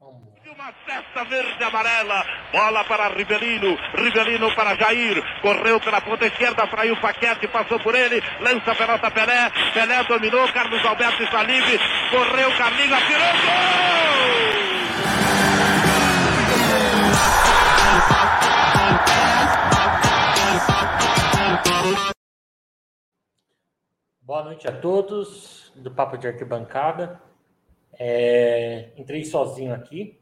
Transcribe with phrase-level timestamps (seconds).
[0.00, 6.94] Uma cesta verde amarela, bola para Rivelino, Rivelino para Jair, correu pela ponta esquerda, fraiu
[6.94, 11.80] o Paquete, passou por ele, lança a pelota Pelé, Pelé dominou, Carlos Alberto está livre,
[12.10, 14.58] correu, Carlinhos, atirou, gol!
[24.22, 27.27] Boa noite a todos do Papo de Arquibancada.
[27.98, 30.18] É, entrei sozinho aqui,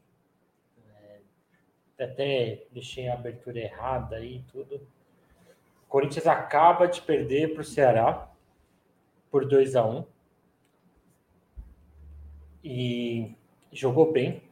[2.03, 4.75] até deixei a abertura errada aí tudo.
[5.83, 8.31] O Corinthians acaba de perder para o Ceará
[9.31, 10.05] por 2 a 1 um,
[12.63, 13.35] e
[13.71, 14.43] jogou bem.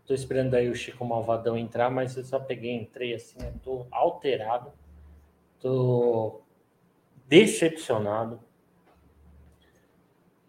[0.00, 4.70] Estou esperando aí o Chico Malvadão entrar, mas eu só peguei, entrei assim, estou alterado,
[5.54, 6.44] estou
[7.26, 8.38] decepcionado.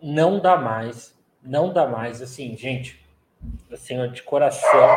[0.01, 1.14] Não dá mais,
[1.45, 3.05] não dá mais, assim, gente,
[3.72, 4.90] assim, de coração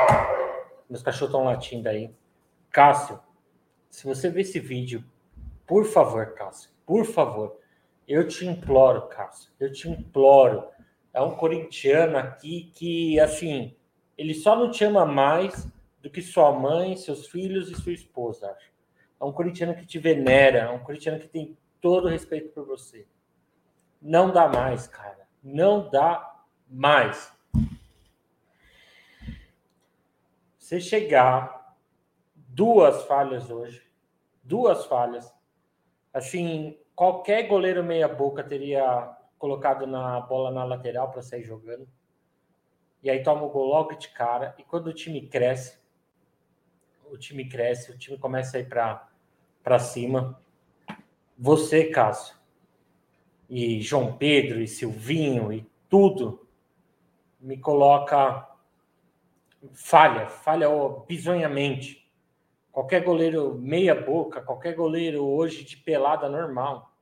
[0.89, 2.11] meus cachorros estão latindo aí.
[2.71, 3.21] Cássio,
[3.91, 5.05] se você ver esse vídeo,
[5.67, 7.59] por favor, Cássio, por favor,
[8.07, 10.67] eu te imploro, Cássio, eu te imploro.
[11.13, 13.77] É um corintiano aqui que, assim,
[14.17, 15.69] ele só não te ama mais
[16.01, 18.57] do que sua mãe, seus filhos e sua esposa.
[19.21, 23.07] É um corintiano que te venera, é um corintiano que tem todo respeito por você.
[24.01, 25.27] Não dá mais, cara.
[25.43, 26.38] Não dá
[26.69, 27.33] mais.
[30.59, 31.77] Você chegar
[32.35, 33.83] duas falhas hoje,
[34.43, 35.33] duas falhas,
[36.13, 41.89] assim, qualquer goleiro meia boca teria colocado na bola na lateral para sair jogando.
[43.03, 44.55] E aí toma o gol logo de cara.
[44.59, 45.79] E quando o time cresce,
[47.11, 50.43] o time cresce, o time começa a ir para cima.
[51.39, 52.37] Você, Cássio,
[53.49, 56.48] e João Pedro, e Silvinho, e tudo,
[57.41, 58.48] me coloca
[59.72, 60.69] falha, falha
[61.06, 62.08] bizonhamente.
[62.70, 66.93] Qualquer goleiro meia boca, qualquer goleiro hoje de pelada normal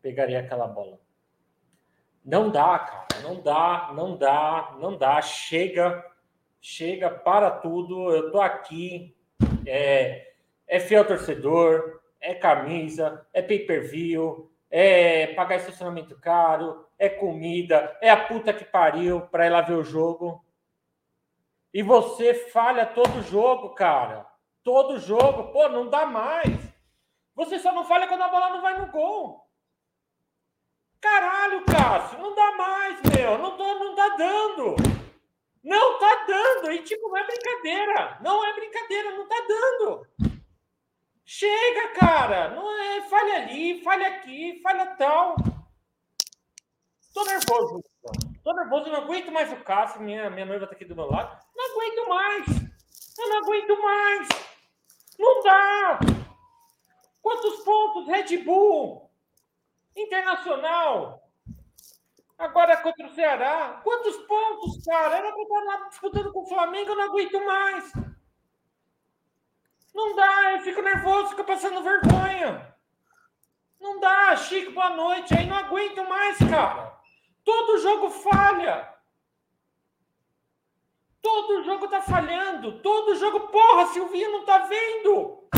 [0.00, 0.98] pegaria aquela bola.
[2.24, 5.20] Não dá, cara, não dá, não dá, não dá.
[5.20, 6.04] Chega,
[6.60, 8.10] chega, para tudo.
[8.10, 9.16] Eu tô aqui.
[9.66, 10.32] É,
[10.66, 18.28] é fiel torcedor, é camisa, é pay-per-view, é pagar estacionamento caro, é comida, é a
[18.28, 20.40] puta que pariu para lá ver o jogo.
[21.74, 24.24] E você falha todo jogo, cara.
[24.62, 25.52] Todo jogo.
[25.52, 26.60] Pô, não dá mais.
[27.34, 29.44] Você só não falha quando a bola não vai no gol.
[31.00, 33.36] Caralho, Cássio, não dá mais, meu.
[33.36, 34.76] Não, tô, não tá dando.
[35.64, 36.70] Não tá dando.
[36.70, 38.18] E, tipo, não é brincadeira.
[38.20, 40.06] Não é brincadeira, não tá dando.
[41.24, 42.50] Chega, cara.
[42.50, 45.34] Não é falha ali, falha aqui, falha tal.
[47.12, 47.84] Tô nervoso.
[48.42, 50.00] Tô nervoso, não aguento mais o Cássio.
[50.00, 51.38] Minha, minha noiva tá aqui do meu lado.
[51.54, 52.46] Não aguento mais.
[53.18, 54.28] Eu não aguento mais.
[55.18, 55.98] Não dá.
[57.20, 59.10] Quantos pontos, Red Bull?
[59.94, 61.22] Internacional.
[62.38, 63.80] Agora contra o Ceará.
[63.84, 65.18] Quantos pontos, cara?
[65.18, 67.92] Era pra estar lá disputando com o Flamengo, eu não aguento mais.
[69.94, 72.74] Não dá, eu fico nervoso, fico passando vergonha.
[73.78, 75.34] Não dá, Chico, boa noite.
[75.34, 76.98] Aí não aguento mais, cara.
[77.44, 78.92] Todo jogo falha.
[81.20, 82.80] Todo jogo tá falhando.
[82.80, 83.48] Todo jogo.
[83.48, 85.48] Porra, Silvinha não tá vendo.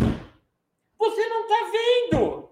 [0.99, 2.51] Você não tá vendo.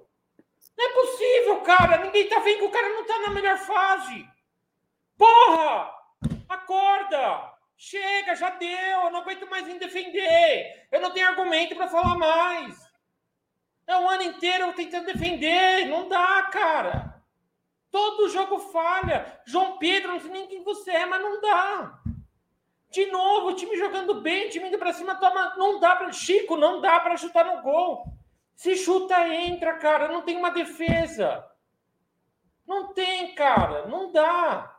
[0.76, 2.04] Não é possível, cara.
[2.04, 4.28] Ninguém tá vendo que o cara não tá na melhor fase.
[5.16, 5.93] Porra!
[6.49, 7.53] Acorda!
[7.76, 9.03] Chega, já deu.
[9.04, 10.88] Eu não aguento mais em defender.
[10.91, 12.81] Eu não tenho argumento para falar mais.
[13.87, 15.87] É um ano inteiro tentando defender.
[15.87, 17.11] Não dá, cara.
[17.92, 19.41] Todo jogo falha.
[19.44, 22.00] João Pedro, não sei nem quem você é, mas não dá.
[22.91, 25.54] De novo, o time jogando bem, o time indo para cima, toma.
[25.56, 26.10] Não dá para.
[26.10, 28.06] Chico, não dá para chutar no gol.
[28.54, 30.08] Se chuta, entra, cara.
[30.08, 31.47] Não tem uma defesa.
[32.66, 33.86] Não tem, cara.
[33.86, 34.78] Não dá.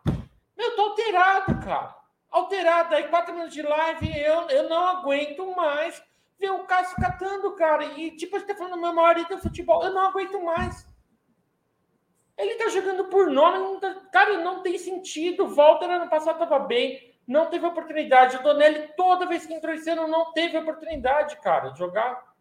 [0.58, 1.96] Meu, tô alterado, cara.
[2.32, 2.96] Alterado.
[2.96, 6.04] Aí, quatro minutos de live, eu, eu não aguento mais
[6.40, 7.86] ver o Cássio catando, cara.
[7.86, 9.84] E, tipo, você tá falando do meu marido do futebol.
[9.84, 10.88] Eu não aguento mais.
[12.38, 13.94] Ele tá jogando por nome, não tá...
[14.12, 15.48] cara, não tem sentido.
[15.48, 18.38] Walter ano passado tava bem, não teve oportunidade.
[18.38, 22.34] O Donelli, toda vez que entrou esse ano, não teve oportunidade, cara, de jogar.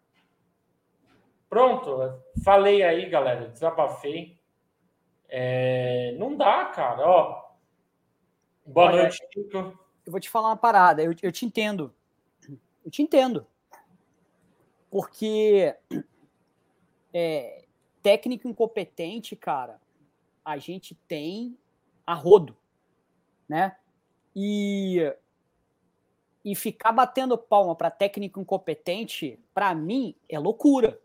[1.49, 4.41] Pronto, falei aí, galera, desabafei.
[5.29, 6.15] É...
[6.19, 7.43] Não dá, cara, ó.
[8.65, 9.79] Boa Olha, noite, Chico.
[10.05, 11.94] Eu vou te falar uma parada, eu, eu te entendo.
[12.85, 13.47] Eu te entendo.
[14.91, 15.75] Porque
[17.12, 17.62] é,
[18.02, 19.81] técnico incompetente, cara,
[20.44, 21.56] a gente tem
[22.06, 22.56] a rodo,
[23.49, 23.76] né?
[24.34, 25.12] E
[26.44, 31.00] e ficar batendo palma para técnico incompetente, para mim, é loucura.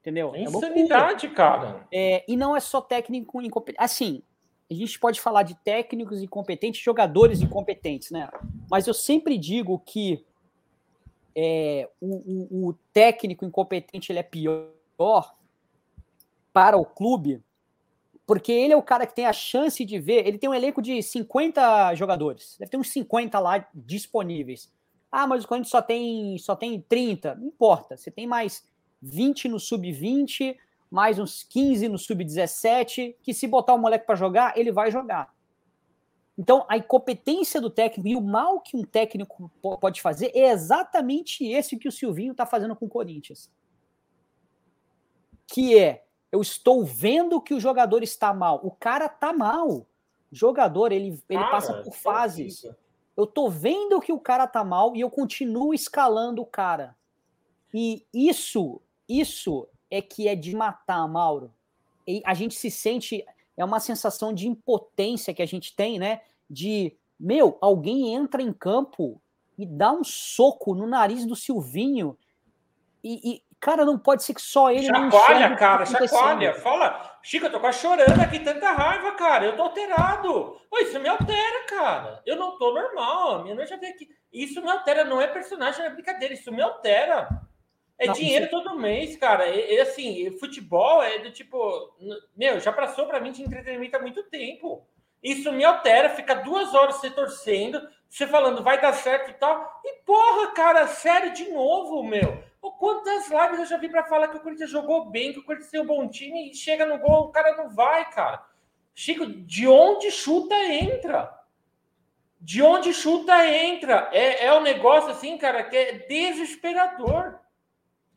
[0.00, 0.34] Entendeu?
[0.34, 1.86] É insanidade, é cara.
[1.92, 3.82] É, e não é só técnico incompetente.
[3.82, 4.22] Assim,
[4.70, 8.30] a gente pode falar de técnicos incompetentes, jogadores incompetentes, né?
[8.70, 10.24] Mas eu sempre digo que
[11.34, 14.70] é, o, o, o, técnico incompetente ele é pior
[16.52, 17.42] para o clube,
[18.26, 20.26] porque ele é o cara que tem a chance de ver.
[20.26, 24.72] Ele tem um elenco de 50 jogadores, deve ter uns 50 lá disponíveis.
[25.10, 27.34] Ah, mas o Corinthians só tem, só tem 30.
[27.34, 28.64] Não importa, você tem mais
[29.02, 30.56] 20 no sub-20,
[30.90, 35.32] mais uns 15 no sub-17, que se botar o moleque para jogar, ele vai jogar.
[36.40, 41.44] Então, a incompetência do técnico e o mal que um técnico pode fazer é exatamente
[41.44, 43.50] esse que o Silvinho está fazendo com o Corinthians.
[45.46, 48.60] Que é, eu estou vendo que o jogador está mal.
[48.62, 49.68] O cara está mal.
[49.70, 49.86] O
[50.30, 52.64] jogador, ele, ele cara, passa por fases.
[53.16, 56.96] Eu estou vendo que o cara está mal e eu continuo escalando o cara.
[57.74, 61.52] E isso, isso é que é de matar, Mauro.
[62.06, 63.24] E a gente se sente,
[63.56, 66.22] é uma sensação de impotência que a gente tem, né?
[66.50, 69.22] de meu, alguém entra em campo
[69.56, 72.18] e dá um soco no nariz do Silvinho
[73.04, 76.54] e, e cara, não pode ser que só ele chacoalha, cara, tá chacoalha.
[76.54, 79.44] Fala, Chico, eu tô quase chorando aqui, tanta raiva, cara.
[79.44, 80.58] Eu tô alterado.
[80.70, 82.22] Pô, isso me altera, cara.
[82.24, 83.42] Eu não tô normal.
[83.42, 84.08] Minha noite já veio aqui.
[84.32, 86.32] Isso me altera, não é personagem, não é brincadeira.
[86.32, 87.28] Isso me altera.
[87.98, 88.50] É não, dinheiro isso...
[88.50, 89.46] todo mês, cara.
[89.46, 91.94] E, e, assim, futebol é do tipo.
[92.34, 94.86] Meu, já passou para mim de entretenimento há muito tempo.
[95.22, 99.80] Isso me altera, fica duas horas você torcendo, você falando vai dar certo e tal.
[99.84, 102.42] E porra, cara, sério de novo, meu.
[102.60, 105.70] Quantas lives eu já vi para falar que o Corinthians jogou bem, que o Corinthians
[105.70, 108.44] tem um bom time e chega no gol, o cara não vai, cara.
[108.94, 111.38] Chico, de onde chuta entra?
[112.40, 114.08] De onde chuta entra?
[114.12, 117.38] É, é um negócio assim, cara, que é desesperador.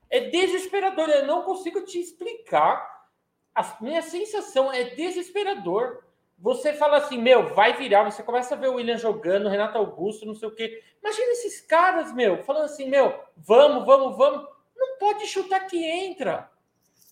[0.10, 1.10] É desesperador.
[1.10, 3.08] Eu não consigo te explicar.
[3.56, 6.04] A minha sensação é desesperador.
[6.44, 8.04] Você fala assim, meu, vai virar.
[8.04, 10.84] Você começa a ver o William jogando, Renato Augusto, não sei o quê.
[11.02, 14.46] Imagina esses caras, meu, falando assim, meu, vamos, vamos, vamos.
[14.76, 16.52] Não pode chutar que entra.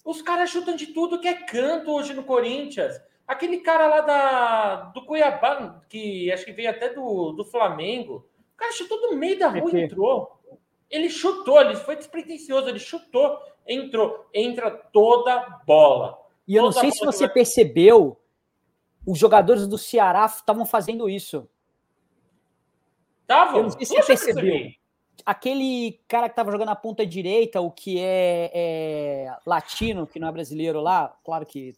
[0.04, 3.00] Os caras chutam de tudo que é canto hoje no Corinthians.
[3.26, 8.58] Aquele cara lá da, do Cuiabá, que acho que veio até do, do Flamengo, o
[8.58, 10.42] cara chutou no meio da rua e entrou.
[10.90, 16.20] Ele chutou, ele foi despretensioso, ele chutou, entrou, entra toda bola.
[16.46, 17.34] E eu não sei se você vai...
[17.36, 18.18] percebeu,
[19.06, 21.48] os jogadores do Ceará estavam fazendo isso.
[23.22, 23.58] Estavam?
[23.58, 24.72] Eu não sei se você percebeu.
[25.26, 30.28] Aquele cara que estava jogando na ponta direita, o que é, é, latino, que não
[30.28, 31.76] é brasileiro lá, claro que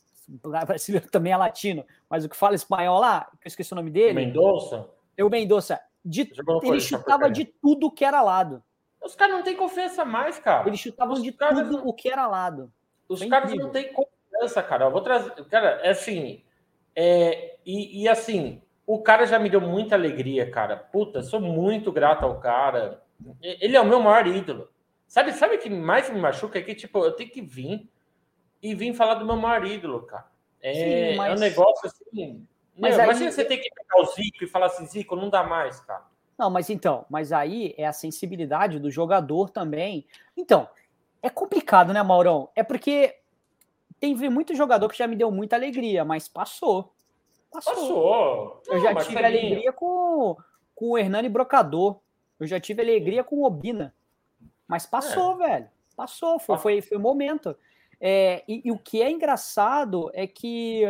[0.66, 3.90] brasileiro também é latino, mas o que fala espanhol lá, que eu esqueci o nome
[3.90, 4.14] dele.
[4.14, 4.90] Mendonça?
[5.18, 5.82] É o Mendonça.
[6.06, 6.32] De,
[6.64, 8.64] ele chutava de tudo que era lado.
[9.02, 10.68] Os caras não têm confiança mais, cara.
[10.68, 12.72] Eles chutavam Os de tudo o que era lado.
[13.08, 13.68] Os Foi caras incrível.
[13.68, 14.86] não têm confiança, cara.
[14.86, 15.32] Eu vou trazer.
[15.46, 16.42] Cara, é assim.
[16.96, 20.76] É, e, e, assim, o cara já me deu muita alegria, cara.
[20.76, 23.04] Puta, sou muito grato ao cara.
[23.42, 24.70] Ele é o meu maior ídolo.
[25.08, 26.60] Sabe, sabe o que mais me machuca?
[26.60, 27.90] É que, tipo, eu tenho que vir
[28.62, 30.28] e vir falar do meu maior ídolo, cara.
[30.62, 31.32] É, Sim, mas...
[31.32, 32.48] é um negócio assim.
[32.78, 33.10] Mas meu, aí...
[33.10, 36.06] Imagina você ter que pegar o Zico e falar assim, Zico, não dá mais, cara.
[36.38, 40.08] Não, mas então, mas aí é a sensibilidade do jogador também.
[40.36, 40.68] Então,
[41.22, 42.50] é complicado, né, Maurão?
[42.56, 43.16] É porque
[44.04, 46.92] tem muito jogador que já me deu muita alegria, mas passou.
[47.50, 47.74] Passou.
[47.74, 48.62] passou.
[48.68, 50.36] Eu já tive alegria com,
[50.76, 52.02] com o Hernani Brocador.
[52.38, 53.96] Eu já tive alegria com o Obina.
[54.68, 55.48] Mas passou, é.
[55.48, 55.70] velho.
[55.96, 57.56] Passou, foi, foi, foi momento.
[58.02, 60.82] É, e, e, o que é engraçado é que,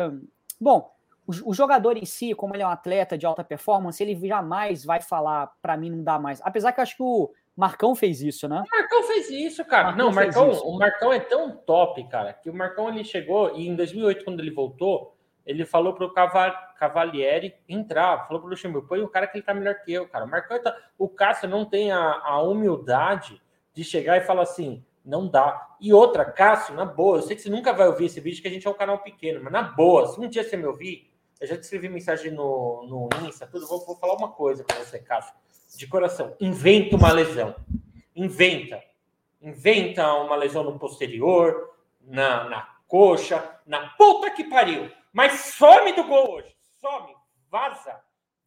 [0.60, 0.92] bom,
[1.28, 4.84] o, o, jogador em si, como ele é um atleta de alta performance, ele jamais
[4.84, 6.42] vai falar para mim não dá mais.
[6.42, 8.64] Apesar que eu acho que o, Marcão fez isso, né?
[8.66, 9.92] O Marcão fez isso, cara.
[9.92, 13.56] Marcão não, o Marcão, o Marcão é tão top, cara, que o Marcão ele chegou
[13.56, 19.02] e em 2008 quando ele voltou, ele falou pro Cavalieri entrar, falou pro Luxemburgo, põe
[19.02, 20.26] o cara que ele tá melhor que eu, cara.
[20.26, 23.40] O Marcão tá, o Cássio não tem a, a humildade
[23.74, 25.76] de chegar e falar assim, não dá.
[25.80, 28.48] E outra, Cássio, na boa, eu sei que você nunca vai ouvir esse vídeo, que
[28.48, 31.12] a gente é um canal pequeno, mas na boa, se um dia você me ouvir,
[31.40, 34.78] eu já te escrevi mensagem no, no Insta, tudo, vou, vou falar uma coisa para
[34.78, 35.36] você, Cássio
[35.78, 37.56] de coração, inventa uma lesão.
[38.16, 38.82] Inventa.
[39.42, 44.90] Inventa uma lesão no posterior, na, na coxa, na puta que pariu.
[45.12, 46.56] Mas some do gol hoje.
[46.80, 47.14] Some.
[47.50, 48.00] Vaza.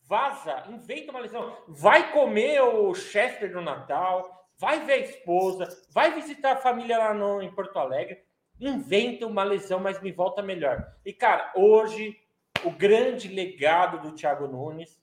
[0.03, 0.65] Vaza.
[0.69, 1.57] Inventa uma lesão.
[1.69, 4.49] Vai comer o Chester no Natal.
[4.59, 5.69] Vai ver a esposa.
[5.91, 8.25] Vai visitar a família lá no, em Porto Alegre.
[8.59, 10.93] Inventa uma lesão, mas me volta melhor.
[11.05, 12.19] E, cara, hoje,
[12.65, 14.99] o grande legado do Thiago Nunes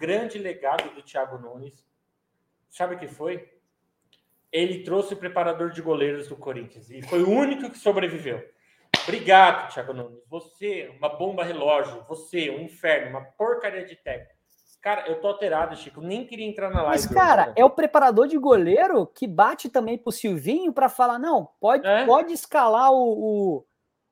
[0.00, 1.88] grande legado do Thiago Nunes
[2.70, 3.48] Sabe o que foi?
[4.52, 8.42] Ele trouxe o preparador de goleiros do Corinthians e foi o único que sobreviveu.
[9.02, 10.22] Obrigado, Thiago Nunes.
[10.28, 12.04] Você, uma bomba relógio.
[12.08, 14.38] Você, um inferno, uma porcaria de técnico.
[14.80, 16.00] Cara, eu tô alterado, Chico.
[16.00, 17.04] Nem queria entrar na live.
[17.04, 21.18] Mas, cara, hoje, é o preparador de goleiro que bate também pro Silvinho para falar:
[21.18, 22.06] não, pode, é?
[22.06, 23.66] pode escalar o, o,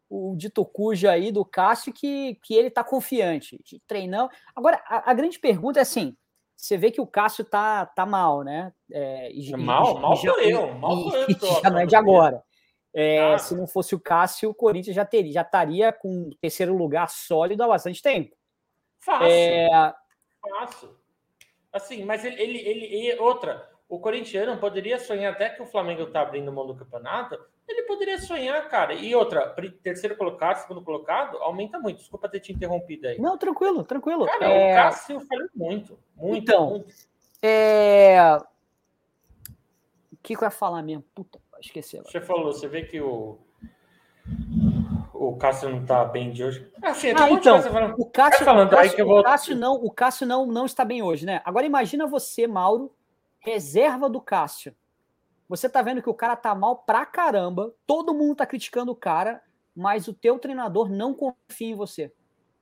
[0.08, 3.58] o Dito Cuja aí do Cássio, que, que ele tá confiante.
[3.86, 4.28] Treinão.
[4.54, 6.16] Agora, a, a grande pergunta é assim:
[6.56, 8.72] você vê que o Cássio tá, tá mal, né?
[8.90, 11.62] É, e, mal, e, mal e, sou eu, mal sou eu.
[11.62, 12.42] Já não é de agora.
[12.92, 13.38] É, ah.
[13.38, 17.62] Se não fosse o Cássio, o Corinthians já teria, já estaria com terceiro lugar sólido
[17.62, 18.34] há bastante tempo.
[18.98, 19.28] Fácil.
[19.28, 19.94] É...
[20.40, 20.96] Fácil.
[21.72, 26.22] Assim, mas ele, ele, ele, outra, o corintiano poderia sonhar até que o Flamengo está
[26.22, 27.38] abrindo mão do campeonato.
[27.68, 28.94] Ele poderia sonhar, cara.
[28.94, 31.98] E outra, terceiro colocado, segundo colocado, aumenta muito.
[31.98, 33.20] Desculpa ter te interrompido aí.
[33.20, 34.24] Não, tranquilo, tranquilo.
[34.24, 34.72] Cara, é...
[34.72, 36.38] o Cássio falou muito, muito.
[36.38, 36.94] Então, muito.
[37.42, 38.38] É...
[40.12, 41.04] o que, que eu ia falar mesmo?
[41.14, 41.98] Puta, esqueci.
[41.98, 43.38] Você falou, você vê que o
[45.18, 46.70] o Cássio não está bem de hoje.
[46.82, 49.18] Assim, ah, então, o Cássio, falando, o Cássio, eu vou...
[49.18, 51.42] o Cássio não, o Cássio não, não está bem hoje, né?
[51.44, 52.94] Agora imagina você, Mauro,
[53.40, 54.74] reserva do Cássio.
[55.48, 58.96] Você tá vendo que o cara tá mal pra caramba, todo mundo tá criticando o
[58.96, 59.42] cara,
[59.74, 62.12] mas o teu treinador não confia em você.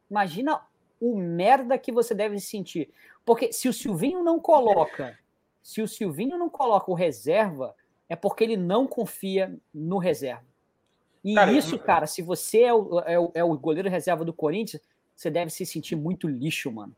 [0.09, 0.61] Imagina
[1.01, 2.91] o merda que você deve sentir.
[3.25, 5.19] Porque se o Silvinho não coloca,
[5.63, 7.75] se o Silvinho não coloca o reserva,
[8.09, 10.45] é porque ele não confia no reserva.
[11.25, 14.33] E cara, isso, cara, se você é o, é, o, é o goleiro reserva do
[14.33, 14.81] Corinthians,
[15.15, 16.95] você deve se sentir muito lixo, mano.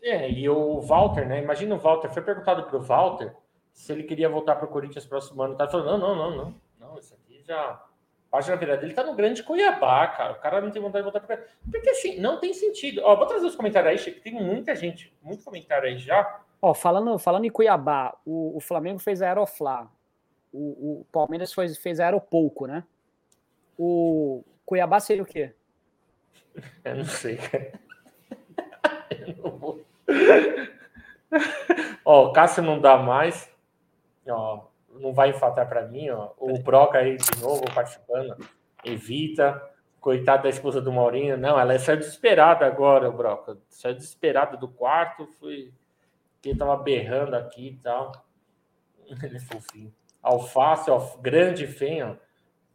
[0.00, 1.42] É, e o Walter, né?
[1.42, 3.34] Imagina o Walter, foi perguntado pro Walter
[3.72, 5.56] se ele queria voltar pro Corinthians próximo ano.
[5.56, 6.54] Tá falando, não, não, não, não.
[6.78, 7.84] Não, isso aqui já.
[8.30, 8.84] Página virada.
[8.84, 10.32] Ele tá no grande Cuiabá, cara.
[10.32, 13.02] O cara não tem vontade de voltar para Porque assim, não tem sentido.
[13.04, 14.22] Ó, vou trazer os comentários aí, Chico.
[14.22, 16.40] Tem muita gente, muito comentário aí já.
[16.60, 19.90] Ó, falando, falando em Cuiabá, o, o Flamengo fez a Aeroflá.
[20.50, 22.84] O, o Palmeiras fez, fez a Aeropouco, né?
[23.76, 25.52] O Cuiabá seria o quê?
[26.84, 27.72] Eu não sei, cara.
[29.10, 29.84] Eu não vou.
[32.04, 33.51] ó, o Cássio não dá mais.
[34.28, 36.30] Ó, não vai infatar para mim, ó.
[36.38, 38.36] O Broca aí de novo participando.
[38.84, 39.62] Evita.
[40.00, 41.36] Coitado da esposa do Maurinho.
[41.36, 43.56] Não, ela saiu desesperada agora, o Broca.
[43.68, 45.26] Saiu desesperada do quarto.
[45.38, 45.72] Fui.
[46.44, 48.12] Ele tava berrando aqui e tal.
[49.22, 49.94] Ele é fofinho.
[50.22, 51.68] Alface, ó, grande
[52.02, 52.14] ó.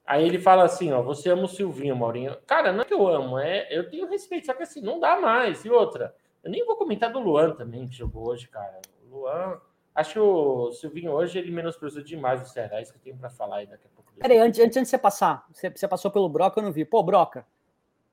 [0.06, 2.38] Aí ele fala assim, ó, você ama o Silvinho, Maurinho.
[2.48, 5.20] Cara, não é que eu amo, é eu tenho respeito, só que assim, não dá
[5.20, 5.66] mais.
[5.66, 8.80] E outra, eu nem vou comentar do Luan também, que jogou hoje, cara.
[9.04, 9.60] O Luan,
[9.98, 13.18] acho que o Silvinho hoje ele menosprezou demais o Ceará, é isso que eu tenho
[13.18, 14.13] para falar aí daqui a pouco.
[14.20, 16.86] Peraí, antes, antes de você passar, você, você passou pelo Broca, eu não vi.
[16.86, 17.46] Pô, Broca,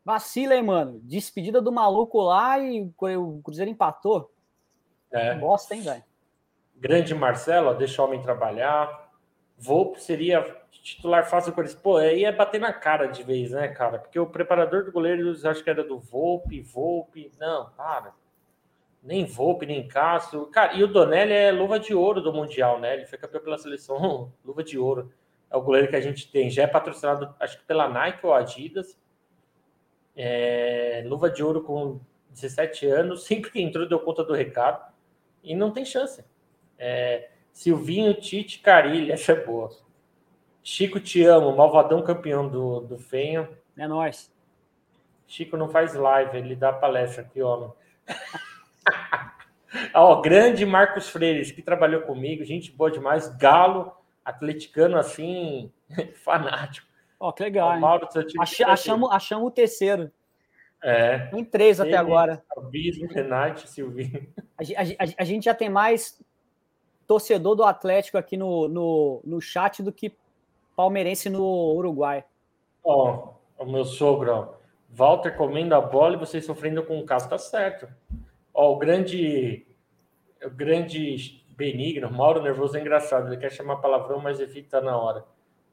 [0.05, 1.01] vacila, hein, mano.
[1.03, 4.33] Despedida do maluco lá e o Cruzeiro empatou.
[5.11, 5.35] É.
[5.35, 6.05] Bosta, hein, velho.
[6.77, 9.11] Grande Marcelo, ó, deixa o homem trabalhar.
[9.57, 11.81] Volpe seria titular fácil do Corinthians.
[11.81, 13.99] Pô, aí é bater na cara de vez, né, cara?
[13.99, 17.31] Porque o preparador do goleiro, acho que era do Volpe, Volpe.
[17.39, 18.13] Não, para.
[19.05, 20.47] Nem Volpe, nem Cássio.
[20.47, 22.95] Cara, e o Donelli é luva de ouro do Mundial, né?
[22.95, 25.13] Ele foi campeão pela seleção, luva de ouro.
[25.51, 26.49] É o goleiro que a gente tem.
[26.51, 28.99] Já é patrocinado, acho que pela Nike ou Adidas.
[30.17, 33.25] É, luva de ouro com 17 anos.
[33.29, 34.91] Sempre que entrou, deu conta do recado.
[35.43, 36.25] E não tem chance.
[36.79, 39.71] É, Silvinho, Tite, Carilha, essa é boa.
[40.63, 41.55] Chico, te amo.
[41.55, 43.51] Malvadão campeão do, do Fenha.
[43.77, 44.33] É nóis.
[45.27, 47.71] Chico não faz live, ele dá palestra aqui, homem.
[49.95, 53.29] Ó, grande Marcos Freires, que trabalhou comigo, gente boa demais.
[53.37, 53.93] Galo,
[54.25, 55.73] atleticano assim,
[56.25, 56.87] fanático.
[57.19, 57.69] Ó, que legal.
[57.69, 58.09] Ó, Mauro,
[58.41, 60.11] Ach, achamos, achamos o terceiro.
[60.83, 61.19] É.
[61.29, 62.45] Tem três até agora.
[62.55, 64.29] Abismo, Renate, Silvinho.
[64.59, 66.23] A, a, a, gente já tem mais
[67.07, 70.15] torcedor do Atlético aqui no, no, no chat do que
[70.77, 72.25] palmeirense no Uruguai.
[72.85, 74.55] Ó, o meu sogro, ó.
[74.91, 77.89] Walter comendo a bola e vocês sofrendo com o caso, tá certo.
[78.53, 79.67] Ó, o grande,
[80.45, 85.25] o grande benigno, Mauro Nervoso é engraçado, ele quer chamar palavrão, mas evita na hora.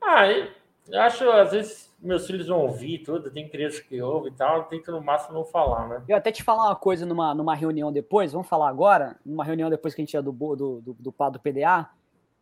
[0.01, 4.35] Ah, eu acho, às vezes, meus filhos vão ouvir tudo, tem crianças que ouvem e
[4.35, 6.03] tal, eu tento no máximo não falar, né?
[6.07, 9.69] Eu até te falar uma coisa numa, numa reunião depois, vamos falar agora, numa reunião
[9.69, 11.89] depois que a gente é do, do, do, do, do, PDA,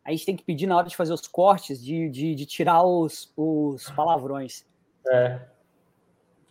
[0.04, 2.82] a gente tem que pedir na hora de fazer os cortes de, de, de tirar
[2.82, 4.66] os, os palavrões.
[5.06, 5.40] É.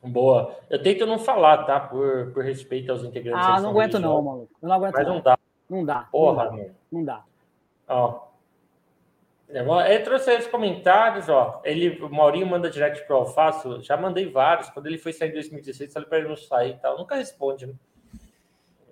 [0.01, 0.55] Boa.
[0.69, 1.79] Eu tento não falar, tá?
[1.79, 3.45] Por, por respeito aos integrantes.
[3.45, 4.55] Ah, não aguento não, maluco.
[4.61, 5.37] Eu não aguento Mas não, não dá.
[5.69, 6.07] Não dá.
[6.11, 6.71] Porra, não dá.
[6.91, 7.23] Não dá.
[7.87, 8.29] Ó.
[9.47, 11.61] Eu trouxe aí os comentários, ó.
[11.63, 13.81] Ele, o Maurinho manda direct pro Alface.
[13.81, 14.69] Já mandei vários.
[14.69, 16.97] Quando ele foi sair em 2016, falei para ele não sair e tal.
[16.97, 17.73] Nunca responde, né?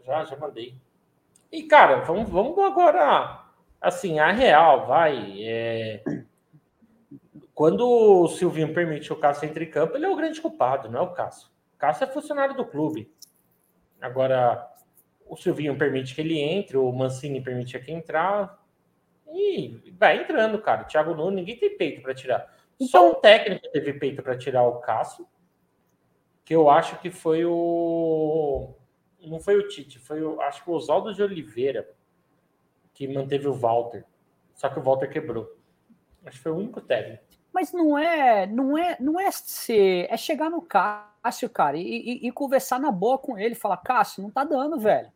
[0.06, 0.76] Já, já mandei.
[1.52, 3.44] E, cara, vamos, vamos agora.
[3.80, 5.44] Assim, a real, vai.
[5.44, 6.04] É...
[7.54, 11.00] Quando o Silvinho permite o Cássio entre em campo, ele é o grande culpado, não
[11.00, 11.50] é o Cássio.
[11.76, 13.12] O Cássio é funcionário do clube.
[14.02, 14.68] Agora,
[15.30, 18.64] o Silvinho permite que ele entre, o Mancini permite que entrar.
[19.32, 20.84] E vai entrando, cara.
[20.84, 22.54] O Thiago Nunes, ninguém tem peito para tirar.
[22.80, 25.28] Então, Só um técnico teve peito para tirar o Cássio,
[26.46, 28.74] que eu acho que foi o.
[29.22, 30.40] Não foi o Tite, foi o.
[30.42, 31.88] Acho que o Oswaldo de Oliveira
[32.98, 34.04] que manteve o Walter.
[34.56, 35.56] Só que o Walter quebrou.
[36.26, 37.24] Acho que foi o único técnico.
[37.54, 42.28] Mas não é, não é, não é ser, é chegar no Cássio, cara, e, e,
[42.28, 45.12] e conversar na boa com ele, falar, Cássio, não tá dando, velho.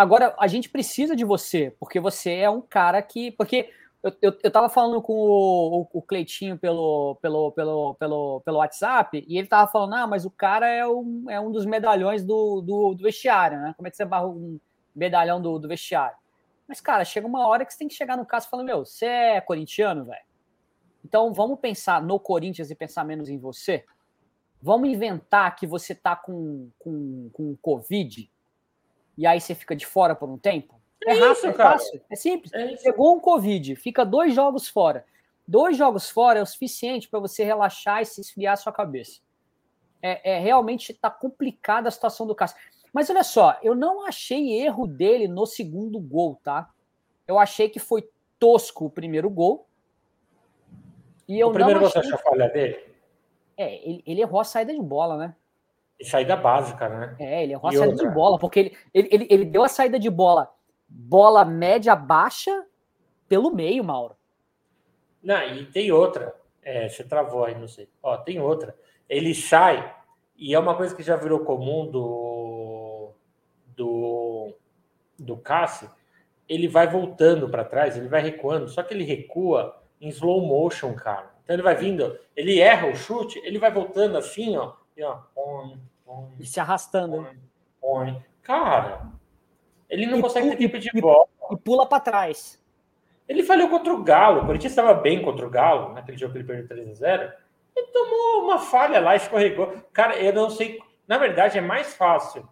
[0.00, 3.32] Agora, a gente precisa de você, porque você é um cara que.
[3.32, 3.70] Porque
[4.02, 8.56] eu, eu, eu tava falando com o, o, o Cleitinho pelo, pelo, pelo, pelo, pelo
[8.56, 12.24] WhatsApp, e ele tava falando, ah, mas o cara é um, é um dos medalhões
[12.24, 13.74] do, do, do vestiário, né?
[13.76, 14.58] Como é que você barra um
[14.96, 16.16] medalhão do, do vestiário?
[16.66, 19.04] Mas, cara, chega uma hora que você tem que chegar no caso falando, meu, você
[19.04, 20.24] é corintiano, velho?
[21.04, 23.84] Então vamos pensar no Corinthians e pensar menos em você?
[24.62, 28.30] Vamos inventar que você tá com, com, com Covid
[29.16, 30.80] e aí você fica de fora por um tempo?
[31.06, 32.52] É, é rápido, isso, é fácil, é simples.
[32.52, 35.04] É Pegou um Covid, fica dois jogos fora.
[35.46, 39.20] Dois jogos fora é o suficiente para você relaxar e se esfriar a sua cabeça.
[40.02, 42.56] É, é realmente está complicada a situação do Cássio.
[42.92, 46.70] Mas olha só, eu não achei erro dele no segundo gol, tá?
[47.26, 49.66] Eu achei que foi tosco o primeiro gol.
[51.28, 52.02] E eu o primeiro achei...
[52.02, 52.84] você achou a falha dele?
[53.56, 55.36] É, ele, ele errou a saída de bola, né?
[56.02, 57.16] Saída básica, né?
[57.18, 58.08] É, ele errou a saída outra.
[58.08, 60.50] de bola, porque ele, ele, ele, ele deu a saída de bola,
[60.88, 62.64] bola média baixa
[63.28, 64.16] pelo meio, Mauro.
[65.22, 66.34] Não, e tem outra.
[66.62, 67.88] É, você travou aí, não sei.
[68.02, 68.74] Ó, tem outra.
[69.08, 69.94] Ele sai,
[70.36, 73.12] e é uma coisa que já virou comum do,
[73.76, 74.54] do,
[75.18, 75.90] do Cássio,
[76.48, 80.94] ele vai voltando para trás, ele vai recuando, só que ele recua em slow motion,
[80.94, 81.30] cara.
[81.44, 85.20] Então ele vai vindo, ele erra o chute, ele vai voltando assim, ó, e ó,
[85.36, 85.76] on,
[86.38, 87.26] e se arrastando.
[87.80, 88.24] Põe.
[88.42, 89.06] Cara,
[89.88, 91.26] ele não e consegue ter tempo de bola.
[91.50, 92.60] E pula para trás.
[93.28, 94.42] Ele falhou contra o Galo.
[94.42, 97.32] O Corinthians estava bem contra o Galo, naquele jogo que ele perdeu 3 a 0
[97.76, 99.72] Ele tomou uma falha lá, escorregou.
[99.92, 100.80] Cara, eu não sei.
[101.06, 102.48] Na verdade, é mais fácil.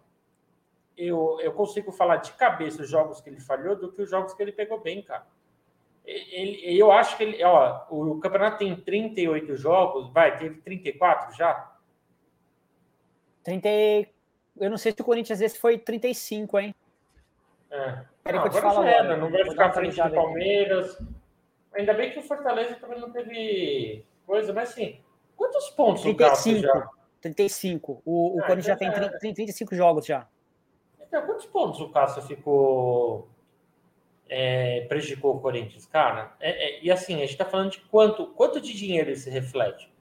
[0.97, 4.33] Eu, eu consigo falar de cabeça os jogos que ele falhou do que os jogos
[4.33, 5.25] que ele pegou bem, cara.
[6.05, 7.43] Ele, eu acho que ele.
[7.43, 11.71] Ó, o campeonato tem 38 jogos, vai, teve 34 já.
[13.49, 13.67] 30,
[14.59, 16.75] eu não sei se o Corinthians esse foi 35, hein?
[17.71, 18.03] É.
[18.31, 21.01] Não, agora fala já era, não vai ficar frente do Palmeiras.
[21.73, 24.99] Ainda bem que o Fortaleza também não teve coisa, mas assim,
[25.35, 26.89] quantos pontos 35, o já?
[27.21, 28.01] 35.
[28.05, 29.19] O, o ah, Corinthians já tem 30, é.
[29.19, 30.27] 35 jogos já.
[30.99, 33.27] Então, quantos pontos o Cássio ficou.
[34.27, 35.87] É, prejudicou o Corinthians?
[35.87, 39.27] Cara, é, é, e assim, a gente tá falando de quanto, quanto de dinheiro isso
[39.27, 39.91] reflete?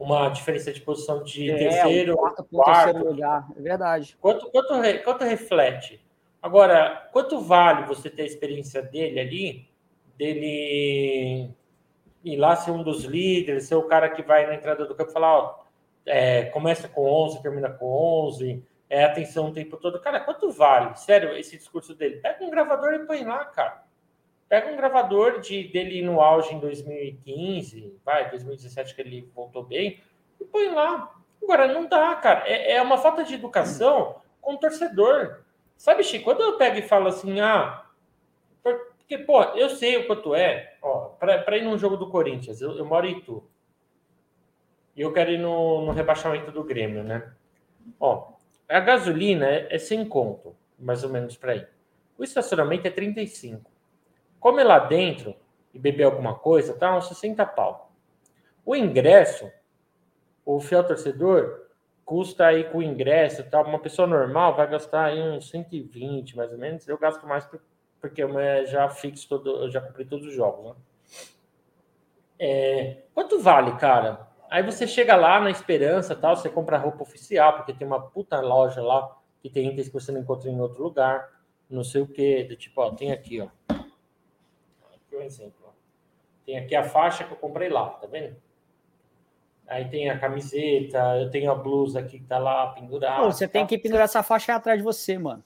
[0.00, 4.16] Uma diferença de posição de é, terceiro, quarto, quarto terceiro lugar, é verdade.
[4.18, 4.72] Quanto, quanto,
[5.04, 6.02] quanto reflete?
[6.40, 9.68] Agora, quanto vale você ter a experiência dele ali,
[10.16, 11.50] dele
[12.24, 15.10] ir lá ser um dos líderes, ser o cara que vai na entrada do campo
[15.10, 15.60] e falar, ó,
[16.06, 17.86] é, começa com 11, termina com
[18.26, 20.00] 11, é atenção o tempo todo.
[20.00, 20.96] Cara, quanto vale?
[20.98, 22.16] Sério, esse discurso dele?
[22.16, 23.84] Pega um gravador e põe lá, cara.
[24.50, 30.00] Pega um gravador de, dele no auge em 2015, vai, 2017 que ele voltou bem,
[30.40, 31.14] e põe lá.
[31.40, 32.42] Agora, não dá, cara.
[32.48, 35.44] É, é uma falta de educação com o torcedor.
[35.76, 37.86] Sabe, Chico, quando eu pego e falo assim, ah,
[38.60, 42.76] porque, pô, eu sei o quanto é, ó, para ir num jogo do Corinthians, eu,
[42.76, 43.48] eu moro em Itu.
[44.96, 47.32] E eu quero ir no, no rebaixamento do Grêmio, né?
[48.00, 48.32] Ó,
[48.68, 51.68] a gasolina é, é 100 conto, mais ou menos para ir.
[52.18, 53.69] O estacionamento é 35.
[54.40, 55.36] Comer lá dentro
[55.72, 57.92] e beber alguma coisa, tá uns 60 pau.
[58.64, 59.50] O ingresso,
[60.44, 61.66] o fiel torcedor,
[62.04, 63.60] custa aí com o ingresso, tá?
[63.60, 66.88] Uma pessoa normal vai gastar aí uns 120, mais ou menos.
[66.88, 67.48] Eu gasto mais
[68.00, 68.30] porque eu
[68.66, 70.74] já fixo todo, eu já comprei todos os jogos, né?
[72.38, 74.26] É, quanto vale, cara?
[74.50, 78.40] Aí você chega lá na esperança, tal, você compra roupa oficial, porque tem uma puta
[78.40, 81.28] loja lá que tem itens que você não encontra em outro lugar,
[81.68, 83.48] não sei o que, do tipo, ó, tem aqui, ó
[85.20, 85.74] um exemplo.
[86.44, 88.36] Tem aqui a faixa que eu comprei lá, tá vendo?
[89.68, 93.22] Aí tem a camiseta, eu tenho a blusa aqui que tá lá pendurada.
[93.22, 93.52] Pô, você tá?
[93.52, 95.44] tem que pendurar essa faixa aí atrás de você, mano.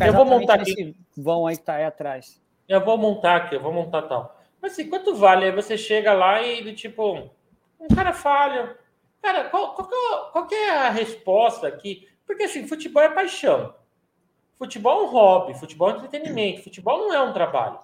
[0.00, 0.96] eu vou montar aqui.
[1.16, 2.40] Vão aí que tá aí atrás.
[2.68, 4.40] Eu vou montar aqui, eu vou montar tal.
[4.62, 5.46] Mas assim, quanto vale?
[5.46, 7.28] Aí você chega lá e tipo,
[7.80, 8.78] um cara falha.
[9.20, 12.08] Cara, qual, qual, é qual é a resposta aqui?
[12.24, 13.74] Porque assim, futebol é paixão.
[14.56, 17.80] Futebol é um hobby, futebol é entretenimento, futebol não é um trabalho.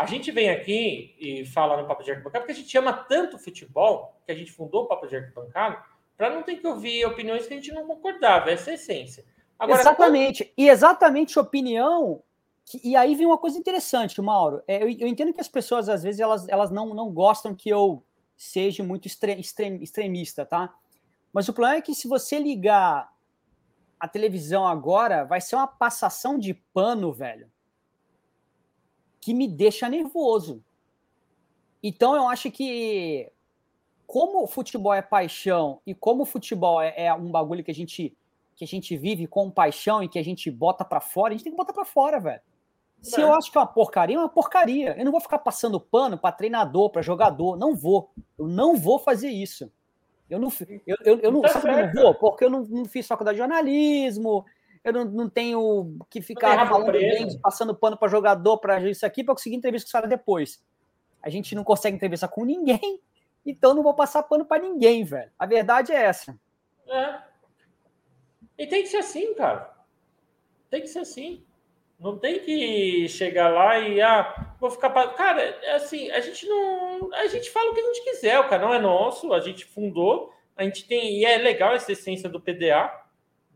[0.00, 3.38] A gente vem aqui e fala no Papo de Arquibancada porque a gente ama tanto
[3.38, 5.78] futebol que a gente fundou o Papo de Arquibancada
[6.16, 8.50] para não ter que ouvir opiniões que a gente não concordava.
[8.50, 9.26] Essa é a essência.
[9.58, 10.44] Agora, exatamente.
[10.44, 10.54] Quando...
[10.56, 12.22] E exatamente opinião.
[12.64, 14.62] Que, e aí vem uma coisa interessante, Mauro.
[14.66, 17.68] É, eu, eu, entendo que as pessoas, às vezes, elas, elas não, não gostam que
[17.68, 18.02] eu
[18.34, 20.74] seja muito extre, extrem, extremista, tá?
[21.30, 23.12] Mas o problema é que se você ligar
[23.98, 27.50] a televisão agora, vai ser uma passação de pano, velho,
[29.20, 30.62] que me deixa nervoso.
[31.82, 33.30] Então eu acho que
[34.06, 37.74] como o futebol é paixão e como o futebol é, é um bagulho que a
[37.74, 38.16] gente
[38.56, 41.44] que a gente vive com paixão e que a gente bota para fora, a gente
[41.44, 42.42] tem que botar para fora, velho.
[43.00, 43.24] Se é.
[43.24, 44.94] eu acho que é uma porcaria, é uma porcaria.
[44.98, 47.56] Eu não vou ficar passando pano para treinador, para jogador.
[47.56, 48.10] Não vou.
[48.38, 49.72] Eu não vou fazer isso.
[50.28, 50.52] Eu não,
[50.86, 52.14] eu, eu, eu não, tá sabe eu não vou?
[52.14, 54.44] Porque eu não, não, fiz faculdade de jornalismo,
[54.82, 59.34] eu não, não tenho que ficar falando passando pano para jogador, para isso aqui, para
[59.34, 60.62] conseguir entrevista com os caras depois.
[61.22, 63.00] A gente não consegue entrevistar com ninguém,
[63.44, 65.30] então não vou passar pano para ninguém, velho.
[65.38, 66.38] A verdade é essa.
[66.88, 67.18] É.
[68.58, 69.70] E tem que ser assim, cara.
[70.70, 71.44] Tem que ser assim.
[71.98, 74.90] Não tem que chegar lá e ah, vou ficar.
[75.14, 77.12] Cara, é assim, a gente não.
[77.12, 80.32] A gente fala o que a gente quiser, o canal é nosso, a gente fundou,
[80.56, 81.18] a gente tem.
[81.18, 82.90] E é legal essa essência do PDA.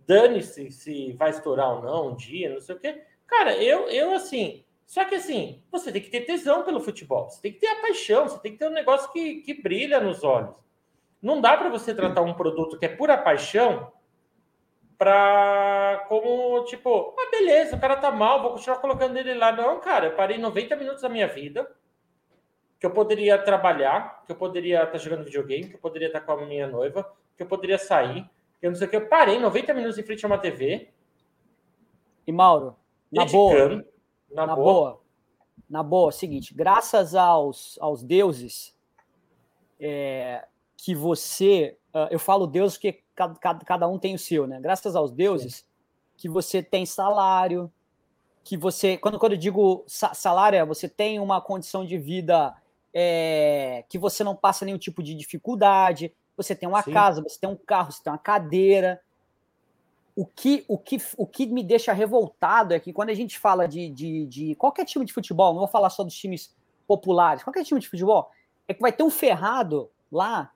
[0.06, 3.04] Dane-se se vai estourar ou não um dia, não sei o quê.
[3.26, 4.64] Cara, eu, eu assim.
[4.86, 7.80] Só que assim, você tem que ter tesão pelo futebol, você tem que ter a
[7.80, 10.54] paixão, você tem que ter um negócio que, que brilha nos olhos.
[11.22, 13.90] Não dá para você tratar um produto que é pura paixão
[14.98, 19.50] pra como tipo, ah, beleza, o cara tá mal, vou continuar colocando ele lá.
[19.50, 21.66] Não, cara, eu parei 90 minutos da minha vida
[22.78, 26.20] que eu poderia trabalhar, que eu poderia estar tá jogando videogame, que eu poderia estar
[26.20, 28.28] tá com a minha noiva, que eu poderia sair,
[28.60, 28.96] eu não sei o que.
[28.96, 30.88] Eu parei 90 minutos em frente a uma TV.
[32.26, 32.76] E Mauro,
[33.12, 33.84] na boa,
[34.30, 34.72] na, na boa.
[34.72, 35.00] boa,
[35.68, 38.74] na boa, seguinte, graças aos, aos deuses
[39.78, 44.60] é, que você, uh, eu falo Deus porque cada, cada um tem o seu, né?
[44.60, 45.64] Graças aos deuses, Sim.
[46.16, 47.70] que você tem salário,
[48.42, 48.98] que você.
[48.98, 52.54] Quando, quando eu digo salário, é você tem uma condição de vida
[52.92, 56.92] é, que você não passa nenhum tipo de dificuldade, você tem uma Sim.
[56.92, 59.00] casa, você tem um carro, você tem uma cadeira.
[60.16, 63.66] O que, o, que, o que me deixa revoltado é que quando a gente fala
[63.66, 66.54] de, de, de qualquer time de futebol, não vou falar só dos times
[66.86, 68.30] populares, qualquer time de futebol,
[68.68, 70.52] é que vai ter um ferrado lá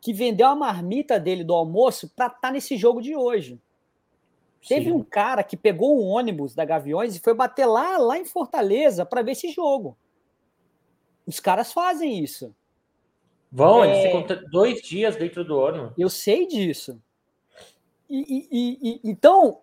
[0.00, 3.60] que vendeu a marmita dele do almoço para estar tá nesse jogo de hoje.
[4.62, 4.68] Sim.
[4.68, 8.24] Teve um cara que pegou um ônibus da Gaviões e foi bater lá, lá em
[8.24, 9.96] Fortaleza para ver esse jogo.
[11.26, 12.54] Os caras fazem isso.
[13.56, 13.88] Vão, é...
[13.88, 15.92] eles ficam dois dias dentro do ônibus.
[15.96, 17.00] Eu sei disso.
[18.08, 19.62] E, e, e, então,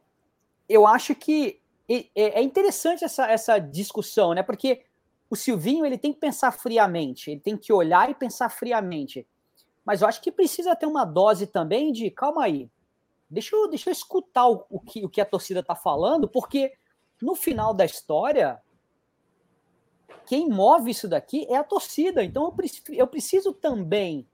[0.68, 4.42] eu acho que é, é interessante essa, essa discussão, né?
[4.42, 4.82] Porque
[5.30, 9.28] o Silvinho ele tem que pensar friamente, ele tem que olhar e pensar friamente.
[9.86, 12.68] Mas eu acho que precisa ter uma dose também de calma aí.
[13.30, 16.74] Deixa eu, deixa eu escutar o, o que, o que a torcida está falando, porque
[17.22, 18.60] no final da história,
[20.26, 22.24] quem move isso daqui é a torcida.
[22.24, 24.28] Então eu, preciso, eu preciso também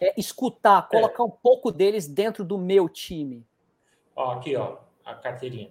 [0.00, 0.96] é, escutar, é.
[0.96, 1.26] colocar é.
[1.26, 3.44] um pouco deles dentro do meu time.
[4.14, 5.70] Ó, aqui, ó, a carteirinha.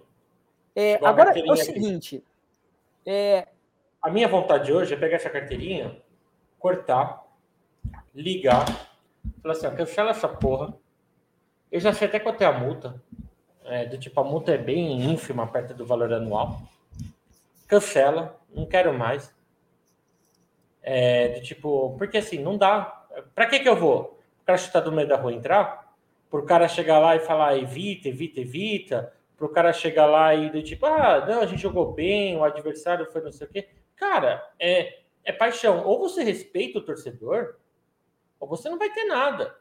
[0.74, 2.24] É, agora carteirinha é o seguinte.
[3.06, 3.48] É...
[4.00, 6.00] A minha vontade hoje é pegar essa carteirinha,
[6.58, 7.26] cortar,
[8.14, 8.64] ligar,
[9.42, 10.74] falar assim, ó, cancela essa porra.
[11.70, 13.02] Eu já sei até quanto é a multa.
[13.64, 16.62] É, do tipo, a multa é bem ínfima perto do valor anual.
[17.68, 19.32] Cancela, não quero mais.
[20.82, 23.06] É, do tipo, porque assim, não dá.
[23.34, 24.18] Pra que que eu vou?
[24.42, 25.94] O cara chutar do meio da rua entrar?
[26.30, 29.12] Pro cara chegar lá e falar evita, evita, evita.
[29.36, 33.06] Pro cara chegar lá e do tipo, ah, não, a gente jogou bem, o adversário
[33.12, 33.68] foi não sei o quê.
[33.94, 35.84] Cara, é, é paixão.
[35.84, 37.56] Ou você respeita o torcedor,
[38.40, 39.54] ou você não vai ter nada.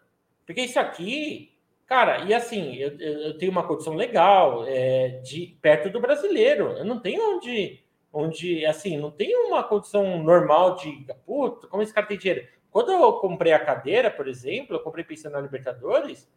[0.45, 5.89] Porque isso aqui, cara, e assim, eu, eu tenho uma condição legal é, de perto
[5.89, 6.71] do brasileiro.
[6.77, 11.93] Eu não tenho onde, onde, assim, não tenho uma condição normal de, puta, como esse
[11.93, 12.47] cara tem dinheiro.
[12.71, 16.29] Quando eu comprei a cadeira, por exemplo, eu comprei pensando na Libertadores,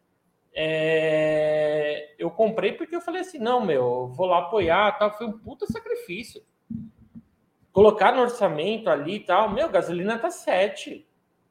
[0.53, 5.39] é, eu comprei porque eu falei assim, não, meu, vou lá apoiar, tal, foi um
[5.39, 6.43] puta sacrifício.
[7.73, 11.07] Colocar no orçamento ali e tal, meu, gasolina tá 7.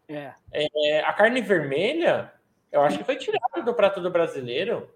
[0.08, 0.34] É.
[0.51, 0.99] é.
[1.01, 2.34] a carne vermelha,
[2.71, 4.89] eu acho que foi tirada do prato do brasileiro.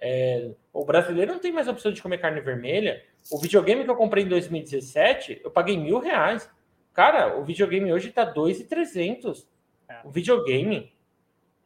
[0.00, 3.04] É, o brasileiro não tem mais opção de comer carne vermelha.
[3.30, 6.50] O videogame que eu comprei em 2017, eu paguei mil reais.
[6.92, 9.48] Cara, o videogame hoje tá 2,300.
[9.88, 10.00] É.
[10.04, 10.92] O videogame,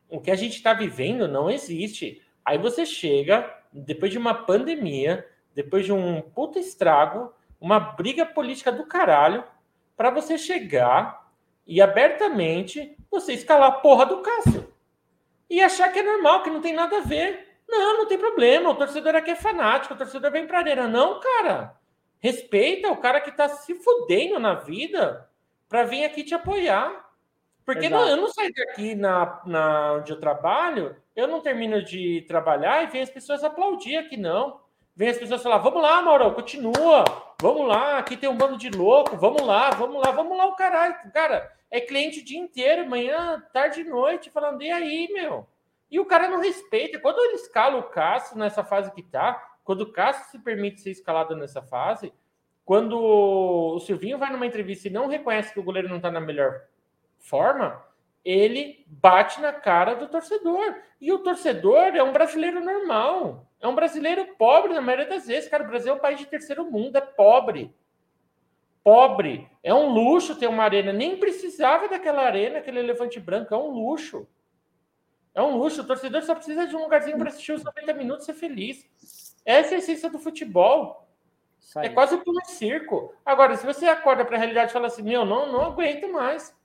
[0.08, 2.22] o que a gente está vivendo não existe.
[2.44, 8.70] Aí você chega depois de uma pandemia, depois de um puta estrago, uma briga política
[8.70, 9.44] do caralho,
[9.96, 11.26] para você chegar
[11.66, 14.72] e abertamente você escalar a porra do Cássio.
[15.48, 17.45] E achar que é normal, que não tem nada a ver.
[17.68, 18.70] Não, não tem problema.
[18.70, 20.86] O torcedor aqui é fanático, o torcedor vem pra arena.
[20.86, 21.74] Não, cara.
[22.18, 25.28] Respeita o cara que tá se fudendo na vida
[25.68, 27.06] para vir aqui te apoiar.
[27.64, 32.24] Porque não, eu não saio daqui na, na, onde eu trabalho, eu não termino de
[32.28, 34.60] trabalhar e vem as pessoas aplaudir aqui, não.
[34.94, 37.04] Vem as pessoas falar, vamos lá, Mauro, continua,
[37.42, 40.54] vamos lá, aqui tem um bando de louco, vamos lá, vamos lá, vamos lá, o
[40.54, 40.94] caralho.
[41.12, 45.46] Cara, é cliente o dia inteiro, manhã, tarde e noite, falando, e aí, meu?
[45.90, 46.98] E o cara não respeita.
[46.98, 50.90] Quando ele escala o Cássio nessa fase que tá, quando o Cássio se permite ser
[50.90, 52.12] escalado nessa fase,
[52.64, 56.20] quando o Silvinho vai numa entrevista e não reconhece que o goleiro não tá na
[56.20, 56.62] melhor
[57.18, 57.84] forma,
[58.24, 60.74] ele bate na cara do torcedor.
[61.00, 63.46] E o torcedor é um brasileiro normal.
[63.60, 65.48] É um brasileiro pobre na maioria das vezes.
[65.48, 67.72] Cara, o Brasil é um país de terceiro mundo, é pobre.
[68.82, 69.48] Pobre.
[69.62, 70.92] É um luxo ter uma arena.
[70.92, 73.54] Nem precisava daquela arena, aquele elefante branco.
[73.54, 74.28] É um luxo.
[75.36, 75.82] É um luxo.
[75.82, 79.36] O torcedor só precisa de um lugarzinho para assistir os 90 minutos e ser feliz.
[79.44, 81.06] Essa é a essência do futebol.
[81.76, 83.14] É quase como um circo.
[83.24, 86.56] Agora, se você acorda para a realidade e fala assim, meu, não, não aguento mais.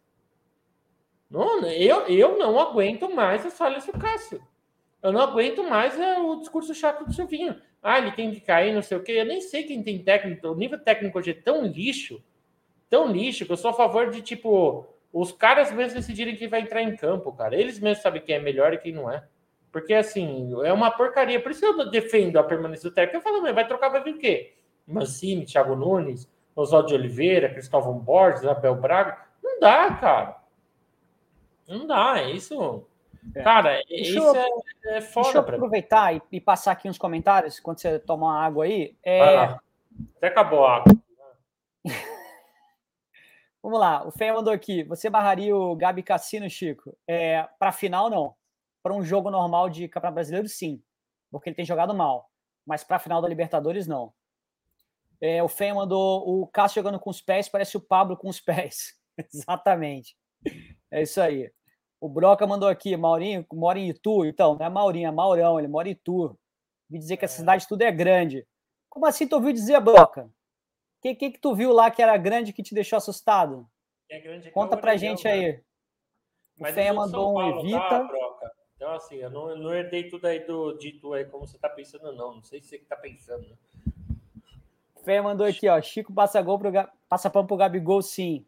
[1.29, 4.41] Não, eu, eu não aguento mais as falhas do Cássio.
[5.03, 7.61] Eu não aguento mais é, o discurso chato do Silvinho.
[7.83, 9.13] Ah, ele tem que cair, não sei o quê.
[9.13, 10.47] Eu nem sei quem tem técnico.
[10.47, 12.23] O nível técnico hoje é tão lixo,
[12.89, 16.61] tão lixo, que eu sou a favor de, tipo, os caras mesmos decidirem quem vai
[16.61, 17.55] entrar em campo, cara.
[17.55, 19.23] Eles mesmos sabem quem é melhor e quem não é.
[19.71, 21.41] Porque, assim, é uma porcaria.
[21.41, 23.17] Por isso que eu defendo a permanência do técnico.
[23.17, 24.53] Eu falo, vai trocar, vai vir o quê?
[24.85, 29.17] Mancini, Thiago Nunes, Oswaldo de Oliveira, Cristóvão Borges, Abel Braga.
[29.41, 30.37] Não dá, cara.
[31.67, 32.85] Não dá, é isso.
[33.35, 33.41] É.
[33.41, 35.25] Cara, deixa isso eu, é, é foda.
[35.25, 38.95] Deixa eu aproveitar e, e, passar aqui uns comentários quando você toma uma água aí.
[39.03, 39.55] É...
[40.17, 40.93] Até acabou a água.
[43.63, 44.83] Vamos lá, o Fê mandou aqui.
[44.85, 46.97] Você barraria o Gabi Cassino, Chico?
[47.07, 48.35] É, para final, não.
[48.83, 50.81] Para um jogo normal de Campeonato Brasileiro, sim.
[51.31, 52.29] Porque ele tem jogado mal.
[52.65, 54.13] Mas para final da Libertadores, não.
[55.21, 58.41] É, o Fê mandou o Cássio jogando com os pés, parece o Pablo com os
[58.41, 58.95] pés.
[59.31, 60.15] Exatamente.
[60.89, 61.51] É isso aí.
[61.99, 64.25] O Broca mandou aqui, Maurinho, mora em Itu.
[64.25, 66.35] Então, não é Maurinho, é Maurão, ele mora em Itu.
[66.89, 67.29] Vi dizer que a é.
[67.29, 68.45] cidade tudo é grande.
[68.89, 70.27] Como assim tu ouviu dizer, Broca?
[71.01, 73.67] O que, que, que tu viu lá que era grande que te deixou assustado?
[74.07, 75.31] É grande, Conta pra gente né?
[75.31, 75.59] aí.
[76.59, 77.79] Mas o Fé mandou um Evita.
[77.79, 81.67] Tá, então, assim, eu não, não herdei tudo aí do dito aí como você tá
[81.67, 82.35] pensando, não.
[82.35, 83.47] Não sei se você que tá pensando.
[83.47, 83.55] Né?
[85.03, 85.81] Fé mandou aqui, ó.
[85.81, 86.71] Chico passa, gol pro,
[87.09, 88.45] passa pão pro Gabigol, sim.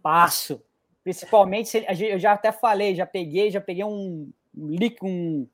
[0.00, 0.62] Passo.
[1.02, 5.48] Principalmente, se eu já até falei, já peguei, já peguei um um,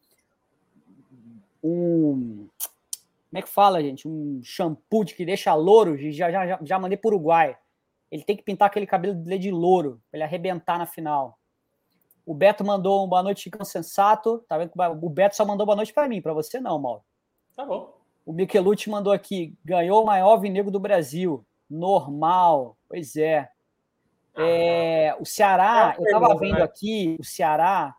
[1.63, 2.49] um
[3.31, 4.09] como é que fala, gente?
[4.09, 7.57] Um shampoo de que deixa louro, já, já, já mandei para o Uruguai.
[8.11, 11.39] Ele tem que pintar aquele cabelo dele de louro, para ele arrebentar na final.
[12.27, 14.45] O Beto mandou um boa noite, Chicão Sensato.
[14.49, 14.73] Tá vendo?
[15.01, 17.03] O Beto só mandou boa noite para mim, para você não, Mauro.
[17.55, 17.97] Tá bom.
[18.27, 21.47] O Michelucci mandou aqui, ganhou o maior vinegro do Brasil.
[21.69, 22.77] Normal.
[22.89, 23.49] Pois é.
[24.37, 26.63] É, o Ceará, eu estava vendo né?
[26.63, 27.95] aqui, o Ceará,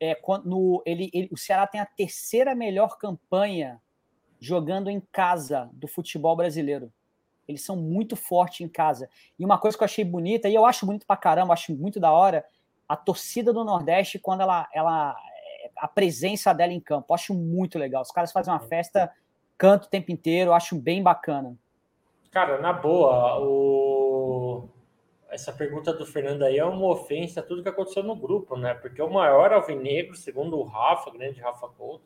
[0.00, 3.80] é, quando ele, ele, o Ceará tem a terceira melhor campanha
[4.44, 6.92] jogando em casa do futebol brasileiro.
[7.48, 9.08] Eles são muito fortes em casa.
[9.38, 11.98] E uma coisa que eu achei bonita, e eu acho bonito pra caramba, acho muito
[11.98, 12.44] da hora,
[12.88, 15.16] a torcida do Nordeste, quando ela, ela
[15.76, 17.06] a presença dela em campo.
[17.10, 18.02] Eu acho muito legal.
[18.02, 19.10] Os caras fazem uma festa,
[19.56, 21.56] canto o tempo inteiro, eu acho bem bacana.
[22.30, 24.68] Cara, na boa, o
[25.30, 28.72] essa pergunta do Fernando aí é uma ofensa a tudo que aconteceu no grupo, né?
[28.74, 32.04] Porque o maior alvinegro, segundo o Rafa, grande Rafa Couto,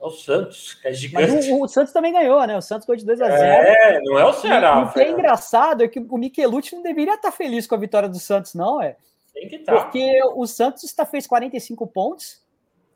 [0.00, 1.30] é o Santos, que é gigante.
[1.30, 2.56] Mas o, o Santos também ganhou, né?
[2.56, 4.80] O Santos foi de 2 a 0 É, não é o Ceará.
[4.80, 7.78] E, o que é engraçado é que o Michelucci não deveria estar feliz com a
[7.78, 8.96] vitória do Santos, não, é?
[9.34, 9.84] Tem que estar.
[9.84, 12.42] Porque o Santos está, fez 45 pontos.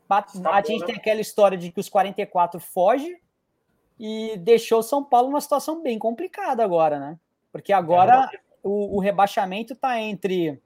[0.09, 0.87] A, a gente né?
[0.87, 3.15] tem aquela história de que os 44 foge
[3.99, 7.19] e deixou o São Paulo numa situação bem complicada agora, né?
[7.51, 10.59] Porque agora é, o, o rebaixamento está entre.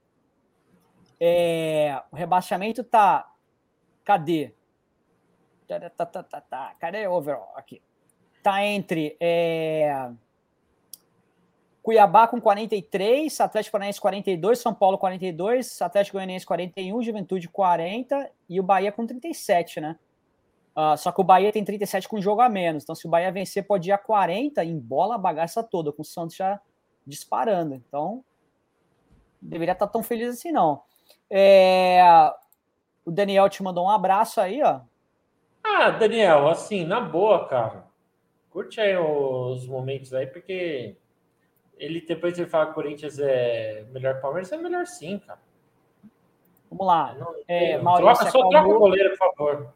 [1.19, 3.29] É, o rebaixamento está.
[4.05, 4.53] Cadê?
[5.69, 6.75] Tá, tá, tá, tá, tá.
[6.79, 7.53] Cadê o overall?
[7.55, 7.79] Aqui.
[8.37, 9.15] Está entre.
[9.19, 10.09] É,
[11.83, 18.59] Cuiabá com 43, Atlético Paranaense 42, São Paulo 42, Atlético Goianiense 41, Juventude 40 e
[18.59, 19.95] o Bahia com 37, né?
[20.75, 22.83] Uh, só que o Bahia tem 37 com jogo a menos.
[22.83, 26.01] Então, se o Bahia vencer, pode ir a 40 em bola a bagaça toda, com
[26.01, 26.59] o Santos já
[27.05, 27.75] disparando.
[27.75, 28.23] Então,
[29.41, 30.81] deveria estar tão feliz assim, não.
[31.29, 32.01] É...
[33.05, 34.81] O Daniel te mandou um abraço aí, ó.
[35.63, 37.87] Ah, Daniel, assim, na boa, cara.
[38.49, 40.95] Curte aí os momentos aí, porque
[41.77, 45.39] ele depois ele fala que Corinthians é melhor Palmeiras, é melhor sim, cara.
[46.69, 47.13] Vamos lá.
[47.13, 47.83] Não, É, não.
[47.83, 48.75] Maurício troca, só troca acalmou.
[48.75, 49.73] o goleiro, por favor.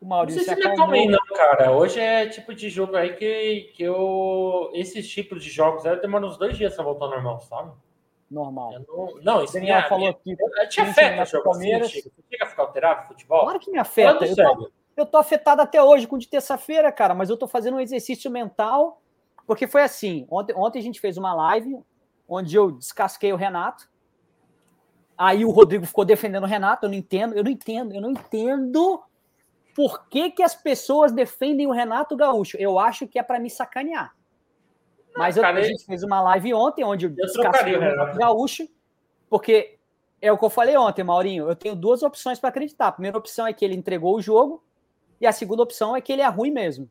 [0.00, 0.84] O Não Maurício sei se me acalmou.
[0.84, 1.72] acalmei, não, cara.
[1.72, 4.70] Hoje é tipo de jogo aí que, que eu.
[4.74, 7.72] Esses tipos de jogos aí demoram uns dois dias pra voltar ao normal, sabe?
[8.30, 8.84] Normal.
[8.86, 10.36] Não, não, isso Daniel falou aqui.
[10.68, 11.90] te afeta jogo assim, Palmeiras.
[11.90, 12.10] Chico?
[12.14, 13.40] Você chega a ficar alterado no futebol?
[13.40, 14.26] Claro que me afeta.
[14.26, 17.48] Eu tô, eu tô afetado até hoje com o de terça-feira, cara, mas eu tô
[17.48, 19.00] fazendo um exercício mental,
[19.46, 20.26] porque foi assim.
[20.30, 21.78] Ontem, ontem a gente fez uma live
[22.28, 23.88] onde eu descasquei o Renato.
[25.16, 26.84] Aí o Rodrigo ficou defendendo o Renato.
[26.84, 29.02] Eu não entendo, eu não entendo, eu não entendo
[29.74, 32.56] por que, que as pessoas defendem o Renato Gaúcho.
[32.58, 34.14] Eu acho que é para me sacanear.
[35.18, 38.18] Mas eu- a gente fez uma live ontem onde eu trocaria o Renato.
[38.18, 38.68] Gaúcho,
[39.28, 39.76] porque
[40.22, 41.48] é o que eu falei ontem, Maurinho.
[41.48, 42.88] Eu tenho duas opções para acreditar.
[42.88, 44.62] A primeira opção é que ele entregou o jogo,
[45.20, 46.90] e a segunda opção é que ele é ruim mesmo.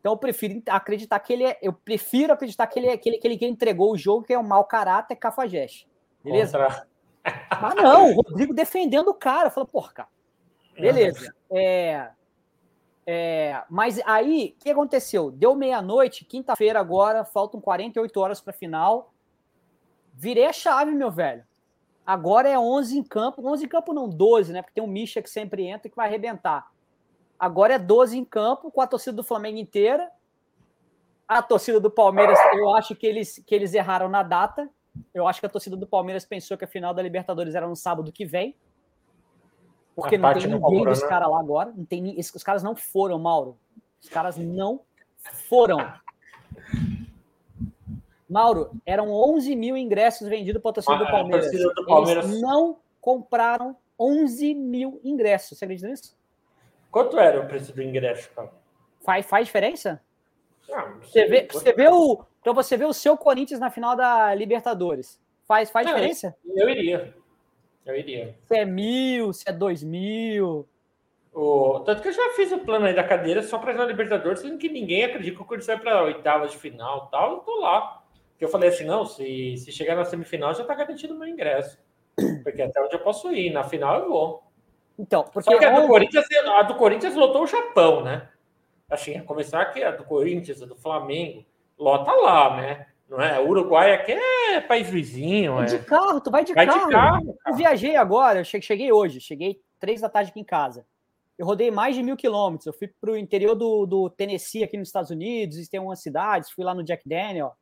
[0.00, 1.58] Então eu prefiro acreditar que ele é.
[1.60, 4.32] Eu prefiro acreditar que ele é que ele, que ele que entregou o jogo, que
[4.32, 5.88] é um mau caráter cafajeste.
[6.22, 6.58] Beleza?
[6.58, 6.86] Contra-
[7.60, 9.50] Mas não, o Rodrigo defendendo o cara.
[9.50, 10.08] Fala, porra, cara.
[10.78, 11.34] Beleza.
[11.50, 12.10] É,
[13.06, 15.30] é, mas aí, o que aconteceu?
[15.30, 19.14] Deu meia-noite, quinta-feira agora, faltam 48 horas para final.
[20.12, 21.44] Virei a chave, meu velho.
[22.04, 23.46] Agora é 11 em campo.
[23.46, 24.60] 11 em campo não, 12, né?
[24.60, 26.68] Porque tem um Misha que sempre entra e que vai arrebentar.
[27.38, 30.10] Agora é 12 em campo, com a torcida do Flamengo inteira.
[31.28, 34.68] A torcida do Palmeiras, eu acho que eles, que eles erraram na data.
[35.12, 37.76] Eu acho que a torcida do Palmeiras pensou que a final da Libertadores era no
[37.76, 38.56] sábado que vem.
[39.96, 41.08] Porque não tem ninguém dos né?
[41.08, 41.72] caras lá agora.
[41.74, 43.56] Não tem, os caras não foram, Mauro.
[44.00, 44.80] Os caras não
[45.48, 45.78] foram.
[48.28, 51.46] Mauro, eram 11 mil ingressos vendidos para a torcida Ah, do a Palmeiras.
[51.50, 55.56] torcida do Palmeiras- Eles não compraram 11 mil ingressos.
[55.58, 56.16] Você acredita nisso?
[56.90, 58.50] Quanto era o preço do ingresso, cara?
[59.02, 60.02] Faz, faz diferença?
[60.72, 63.94] Ah, não Você vê, você vê o, pra você ver o seu Corinthians na final
[63.96, 65.20] da Libertadores.
[65.46, 66.36] Faz, faz Não, diferença?
[66.44, 67.14] Eu iria.
[67.86, 68.34] Eu iria.
[68.46, 70.68] Se é mil, se é dois mil.
[71.32, 71.80] O...
[71.80, 74.58] Tanto que eu já fiz o plano aí da cadeira só para na Libertadores, sendo
[74.58, 77.32] que ninguém acredita que o Corinthians vai para oitavas de final e tal.
[77.34, 78.02] Eu tô lá.
[78.30, 81.28] Porque eu falei assim: não, se, se chegar na semifinal já tá garantido o meu
[81.28, 81.78] ingresso.
[82.42, 83.50] Porque até onde eu posso ir.
[83.50, 84.42] Na final eu vou.
[84.98, 88.28] Então, porque Só que a do, Corinthians, a do Corinthians lotou o Japão, né?
[88.88, 91.44] Assim, a começar que a do Corinthians, a do Flamengo,
[91.78, 92.86] lota lá, né?
[93.08, 93.38] Não é?
[93.38, 95.66] O Uruguai aqui é país vizinho, é.
[95.66, 96.86] de carro, tu vai de Vai carro.
[96.86, 97.38] de carro.
[97.46, 100.84] Eu viajei agora, eu che- cheguei hoje, cheguei três da tarde aqui em casa.
[101.38, 102.66] Eu rodei mais de mil quilômetros.
[102.66, 106.50] Eu fui para o interior do, do Tennessee, aqui nos Estados Unidos, tem umas cidades,
[106.50, 107.52] fui lá no Jack Daniel.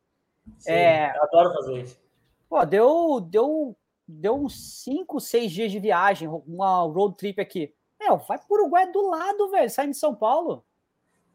[0.59, 1.12] Sim, É.
[1.16, 2.00] eu adoro fazer isso.
[2.48, 3.76] Pô, deu, deu,
[4.07, 7.74] deu uns cinco, seis dias de viagem, uma road trip aqui.
[8.00, 10.64] Meu, vai pro Uruguai do lado, velho, sai de São Paulo.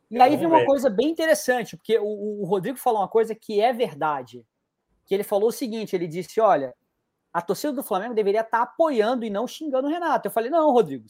[0.10, 3.62] E aí vem uma coisa bem interessante, porque o, o Rodrigo falou uma coisa que
[3.62, 4.45] é verdade.
[5.06, 6.74] Que ele falou o seguinte: ele disse: olha,
[7.32, 10.28] a torcida do Flamengo deveria estar apoiando e não xingando o Renato.
[10.28, 11.06] Eu falei: não, Rodrigo,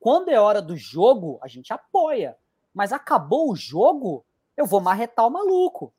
[0.00, 2.36] quando é hora do jogo, a gente apoia.
[2.72, 4.24] Mas acabou o jogo,
[4.56, 5.94] eu vou marretar o maluco.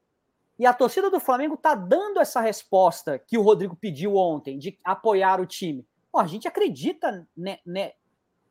[0.60, 4.78] E a torcida do Flamengo tá dando essa resposta que o Rodrigo pediu ontem, de
[4.84, 5.86] apoiar o time.
[6.12, 7.93] Pô, a gente acredita ne- ne-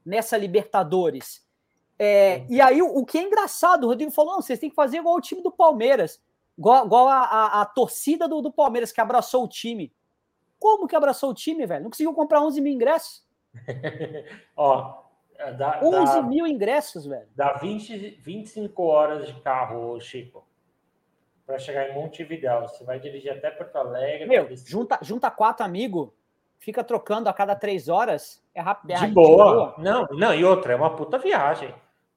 [0.05, 1.44] nessa Libertadores.
[1.99, 4.99] É, e aí, o, que é engraçado, o Rodrigo falou: não, vocês têm que fazer
[4.99, 6.21] igual o time do Palmeiras,
[6.59, 9.93] igual, igual a, a- a torcida do, do Palmeiras que abraçou o time.
[10.59, 11.85] Como que abraçou o time, velho?
[11.85, 13.25] Não conseguiu comprar 11 mil ingressos?
[14.57, 15.03] Ó,
[15.57, 17.29] dá, 11 dá, mil ingressos, velho.
[17.37, 20.45] dá 20, 25 horas de carro, Chico,
[21.47, 22.63] para chegar em Montevidéu.
[22.63, 24.27] Você vai dirigir até Porto Alegre.
[24.27, 26.09] Meu, junta, junta quatro amigos,
[26.59, 28.91] fica trocando a cada três horas, é rápido.
[28.91, 29.75] é de rápido, boa.
[29.79, 31.75] Não, não, e outra, é uma puta viagem.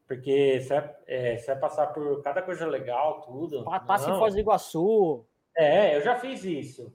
[0.07, 3.63] Porque você vai, é, você vai passar por cada coisa legal, tudo.
[3.65, 4.19] Pa- Passa em Não.
[4.19, 5.25] Foz do Iguaçu.
[5.55, 6.93] É, eu já fiz isso.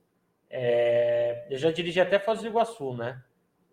[0.51, 3.23] É, eu já dirigi até Foz do Iguaçu, né?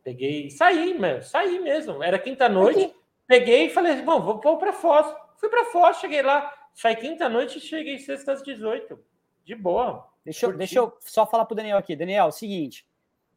[0.04, 2.02] Peguei, saí, mesmo, saí mesmo.
[2.02, 2.94] Era quinta-noite,
[3.28, 5.06] peguei e falei, bom, vou, vou para Foz.
[5.38, 9.00] Fui para Foz, cheguei lá, saí quinta-noite e cheguei sexta às 18.
[9.46, 10.08] De boa.
[10.26, 11.96] Deixa, eu- deixa eu só falar pro Daniel aqui.
[11.96, 12.86] Daniel, é o seguinte: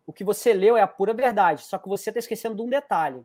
[0.06, 2.68] o que você leu é a pura verdade, só que você está esquecendo de um
[2.68, 3.24] detalhe.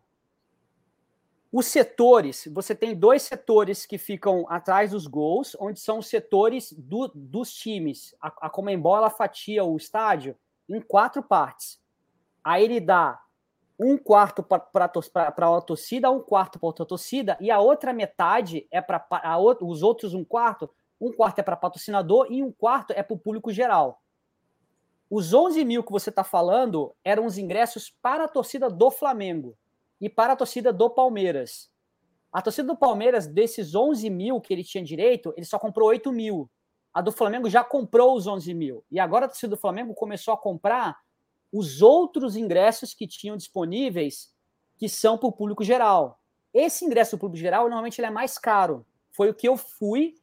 [1.58, 6.72] Os setores, você tem dois setores que ficam atrás dos gols, onde são os setores
[6.72, 8.14] do- dos times.
[8.22, 10.38] A, a Comembol ela fatia o estádio
[10.70, 11.82] em quatro partes.
[12.44, 13.20] Aí ele dá
[13.80, 18.80] um quarto para a torcida, um quarto para outra torcida, e a outra metade é
[18.80, 19.04] para
[19.60, 20.70] os outros um quarto
[21.02, 24.00] um quarto é para patrocinador e um quarto é para o público geral.
[25.10, 29.58] Os 11 mil que você está falando eram os ingressos para a torcida do Flamengo
[30.00, 31.70] e para a torcida do Palmeiras.
[32.32, 36.12] A torcida do Palmeiras, desses 11 mil que ele tinha direito, ele só comprou 8
[36.12, 36.50] mil.
[36.94, 38.84] A do Flamengo já comprou os 11 mil.
[38.92, 40.98] E agora a torcida do Flamengo começou a comprar
[41.52, 44.34] os outros ingressos que tinham disponíveis,
[44.78, 46.20] que são para o público geral.
[46.54, 48.86] Esse ingresso do público geral, normalmente, ele é mais caro.
[49.12, 50.16] Foi o que eu fui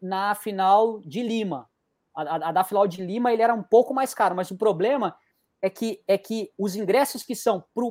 [0.00, 1.68] na final de Lima.
[2.14, 4.56] A, a, a da final de Lima, ele era um pouco mais caro, mas o
[4.56, 5.16] problema
[5.60, 7.84] é que, é que os ingressos que são para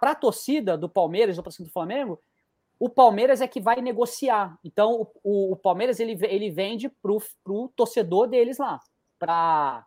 [0.00, 2.20] a torcida do Palmeiras ou para torcida do Flamengo,
[2.78, 4.58] o Palmeiras é que vai negociar.
[4.64, 8.80] Então, o, o, o Palmeiras ele, ele vende para o torcedor deles lá,
[9.18, 9.86] para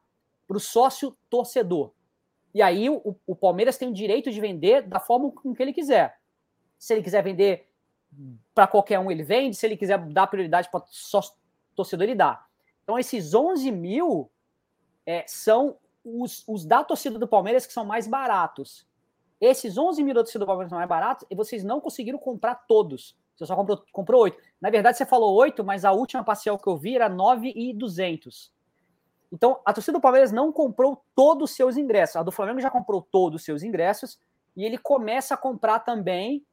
[0.49, 1.91] o sócio torcedor.
[2.53, 5.73] E aí o, o Palmeiras tem o direito de vender da forma com que ele
[5.73, 6.17] quiser.
[6.77, 7.67] Se ele quiser vender
[8.53, 9.57] para qualquer um, ele vende.
[9.57, 11.33] Se ele quiser dar prioridade para sócio
[11.75, 12.45] torcedor, ele dá.
[12.83, 14.31] Então, esses 11 mil
[15.05, 18.87] é, são os, os da torcida do Palmeiras que são mais baratos.
[19.39, 22.55] Esses 11 mil da torcida do Palmeiras são mais baratos e vocês não conseguiram comprar
[22.67, 23.17] todos.
[23.35, 24.37] Você só comprou, comprou 8.
[24.61, 27.73] Na verdade, você falou 8, mas a última parcial que eu vi era 9 e
[27.73, 28.51] 200.
[29.31, 32.15] Então, a torcida do Palmeiras não comprou todos os seus ingressos.
[32.15, 34.17] A do Flamengo já comprou todos os seus ingressos
[34.55, 36.45] e ele começa a comprar também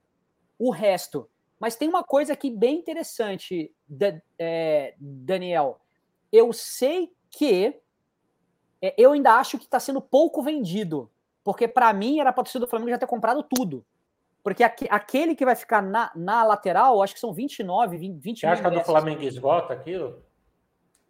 [0.59, 1.29] o resto.
[1.61, 3.73] Mas tem uma coisa aqui bem interessante,
[4.37, 5.81] é, Daniel.
[6.33, 7.81] Eu sei que
[8.81, 11.09] é, eu ainda acho que está sendo pouco vendido.
[11.45, 13.85] Porque para mim era para torcida do Flamengo já ter comprado tudo.
[14.43, 18.47] Porque aquele que vai ficar na, na lateral, acho que são 29, 20, 20 Você
[18.47, 20.21] acha que a do Flamengo esgota aquilo?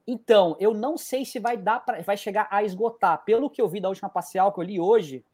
[0.07, 3.25] Então, eu não sei se vai dar para vai chegar a esgotar.
[3.25, 5.25] Pelo que eu vi da última parcial que eu li hoje,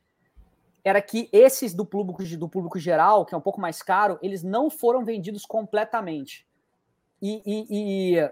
[0.84, 4.42] era que esses do público do público geral, que é um pouco mais caro, eles
[4.44, 6.46] não foram vendidos completamente.
[7.20, 8.30] E, e, e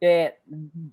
[0.00, 0.36] é,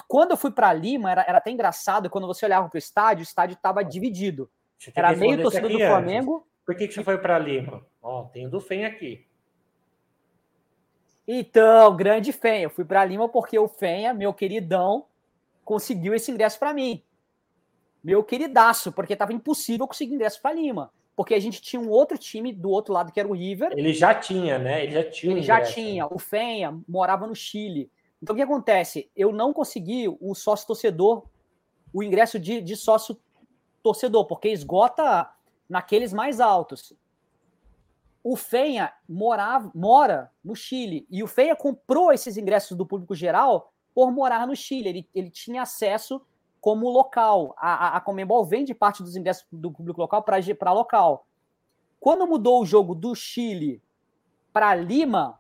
[0.08, 3.22] quando eu fui para Lima, era, era até engraçado, quando você olhava para o estádio,
[3.22, 4.50] o estádio estava dividido.
[4.96, 6.36] Era meio torcida do Flamengo.
[6.36, 6.48] Antes.
[6.66, 7.86] Por que, que você foi para Lima?
[8.02, 9.26] Ó, tem o do FEM aqui.
[11.28, 12.64] Então, grande FEM.
[12.64, 15.06] Eu fui para Lima porque o FEM, meu queridão,
[15.64, 17.02] conseguiu esse ingresso para mim.
[18.04, 20.92] Meu queridaço, porque estava impossível conseguir ingresso para Lima.
[21.16, 23.72] Porque a gente tinha um outro time do outro lado, que era o River.
[23.74, 24.84] Ele já tinha, né?
[24.84, 25.32] Ele já tinha.
[25.32, 26.08] Ele já tinha.
[26.08, 27.90] O Fenha morava no Chile.
[28.22, 29.10] Então, o que acontece?
[29.16, 31.26] Eu não consegui o sócio torcedor,
[31.94, 33.18] o ingresso de, de sócio
[33.84, 35.30] torcedor, porque esgota
[35.70, 36.94] naqueles mais altos.
[38.24, 43.74] O Fenha morava, mora no Chile e o Fenha comprou esses ingressos do público geral
[43.94, 44.90] por morar no Chile.
[44.90, 46.26] Ele, ele tinha acesso
[46.62, 47.54] como local.
[47.58, 51.28] A, a, a Comembol vende parte dos ingressos do público local para local.
[52.00, 53.82] Quando mudou o jogo do Chile
[54.54, 55.40] para Lima,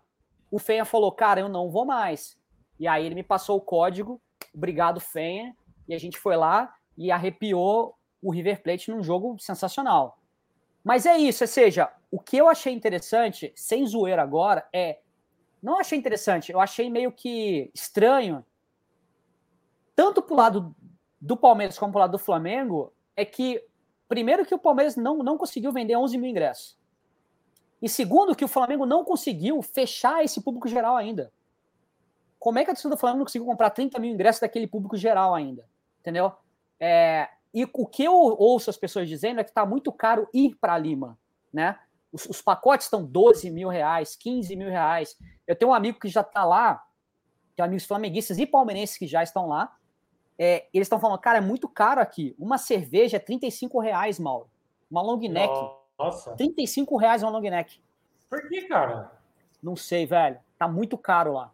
[0.51, 2.37] o Fenha falou: Cara, eu não vou mais.
[2.77, 4.21] E aí ele me passou o código,
[4.53, 5.55] obrigado, Fenha,
[5.87, 10.17] e a gente foi lá e arrepiou o River Plate num jogo sensacional.
[10.83, 14.99] Mas é isso, ou seja, o que eu achei interessante, sem zoeira agora, é.
[15.61, 18.45] Não achei interessante, eu achei meio que estranho,
[19.95, 20.75] tanto pro lado
[21.21, 23.63] do Palmeiras como pro lado do Flamengo, é que,
[24.09, 26.77] primeiro, que o Palmeiras não, não conseguiu vender 11 mil ingressos.
[27.81, 31.31] E segundo, que o Flamengo não conseguiu fechar esse público geral ainda.
[32.39, 34.97] Como é que a torcida do Flamengo não conseguiu comprar 30 mil ingressos daquele público
[34.97, 35.65] geral ainda?
[36.01, 36.33] Entendeu?
[36.79, 40.55] É, e o que eu ouço as pessoas dizendo é que está muito caro ir
[40.55, 41.17] para Lima,
[41.53, 41.77] né?
[42.11, 45.17] Os, os, pacotes estão 12 mil reais, 15 mil reais.
[45.45, 46.83] Eu tenho um amigo que já está lá,
[47.55, 49.75] tem amigos flamenguistas e palmeirenses que já estão lá.
[50.37, 52.35] É, eles estão falando, cara, é muito caro aqui.
[52.39, 54.49] Uma cerveja é 35 reais, Mauro.
[54.89, 55.53] Uma long neck.
[55.97, 56.35] Nossa.
[56.35, 57.79] 35 reais uma long neck.
[58.29, 59.11] Por que, cara?
[59.61, 60.39] Não sei, velho.
[60.57, 61.51] Tá muito caro lá.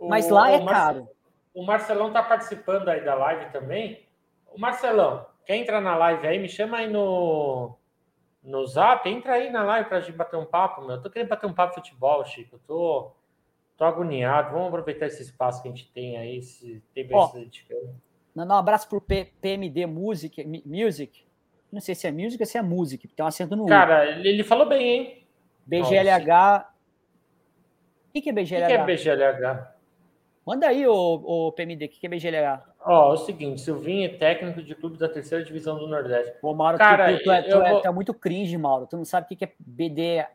[0.00, 1.08] Mas lá é caro.
[1.54, 4.06] O Marcelão está participando aí da live também.
[4.54, 6.38] O Marcelão, quer entrar na live aí?
[6.38, 7.76] Me chama aí no,
[8.42, 9.08] no zap.
[9.08, 10.96] Entra aí na live para a gente bater um papo, meu.
[10.96, 12.56] Eu tô querendo bater um papo de futebol, Chico.
[12.56, 13.12] Eu tô,
[13.76, 14.52] tô agoniado.
[14.52, 16.42] Vamos aproveitar esse espaço que a gente tem aí.
[16.42, 17.30] Se tem oh,
[18.34, 21.24] Mandar um abraço pro P PMD Music, Music.
[21.70, 24.28] Não sei se é music ou se é music, tem um acento no Cara, ele,
[24.28, 25.26] ele falou bem, hein?
[25.64, 26.68] BGLH.
[28.08, 28.64] O que, que é BGLH?
[28.64, 29.71] O que, que é BGLH?
[30.44, 32.64] Manda aí, o, o PMD, o que é BGLH?
[32.84, 36.32] Ó, é o seguinte, Silvinho é técnico de clube da terceira divisão do Nordeste.
[36.40, 38.88] Pô, Mauro, Cara, tu, tu, é, tu, é, tu, é, muito cringe, Mauro.
[38.88, 40.26] Tu não sabe o que é BD...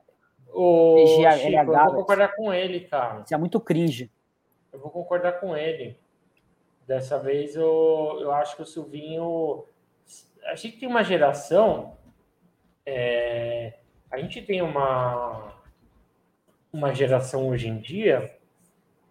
[0.54, 3.26] O BGLH, Chico, eu vou concordar com ele, cara.
[3.26, 4.10] Você é muito cringe.
[4.72, 6.00] Eu vou concordar com ele.
[6.88, 9.66] Dessa vez eu, eu acho que o Silvinho...
[10.46, 11.98] A gente tem uma geração...
[12.86, 13.74] É...
[14.10, 15.54] A gente tem uma...
[16.72, 18.37] Uma geração hoje em dia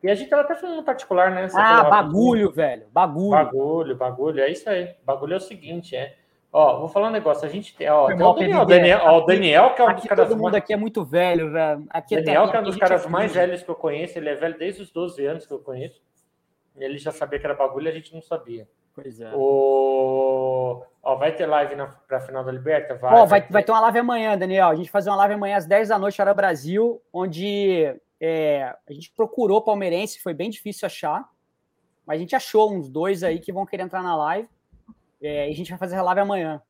[0.03, 1.49] e a gente tava até falando no particular, né?
[1.49, 2.86] Você ah, bagulho, velho.
[2.92, 3.30] Bagulho.
[3.30, 4.40] Bagulho, bagulho.
[4.42, 4.94] É isso aí.
[5.05, 6.14] Bagulho é o seguinte, é.
[6.53, 7.47] Ó, vou falar um negócio.
[7.47, 7.88] A gente tem.
[7.90, 10.28] Ó, tem o Daniel, Daniel, ó, o Daniel, que é um dos caras.
[10.28, 11.86] Todo mundo aqui é muito velho, velho.
[11.90, 14.18] Aqui é Daniel, que é um dos caras mais velhos que eu conheço.
[14.18, 16.01] Ele é velho desde os 12 anos que eu conheço.
[16.76, 18.68] Ele já sabia que era bagulho e a gente não sabia.
[18.94, 19.30] Pois é.
[19.34, 20.82] O...
[21.03, 21.76] Ó, vai ter live
[22.09, 22.94] para a final da Liberta?
[22.94, 23.53] Vai, Ó, vai, vai, ter...
[23.53, 24.68] vai ter uma live amanhã, Daniel.
[24.68, 28.75] A gente vai fazer uma live amanhã às 10 da noite, hora Brasil, onde é,
[28.89, 31.29] a gente procurou palmeirense, foi bem difícil achar.
[32.07, 34.49] Mas a gente achou uns dois aí que vão querer entrar na live.
[35.21, 36.62] É, e a gente vai fazer a live amanhã.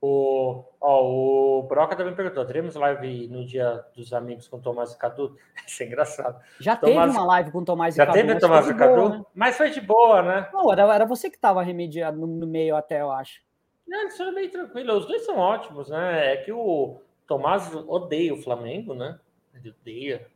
[0.00, 4.98] O, ó, o Broca também perguntou: teremos live no dia dos amigos com Tomás e
[4.98, 5.36] Cadu?
[5.66, 6.40] Isso é engraçado.
[6.60, 7.06] Já Tomás...
[7.06, 8.18] teve uma live com Tomás e Já Cadu.
[8.18, 8.94] Já teve Tomás e Cadu?
[8.94, 9.24] Boa, né?
[9.34, 10.48] Mas foi de boa, né?
[10.52, 13.40] Não, era, era você que estava remediado no, no, meio até, eu acho.
[13.86, 14.96] Não, eles foram bem tranquilo.
[14.96, 16.34] Os dois são ótimos, né?
[16.34, 19.18] É que o Tomás odeia o Flamengo, né?
[19.54, 20.28] Ele odeia.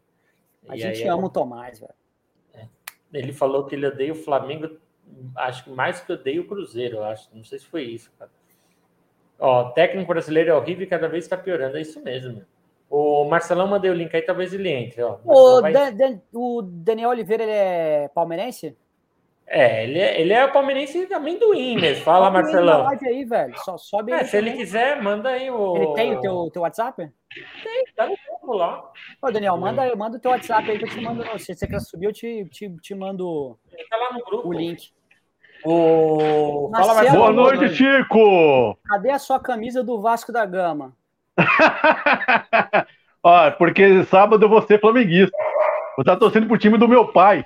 [0.69, 1.27] A e gente ama é...
[1.27, 1.95] o Tomás, velho.
[2.55, 2.67] É.
[3.13, 4.77] Ele falou que ele odeia o Flamengo,
[5.37, 7.29] acho que mais que odeia o Cruzeiro, acho.
[7.35, 8.31] Não sei se foi isso, cara.
[9.39, 11.77] Ó, técnico brasileiro é horrível e cada vez está piorando.
[11.77, 12.45] É isso mesmo.
[12.89, 15.03] O Marcelão mandei o link aí, talvez ele entre.
[15.03, 15.19] Ó.
[15.25, 15.73] O, vai...
[15.73, 18.77] Dan, o, Daniel Oliveira, ele é palmeirense?
[19.47, 22.05] É, ele é, ele é palmeirense amendoim mesmo.
[22.05, 22.83] Fala, sobe Marcelão.
[22.85, 23.59] Live aí, velho.
[23.65, 24.53] Só sobe é, se também.
[24.53, 25.77] ele quiser, manda aí o.
[25.77, 27.11] Ele tem o teu, teu WhatsApp?
[27.65, 28.15] Tem, tá no
[28.55, 28.83] lá.
[29.21, 31.25] Ô, Daniel, manda, manda o teu WhatsApp aí que eu te mando.
[31.39, 33.59] Se você quer subir, eu te, te, te mando
[33.91, 34.49] tá lá no grupo.
[34.49, 34.93] o link.
[35.65, 36.71] O...
[36.73, 38.77] Fala, Marcelo, boa noite, Chico!
[38.85, 40.97] Cadê a sua camisa do Vasco da Gama?
[43.23, 45.37] Ó, porque sábado eu vou ser flamenguista.
[45.97, 47.45] Eu estou torcendo pro time do meu pai.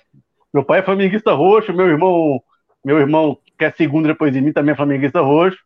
[0.52, 2.40] Meu pai é flamenguista roxo, meu irmão,
[2.82, 5.58] meu irmão que é segundo depois de mim também é flamenguista roxo.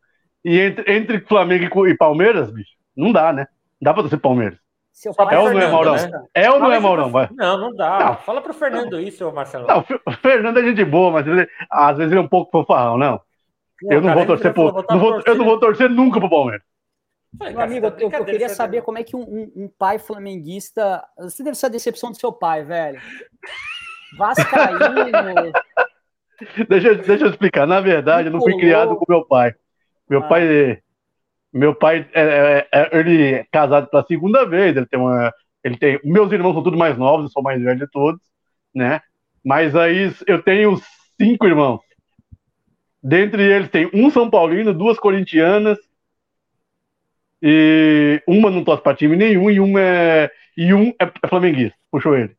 [0.45, 3.47] E entre, entre Flamengo e Palmeiras, bicho, não dá, né?
[3.81, 4.59] Não dá pra torcer Palmeiras.
[5.01, 5.95] Seu pai é ou não é, Maurão?
[5.95, 6.27] Né?
[6.35, 7.11] É ou não é, Maurão?
[7.11, 7.27] Vai.
[7.33, 7.99] Não, não dá.
[8.01, 8.17] Não.
[8.17, 9.01] Fala pro Fernando não.
[9.01, 9.67] isso, Marcelo.
[9.67, 12.99] Não, o Fernando é gente boa, mas ele, às vezes ele é um pouco fofarrão,
[12.99, 13.17] não.
[13.17, 16.29] Pô, eu não cara, vou torcer pro, não vou, Eu não vou torcer nunca pro
[16.29, 16.63] Palmeiras.
[17.33, 21.03] Meu amigo, eu, eu, queria saber como é que um, um, um, pai flamenguista.
[21.19, 23.01] Você deve ser a decepção do seu pai, velho.
[24.19, 24.81] Vascaíno.
[26.69, 27.67] deixa, deixa eu explicar.
[27.67, 29.55] Na verdade, eu não fui criado com meu pai.
[30.11, 30.29] Meu ah.
[30.29, 30.83] pai
[31.53, 35.33] meu pai, é, é, é, ele é casado pela segunda vez, ele tem uma.
[35.63, 38.21] Ele tem, meus irmãos são tudo mais novos, eu sou mais velho de todos,
[38.75, 39.01] né?
[39.45, 40.81] Mas aí eu tenho
[41.21, 41.81] cinco irmãos.
[43.03, 45.79] Dentre eles tem um São Paulino, duas corintianas,
[47.43, 51.77] e uma não torce para time nenhum, e um é, e um é, é flamenguista,
[51.91, 52.35] puxou ele.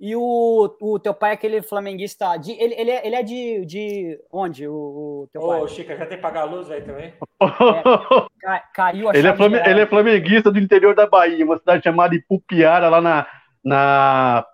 [0.00, 2.36] E o, o teu pai é aquele flamenguista.
[2.36, 4.66] De, ele, ele, é, ele é de, de onde?
[4.66, 5.68] O, o teu Ô, pai?
[5.68, 7.12] Chica, já tem que pagar a luz aí também?
[8.46, 11.82] É, caiu a ele, é flamengu, ele é flamenguista do interior da Bahia, uma cidade
[11.82, 13.26] chamada Ipupiara, lá na.
[13.64, 14.46] na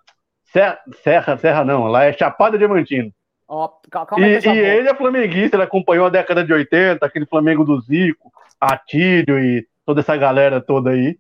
[0.45, 3.11] Serra, Serra, Serra não, lá é Chapada Diamantina.
[3.49, 3.68] Oh,
[4.16, 8.32] e, e ele é flamenguista, ele acompanhou a década de 80, aquele Flamengo do Zico,
[8.61, 11.18] Atílio e toda essa galera toda aí.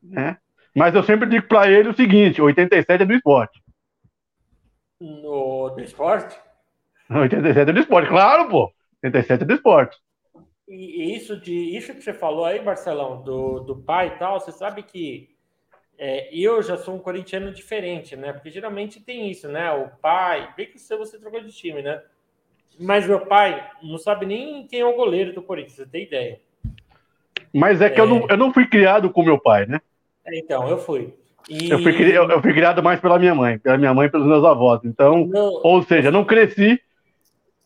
[0.00, 0.36] Né?
[0.74, 3.60] Mas eu sempre digo para ele o seguinte: 87 é do esporte.
[5.00, 6.38] No, do esporte?
[7.10, 8.72] 87 é do esporte, claro, pô.
[9.02, 9.96] 87 é do esporte.
[10.68, 14.52] E isso, de, isso que você falou aí, Marcelão, do, do pai e tal, você
[14.52, 15.34] sabe que
[15.98, 18.32] é, eu já sou um corintiano diferente, né?
[18.32, 19.72] Porque geralmente tem isso, né?
[19.72, 22.00] O pai, bem que você, você trocou de time, né?
[22.78, 26.40] Mas meu pai não sabe nem quem é o goleiro do Corinthians, você tem ideia.
[27.52, 28.04] Mas é que é...
[28.04, 29.80] Eu, não, eu não fui criado com meu pai, né?
[30.26, 31.14] É, então, eu fui.
[31.48, 31.70] E...
[31.70, 34.26] Eu, fui eu, eu, fui criado mais pela minha mãe, pela minha mãe e pelos
[34.26, 34.80] meus avós.
[34.84, 35.60] Então, não.
[35.62, 36.80] ou seja, não cresci.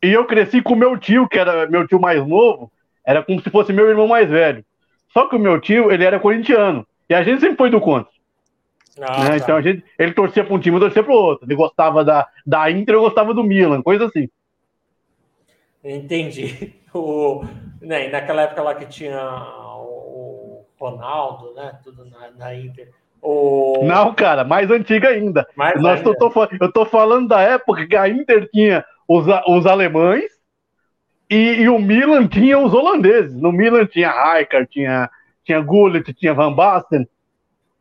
[0.03, 2.71] E eu cresci com meu tio, que era meu tio mais novo,
[3.05, 4.65] era como se fosse meu irmão mais velho.
[5.13, 6.87] Só que o meu tio, ele era corintiano.
[7.09, 8.13] E a gente sempre foi do contra.
[9.01, 9.31] Ah, né?
[9.31, 9.37] tá.
[9.37, 11.47] Então a gente, ele torcia para um time, eu torcia para o outro.
[11.47, 14.29] Ele gostava da, da Inter, eu gostava do Milan, coisa assim.
[15.83, 16.75] Entendi.
[16.97, 17.45] O,
[17.81, 19.19] né, naquela época lá que tinha
[20.91, 21.79] Ronaldo, né?
[21.83, 22.91] Tudo na, na Inter.
[23.21, 23.81] O...
[23.85, 25.47] Não, cara, mais antiga ainda.
[25.57, 26.15] Mais Nós ainda.
[26.19, 30.31] Tô, tô, eu tô falando da época que a Inter tinha os, os alemães
[31.31, 33.35] e, e, o Milan tinha os holandeses.
[33.35, 35.11] No Milan tinha Rijkaard, tinha,
[35.43, 37.09] tinha Gullit, tinha Van Basten.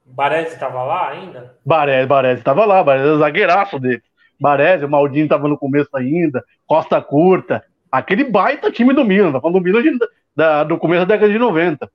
[0.06, 1.58] Baresi estava lá ainda?
[1.66, 4.02] Baresi, Baresi estava lá, Baresi era zagueiraço dele.
[4.40, 7.64] Baresi, o Maldini estava no começo ainda, Costa Curta.
[7.92, 9.98] Aquele baita time do Milan, tá falando do Milan de,
[10.36, 11.90] da, do começo da década de 90.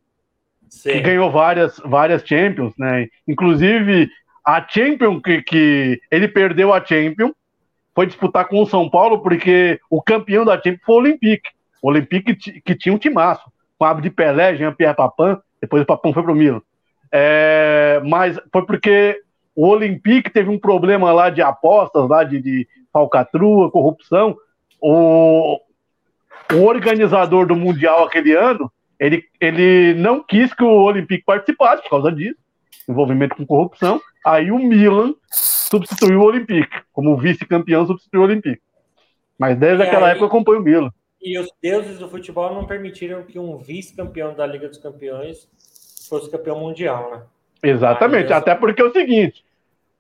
[0.69, 0.93] Sim.
[0.93, 3.09] que ganhou várias, várias Champions, né?
[3.27, 4.09] Inclusive,
[4.45, 7.33] a Champions que, que ele perdeu a Champions
[7.95, 11.51] foi disputar com o São Paulo, porque o campeão da Champions foi o Olympique.
[11.83, 16.13] O Olympique que tinha um timaço, com a de Pelé, Jean-Pierre Papin, depois o Papin
[16.13, 16.63] foi pro Milan.
[17.11, 19.21] É, mas foi porque
[19.55, 24.37] o Olympique teve um problema lá de apostas, lá de, de falcatrua, corrupção.
[24.81, 25.59] O,
[26.53, 31.91] o organizador do Mundial aquele ano, ele, ele não quis que o Olympique participasse por
[31.91, 32.37] causa disso,
[32.89, 34.01] envolvimento com corrupção.
[34.25, 38.61] Aí o Milan substituiu o Olympique, como vice-campeão substituiu o Olympique.
[39.39, 40.91] Mas desde E aquela aí- época eu acompanho o Milan.
[41.21, 45.49] E os deuses do futebol não permitiram que um vice-campeão da Liga dos Campeões
[46.09, 47.23] fosse campeão mundial, né?
[47.63, 49.45] Exatamente, Ah, até porque é o seguinte,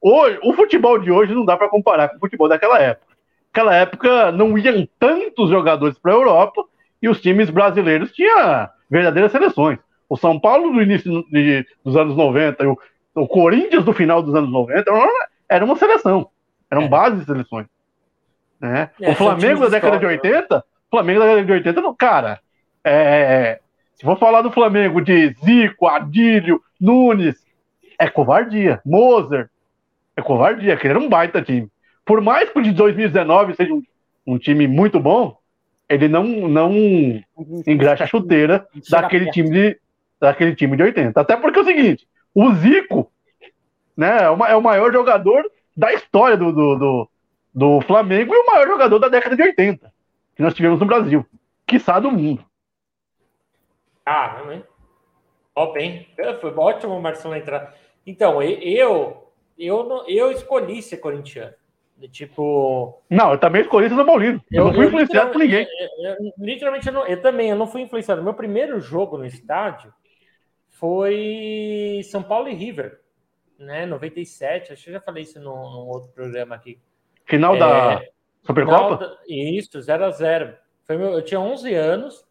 [0.00, 3.14] hoje, o futebol de hoje não dá para comparar com o futebol daquela época.
[3.48, 6.64] Naquela época não iam tantos jogadores para a Europa
[7.02, 9.78] e os times brasileiros tinham verdadeiras seleções.
[10.08, 12.78] O São Paulo do início de- dos anos 90 e o,
[13.14, 16.28] o Corinthians do final dos anos 90 era uma, era uma seleção,
[16.70, 16.88] eram É.
[16.88, 17.66] bases de seleções.
[18.60, 18.90] Né?
[19.00, 21.80] É, o são Flamengo da década de históricos, 80, o Flamengo da década de 80,
[21.80, 22.40] não, cara,
[22.84, 23.60] é,
[23.94, 27.36] se for falar do Flamengo de Zico, Adílio, Nunes,
[27.98, 28.80] é covardia.
[28.84, 29.48] Moser,
[30.16, 31.68] é covardia, aquele era um baita time.
[32.04, 33.82] Por mais que o de 2019 seja um,
[34.26, 35.36] um time muito bom,
[35.88, 36.72] ele não, não
[37.66, 39.80] engraxa a chuteira daquele time, de,
[40.20, 41.20] daquele time de 80.
[41.20, 43.10] Até porque é o seguinte, o Zico
[43.96, 47.10] né, é, o é o maior jogador da história do, do, do,
[47.54, 49.92] do Flamengo e o maior jogador da década de 80
[50.38, 51.26] que nós tivemos no Brasil,
[51.66, 52.44] quiçá do mundo.
[54.06, 54.62] Ah, não é?
[55.52, 56.06] Ó, bem.
[56.16, 57.74] É, Foi ótimo o Marcelo entrar.
[58.06, 61.52] Então, eu, eu, não- eu escolhi ser corintiano.
[62.06, 64.40] Tipo, Não, eu também escolhi São Paulino.
[64.52, 65.66] Eu, não fui influenciado por ninguém.
[65.98, 68.22] Eu, eu- literalmente, eu, não- eu também, eu não fui influenciado.
[68.22, 69.92] Meu primeiro jogo no estádio
[70.70, 73.00] foi São Paulo e River,
[73.58, 73.84] né?
[73.84, 74.72] 97.
[74.72, 76.78] Acho que eu já falei isso num, num outro programa aqui.
[77.26, 78.02] Final É, da
[78.46, 78.96] Supercopa?
[78.96, 80.54] Da- Isso, 0 a 0
[80.86, 82.24] Foi meu, Eu tinha 11 anos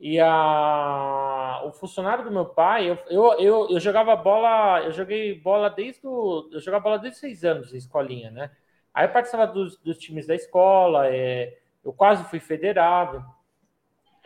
[0.00, 5.38] e a, o funcionário do meu pai, eu, eu, eu, eu jogava bola, eu joguei
[5.38, 8.50] bola desde o, eu jogava bola desde 6 anos em escolinha, né?
[8.94, 13.24] Aí eu participava dos, dos times da escola, é, eu quase fui federado.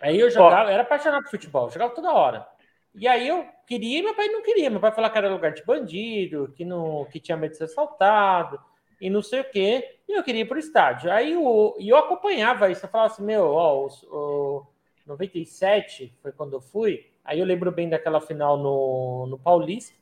[0.01, 2.47] Aí eu jogava, eu era apaixonado por futebol, eu jogava toda hora.
[2.95, 4.71] E aí eu queria meu pai não queria.
[4.71, 7.65] Meu pai falava que era lugar de bandido, que, não, que tinha medo de ser
[7.65, 8.59] assaltado
[9.01, 9.99] e não sei o quê.
[10.09, 11.11] E eu queria ir pro estádio.
[11.11, 12.85] Aí o, e eu acompanhava isso.
[12.87, 14.67] Eu falava assim, meu, ó, os- o,
[15.07, 17.07] 97 foi quando eu fui.
[17.25, 19.95] Aí eu lembro bem daquela final no, no Paulista,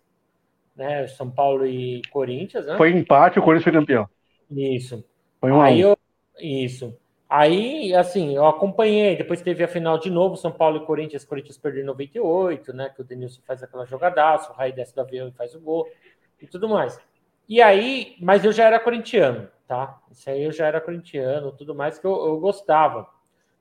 [0.76, 1.06] né?
[1.08, 2.76] São Paulo e Corinthians, né?
[2.78, 4.08] Foi empate, o Corinthians foi campeão.
[4.56, 5.04] Isso.
[5.40, 5.96] Foi um Aí eu.
[6.38, 6.96] Isso.
[7.28, 9.16] Aí, assim, eu acompanhei.
[9.16, 11.24] Depois teve a final de novo, São Paulo e Corinthians.
[11.24, 12.90] Corinthians perdeu em 98, né?
[12.90, 15.88] Que o Denilson faz aquela jogadaça, o Raí desce do avião e faz o gol
[16.40, 16.98] e tudo mais.
[17.48, 20.00] E aí, mas eu já era corintiano, tá?
[20.10, 23.08] Isso aí eu já era corintiano, tudo mais que eu, eu gostava.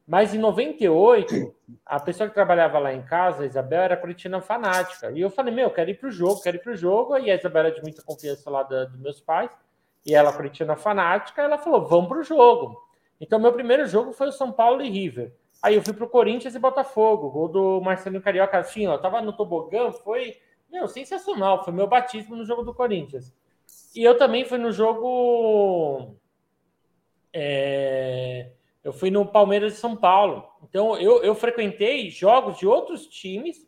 [0.05, 5.11] Mas em 98, a pessoa que trabalhava lá em casa, a Isabel, era corintiana fanática.
[5.11, 7.17] E eu falei, meu, quero ir pro jogo, quero ir pro jogo.
[7.17, 9.49] E a Isabel era de muita confiança lá da- dos meus pais.
[10.06, 12.82] E ela, corintiana fanática, ela falou, vamos pro jogo.
[13.20, 15.34] Então, meu primeiro jogo foi o São Paulo e River.
[15.62, 18.58] Aí eu fui pro Corinthians e Botafogo, gol do Marcelinho Carioca.
[18.58, 20.38] Assim, ó, tava no tobogã, foi,
[20.70, 21.64] meu, sensacional.
[21.64, 23.34] Foi meu batismo no jogo do Corinthians.
[23.95, 26.16] E eu também fui no jogo...
[27.32, 28.51] é,
[28.84, 30.45] eu fui no Palmeiras de São Paulo.
[30.64, 33.66] Então, eu, eu frequentei jogos de outros times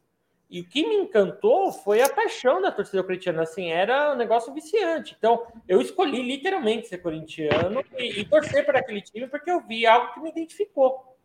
[0.49, 3.41] e o que me encantou foi a paixão da torcida corintiana.
[3.41, 5.15] Assim, era um negócio viciante.
[5.17, 9.85] Então, eu escolhi literalmente ser corintiano e, e torcer para aquele time porque eu vi
[9.85, 11.17] algo que me identificou.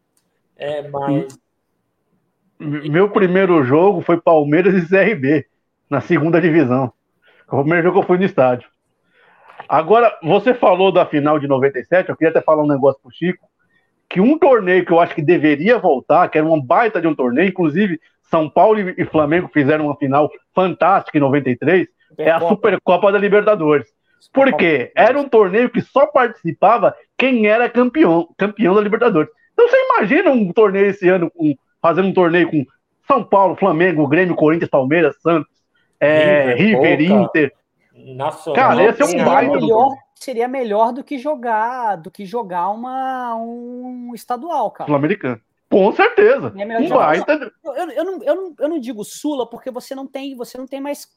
[0.56, 1.38] É, mas
[2.58, 5.46] Meu primeiro jogo foi Palmeiras e CRB,
[5.88, 6.92] na segunda divisão.
[7.46, 8.68] O primeiro jogo que eu fui no estádio.
[9.68, 13.48] Agora, você falou da final de 97, eu queria até falar um negócio pro Chico,
[14.08, 17.14] que um torneio que eu acho que deveria voltar, que era uma baita de um
[17.14, 18.00] torneio, inclusive
[18.30, 23.88] São Paulo e Flamengo fizeram uma final fantástica em 93, é a Supercopa da Libertadores.
[24.32, 24.92] Por quê?
[24.94, 29.30] Era um torneio que só participava quem era campeão, campeão da Libertadores.
[29.52, 32.64] Então você imagina um torneio esse ano, com, fazendo um torneio com
[33.06, 35.50] São Paulo, Flamengo, Grêmio, Corinthians, Palmeiras, Santos,
[35.98, 37.22] é, River, River.
[37.22, 37.52] Inter.
[38.14, 38.54] nacional.
[38.54, 42.70] Cara, esse é um seria baita melhor, seria melhor do que jogar do que jogar
[42.70, 44.86] uma um estadual, cara.
[44.86, 45.40] Sul-Americano.
[45.70, 46.52] Com certeza.
[46.56, 47.52] É Um baita.
[47.64, 50.58] Eu, eu, eu não, eu, não, eu não digo Sula porque você não tem você
[50.58, 51.08] não tem mais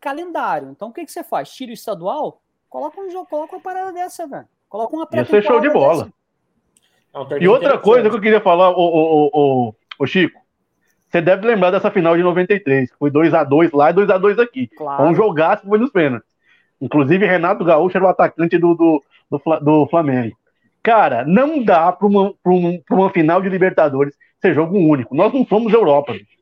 [0.00, 0.70] calendário.
[0.70, 1.50] Então o que, que você faz?
[1.50, 4.46] Tira o estadual, coloca um jogo, coloca uma parada dessa, velho.
[4.68, 6.04] Coloca uma Ia ser show de bola.
[6.04, 7.34] dessa.
[7.34, 10.40] É E outra coisa que eu queria falar, o, o, o, o Chico,
[11.08, 14.68] você deve lembrar dessa final de 93, que foi 2x2 lá e 2x2 aqui.
[14.68, 15.02] Claro.
[15.02, 16.30] Foi um jogaço que foi nos pênaltis.
[16.80, 20.36] Inclusive, Renato Gaúcho era o atacante do, do, do, do Flamengo.
[20.82, 25.14] Cara, não dá para uma, pra um- pra uma final de Libertadores ser jogo único.
[25.14, 26.38] Nós não somos Europa, bicho.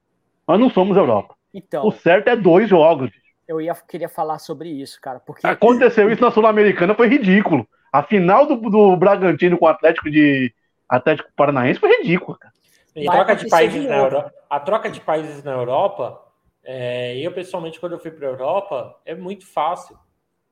[0.46, 1.34] Nós não somos Europa.
[1.52, 3.10] Então, O certo é dois jogos.
[3.10, 3.22] bicho.
[3.48, 7.66] eu ia queria falar sobre isso, cara, porque Aconteceu isso na Sul-Americana, foi ridículo.
[7.92, 10.52] A final do, do Bragantino com o Atlético de
[10.88, 12.52] Atlético Paranaense foi ridícula, cara.
[12.94, 16.20] Em troca de países de na Europa, a troca de países na Europa,
[16.64, 19.96] é, eu pessoalmente, quando eu fui para a Europa, é muito fácil,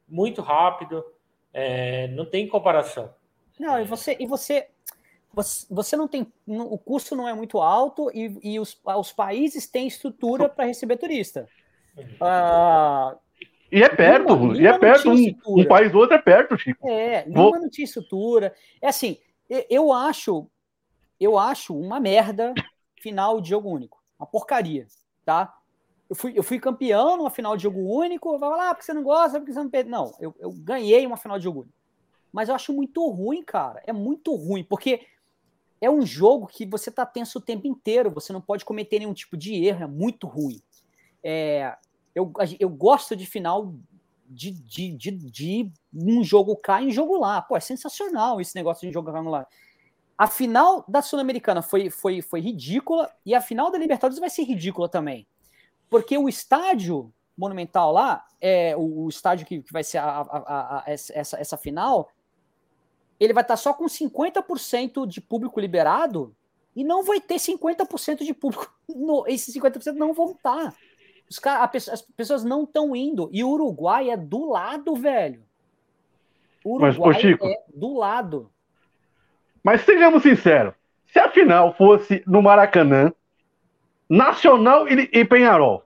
[0.09, 1.05] muito rápido,
[1.53, 3.11] é, não tem comparação.
[3.59, 4.69] Não, e você, e você,
[5.33, 6.31] você, você não tem.
[6.47, 10.97] O custo não é muito alto e, e os, os países têm estrutura para receber
[10.97, 11.49] turista.
[12.21, 13.17] Ah,
[13.71, 15.11] e é perto, Lima, Lima e é perto.
[15.11, 16.89] Um, um, país do outro é perto, Chico.
[16.89, 17.59] É, Lima Vou...
[17.59, 18.55] não tinha estrutura.
[18.81, 19.19] É assim,
[19.69, 20.49] eu acho,
[21.21, 22.55] eu acho uma merda
[23.01, 24.03] final de jogo único.
[24.19, 24.87] Uma porcaria,
[25.25, 25.53] tá?
[26.09, 28.95] Eu fui, eu fui campeão numa final de jogo único, vai lá, ah, porque você
[28.95, 29.91] não gosta, porque você não perde.
[29.91, 31.76] Não, eu, eu ganhei uma final de jogo único.
[32.37, 33.82] Mas eu acho muito ruim, cara.
[33.87, 35.07] É muito ruim, porque
[35.80, 39.14] é um jogo que você tá tenso o tempo inteiro, você não pode cometer nenhum
[39.14, 40.61] tipo de erro, é muito ruim.
[41.24, 41.74] É,
[42.14, 42.30] eu,
[42.61, 43.74] eu gosto de final
[44.26, 47.41] de, de, de, de um jogo cá e um jogo lá.
[47.41, 49.47] Pô, é sensacional esse negócio de jogo cá e lá.
[50.18, 54.43] A final da Sul-Americana foi, foi, foi ridícula e a final da Libertadores vai ser
[54.43, 55.26] ridícula também.
[55.89, 60.78] Porque o estádio monumental lá, é o, o estádio que, que vai ser a, a,
[60.78, 62.11] a, essa, essa final,
[63.19, 66.35] ele vai estar só com 50% de público liberado
[66.75, 68.73] e não vai ter 50% de público.
[68.89, 70.73] No, esses 50% não vão estar.
[71.29, 73.29] Os cara, as pessoas não estão indo.
[73.33, 75.43] E o Uruguai é do lado, velho.
[76.64, 78.49] O Uruguai Mas, ô Chico, é do lado.
[79.62, 80.73] Mas sejamos sinceros.
[81.12, 83.12] Se a final fosse no Maracanã,
[84.09, 85.83] Nacional e, e Penharol,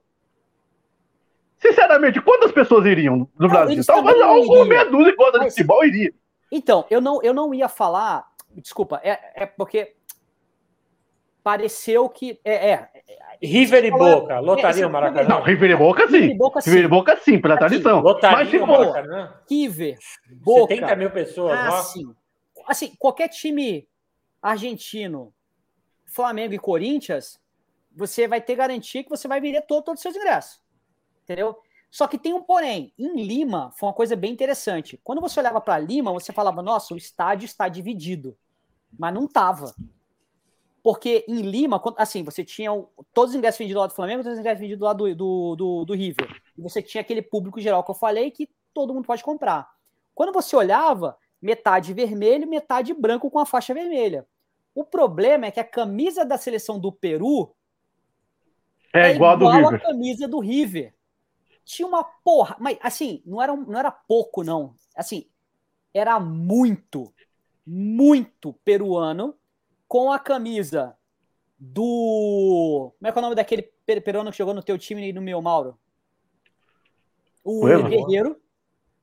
[1.56, 3.82] sinceramente, quantas pessoas iriam no não, Brasil?
[3.82, 6.12] Talvez alguma meia dúzia de futebol iria.
[6.50, 8.28] Então, eu não, eu não ia falar.
[8.54, 9.94] Desculpa, é, é porque
[11.42, 12.40] pareceu que.
[12.44, 12.90] É, é,
[13.42, 15.28] River e Boca, lotaria o Maracanã?
[15.28, 16.12] Não, River e Boca sim.
[16.12, 18.00] River e Boca sim, River e Boca, sim pela tradição.
[18.00, 19.34] Lotaria Mas, tipo, Maracanã?
[19.48, 19.98] River,
[20.30, 20.74] Boca.
[20.74, 22.14] 70 mil pessoas, ah, sim.
[22.66, 23.88] Assim, qualquer time
[24.42, 25.32] argentino,
[26.04, 27.40] Flamengo e Corinthians,
[27.94, 30.60] você vai ter garantia que você vai vender todo, todos os seus ingressos.
[31.22, 31.56] Entendeu?
[31.90, 32.92] Só que tem um porém.
[32.96, 34.98] Em Lima, foi uma coisa bem interessante.
[35.02, 38.36] Quando você olhava para Lima, você falava, nossa, o estádio está dividido.
[38.96, 39.74] Mas não estava.
[40.82, 42.70] Porque em Lima, assim, você tinha
[43.12, 45.14] todos os ingressos vendidos do lado do Flamengo, todos os ingressos vendidos do lado do,
[45.14, 46.40] do, do, do River.
[46.56, 49.68] E você tinha aquele público geral que eu falei que todo mundo pode comprar.
[50.14, 54.26] Quando você olhava, metade vermelho, metade branco com a faixa vermelha.
[54.74, 57.54] O problema é que a camisa da seleção do Peru
[58.92, 60.94] é, é igual, igual a camisa do River.
[61.70, 64.74] Tinha uma porra, mas assim, não era, não era pouco, não.
[64.96, 65.28] Assim,
[65.94, 67.14] era muito,
[67.64, 69.36] muito peruano
[69.86, 70.96] com a camisa
[71.56, 72.92] do.
[72.98, 75.22] Como é que é o nome daquele peruano que jogou no teu time e no
[75.22, 75.78] meu, Mauro?
[77.44, 78.36] O Guerreiro.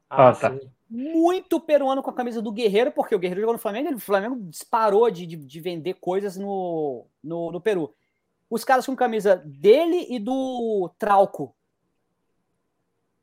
[0.09, 0.53] Ah, tá.
[0.89, 3.99] Muito peruano com a camisa do Guerreiro, porque o Guerreiro jogou no Flamengo e o
[3.99, 7.95] Flamengo disparou de, de, de vender coisas no, no, no, Peru.
[8.49, 11.55] Os caras com camisa dele e do Trauco.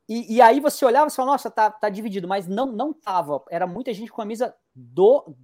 [0.07, 3.43] E, e aí você olhava e falava, nossa, tá, tá dividido, mas não, não tava.
[3.49, 5.35] Era muita gente com a camisa do,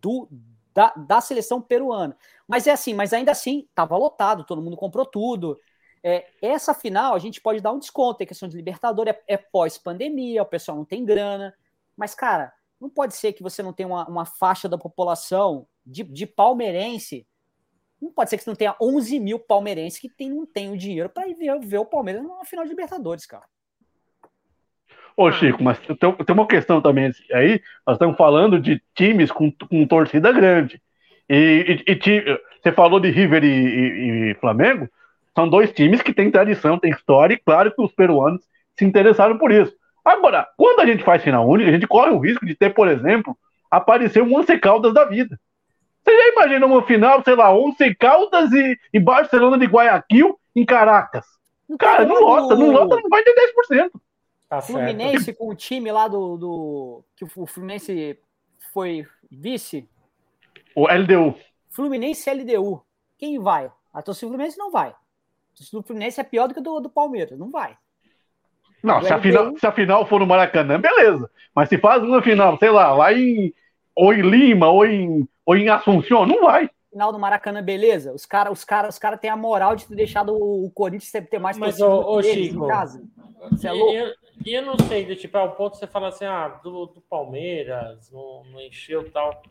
[0.00, 0.28] do,
[0.74, 2.16] da, da seleção peruana.
[2.48, 5.58] Mas é assim, mas ainda assim, estava lotado, todo mundo comprou tudo.
[6.02, 9.36] É, essa final a gente pode dar um desconto, tem questão de Libertadores, é, é
[9.36, 11.54] pós-pandemia, o pessoal não tem grana.
[11.96, 16.02] Mas, cara, não pode ser que você não tenha uma, uma faixa da população de,
[16.02, 17.26] de palmeirense.
[18.00, 20.76] Não pode ser que você não tenha 11 mil palmeirenses que tem, não tem o
[20.76, 23.46] dinheiro para ir ver, ver o Palmeiras numa final de Libertadores, cara.
[25.16, 25.32] Ô, ah.
[25.32, 27.60] Chico, mas tem, uma questão também aí.
[27.86, 30.80] Nós estamos falando de times com, com torcida grande.
[31.28, 34.88] E, e, e você falou de River e, e, Flamengo.
[35.34, 38.42] São dois times que têm tradição, têm história, e claro que os peruanos
[38.76, 39.72] se interessaram por isso.
[40.04, 42.88] Agora, quando a gente faz final única, a gente corre o risco de ter, por
[42.88, 43.36] exemplo,
[43.70, 45.38] aparecer um Once Caldas da vida.
[46.02, 50.64] Você já imagina uma final, sei lá, Once Caldas e, e Barcelona de Guayaquil em
[50.64, 51.26] Caracas?
[51.78, 53.34] Cara, não lota, não lota, não vai ter
[53.70, 53.90] 10%.
[54.48, 57.04] Tá Fluminense com o time lá do, do.
[57.16, 58.18] que o Fluminense
[58.72, 59.88] foi vice.
[60.74, 61.34] O LDU.
[61.70, 62.82] Fluminense LDU.
[63.18, 63.70] Quem vai?
[63.92, 64.90] A torcida do Fluminense não vai.
[64.90, 67.38] A torcida do Fluminense é pior do que a do, do Palmeiras.
[67.38, 67.76] Não vai.
[68.82, 71.28] Não, se a, final, se a final for no Maracanã, beleza.
[71.52, 73.52] Mas se faz uma final, sei lá, lá em.
[73.94, 78.14] Ou em Lima, ou em, ou em Assunção, não vai final do Maracanã, beleza.
[78.14, 81.38] Os caras os cara, os cara têm a moral de ter deixado o, Corinthians ter
[81.38, 83.04] mais Mas, ô, ô Chico, em casa.
[83.50, 83.92] Você é louco?
[83.92, 84.14] Eu,
[84.46, 88.60] eu não sei, tipo, ao ponto você fala assim, ah, do, do Palmeiras, não, não
[88.62, 89.42] encheu tal.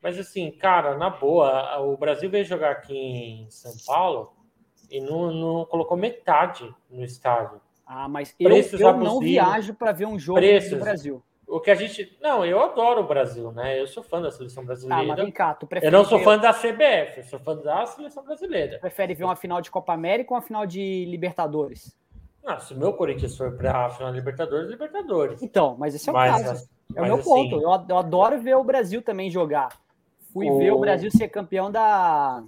[0.00, 4.32] Mas assim, cara, na boa, o Brasil veio jogar aqui em São Paulo
[4.88, 7.60] e não, não colocou metade no estádio.
[7.84, 11.22] Ah, mas eu, eu não viajo para ver um jogo preços, no Brasil.
[11.56, 12.16] O que a gente.
[12.20, 13.78] Não, eu adoro o Brasil, né?
[13.80, 15.02] Eu sou fã da seleção brasileira.
[15.02, 15.90] Ah, mas vem cá, tu eu prefere.
[15.92, 18.78] não sou fã da CBF, eu sou fã da seleção brasileira.
[18.78, 21.94] prefere ver uma final de Copa América ou uma final de Libertadores?
[22.42, 25.42] Não, se o meu Corinthians for para a final da Libertadores, Libertadores.
[25.42, 26.68] Então, mas esse é o Mas, caso.
[26.96, 27.54] É o meu assim, ponto.
[27.56, 29.68] Eu, eu adoro ver o Brasil também jogar.
[30.32, 32.42] Fui O- ver o Brasil ser campeão da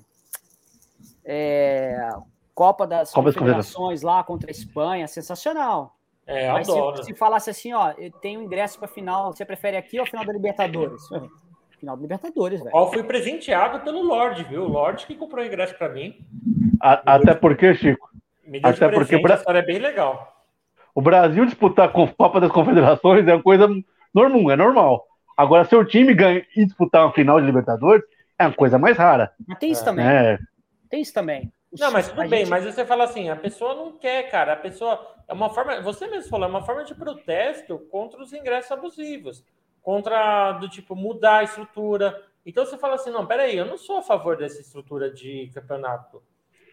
[1.25, 2.09] é,
[2.55, 5.07] Copa das Copa das Confederações lá contra a Espanha.
[5.09, 5.94] Sensacional.
[6.27, 6.97] É, Mas adoro.
[6.99, 10.25] se, se falasse assim, ó, eu tenho ingresso para final, você prefere aqui ou final
[10.25, 11.03] da Libertadores?
[11.79, 12.71] Final da Libertadores, velho.
[12.75, 14.63] Ó, Eu fui presenteado pelo Lorde, viu?
[14.63, 16.17] O Lorde que comprou o ingresso para mim.
[16.81, 18.09] A- até porque, Chico,
[18.47, 20.35] Me deu de Até porque presente, Bra- a história é bem legal.
[20.95, 23.69] o Brasil disputar com a Copa das Confederações é uma coisa
[24.15, 25.07] normal, é normal.
[25.37, 28.05] Agora, seu time ganha e disputar uma final de Libertadores
[28.39, 29.33] é uma coisa mais rara.
[29.47, 29.85] Mas tem isso É.
[29.85, 30.05] também.
[30.05, 30.39] né?
[30.89, 31.53] Tem isso também.
[31.79, 34.53] Não, mas tudo bem, gente- mas você fala assim, a pessoa não quer, cara.
[34.53, 38.33] A pessoa é uma forma, você mesmo falou, é uma forma de protesto contra os
[38.33, 39.45] ingressos abusivos,
[39.83, 42.23] contra do tipo mudar a estrutura.
[42.47, 46.23] Então você fala assim, não, peraí, eu não sou a favor dessa estrutura de campeonato,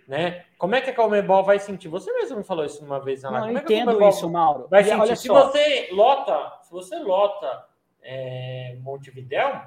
[0.07, 0.45] né?
[0.57, 1.87] Como é que a Comebol vai sentir?
[1.87, 3.55] Você mesmo me falou isso uma vez na Não, live.
[3.55, 4.67] eu Como é entendo isso, Mauro.
[4.69, 5.15] Vai E sentir.
[5.17, 7.65] se só, você lota, se você lota
[8.03, 9.61] é, Montevidéu,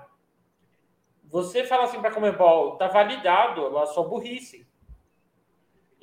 [1.25, 4.67] você fala assim para a Comebol, tá validado a sua burrice.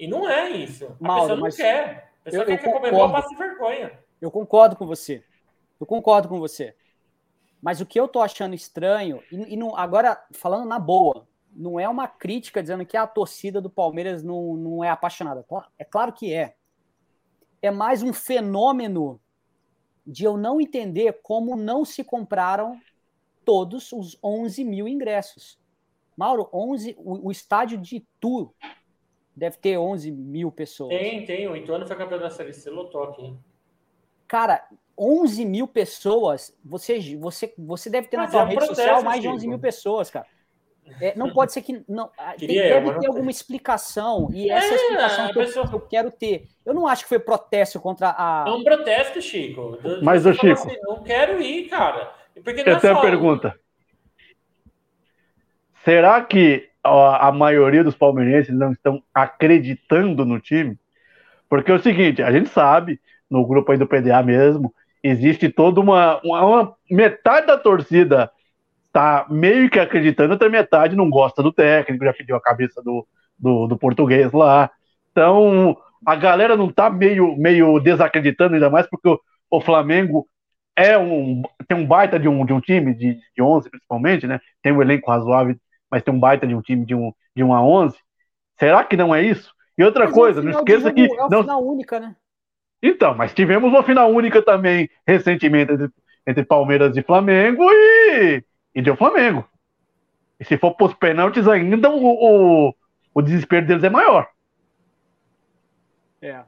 [0.01, 0.85] E não é isso.
[0.99, 2.11] A Mauro, pessoa não mas quer.
[2.21, 3.13] A pessoa eu- quer eu que Comebol concordo.
[3.13, 3.99] passe vergonha.
[4.19, 5.23] Eu concordo com você.
[5.79, 6.75] Eu concordo com você.
[7.61, 11.79] Mas o que eu tô achando estranho, e, e não- agora falando na boa, não
[11.79, 15.45] é uma crítica dizendo que a torcida do Palmeiras não, não é apaixonada.
[15.77, 16.55] É claro que é.
[17.61, 19.19] É mais um fenômeno
[20.07, 22.79] de eu não entender como não se compraram
[23.45, 25.59] todos os 11 mil ingressos.
[26.17, 28.51] Mauro, 11, o, o estádio de Itu
[29.35, 30.89] deve ter 11 mil pessoas.
[30.89, 31.47] Tem, tem.
[31.47, 33.35] O Ituano foi campeão da Série C, lotou aqui.
[34.27, 34.63] Cara,
[34.97, 38.81] 11 mil pessoas, você, você, você deve ter na Mas sua é um rede protesto,
[38.83, 39.35] social mais de Chico.
[39.35, 40.25] 11 mil pessoas, cara.
[40.99, 41.83] É, não pode ser que.
[41.87, 44.29] Não, ah, tem- Queria eu, deve ter alguma explicação.
[44.33, 46.47] E essa é a É, explicação que eu, pessoa- eu quero ter.
[46.65, 48.45] Eu não acho que foi protesto contra a.
[48.47, 49.77] É um protesto, Chico.
[50.03, 52.13] Mas, falou Chico- assim, não quero ir, cara.
[52.43, 53.59] Porque não Eu é tenho só- uma pergunta.
[55.85, 60.77] Será que a maioria dos palmeirenses não estão acreditando no time?
[61.49, 64.73] Porque é o seguinte, a gente sabe, no grupo aí do PDA mesmo,
[65.03, 68.31] existe toda uma, uma, uma- metade da torcida
[68.91, 73.07] tá meio que acreditando, outra metade não gosta do técnico, já pediu a cabeça do,
[73.39, 74.69] do, do português lá.
[75.11, 79.19] Então, a galera não tá meio, meio desacreditando, ainda mais porque o,
[79.49, 80.27] o Flamengo
[80.75, 84.39] é um, tem um baita de um, de um time, de, de 11 principalmente, né?
[84.61, 85.55] Tem um elenco razoável,
[85.91, 87.97] mas tem um baita de um time de um, de 1 a 11.
[88.57, 89.53] Será que não é isso?
[89.77, 91.03] E outra Mas é coisa, um não esqueça que.
[91.05, 92.15] É uma Não, final única, né?
[92.81, 95.89] então, mas tivemos uma final única também recentemente entre,
[96.25, 99.47] entre Palmeiras e Flamengo e, e deu Flamengo.
[100.39, 102.75] E se for pros pênaltis ainda, o, o,
[103.13, 104.27] o desespero deles é maior.
[106.21, 106.43] É.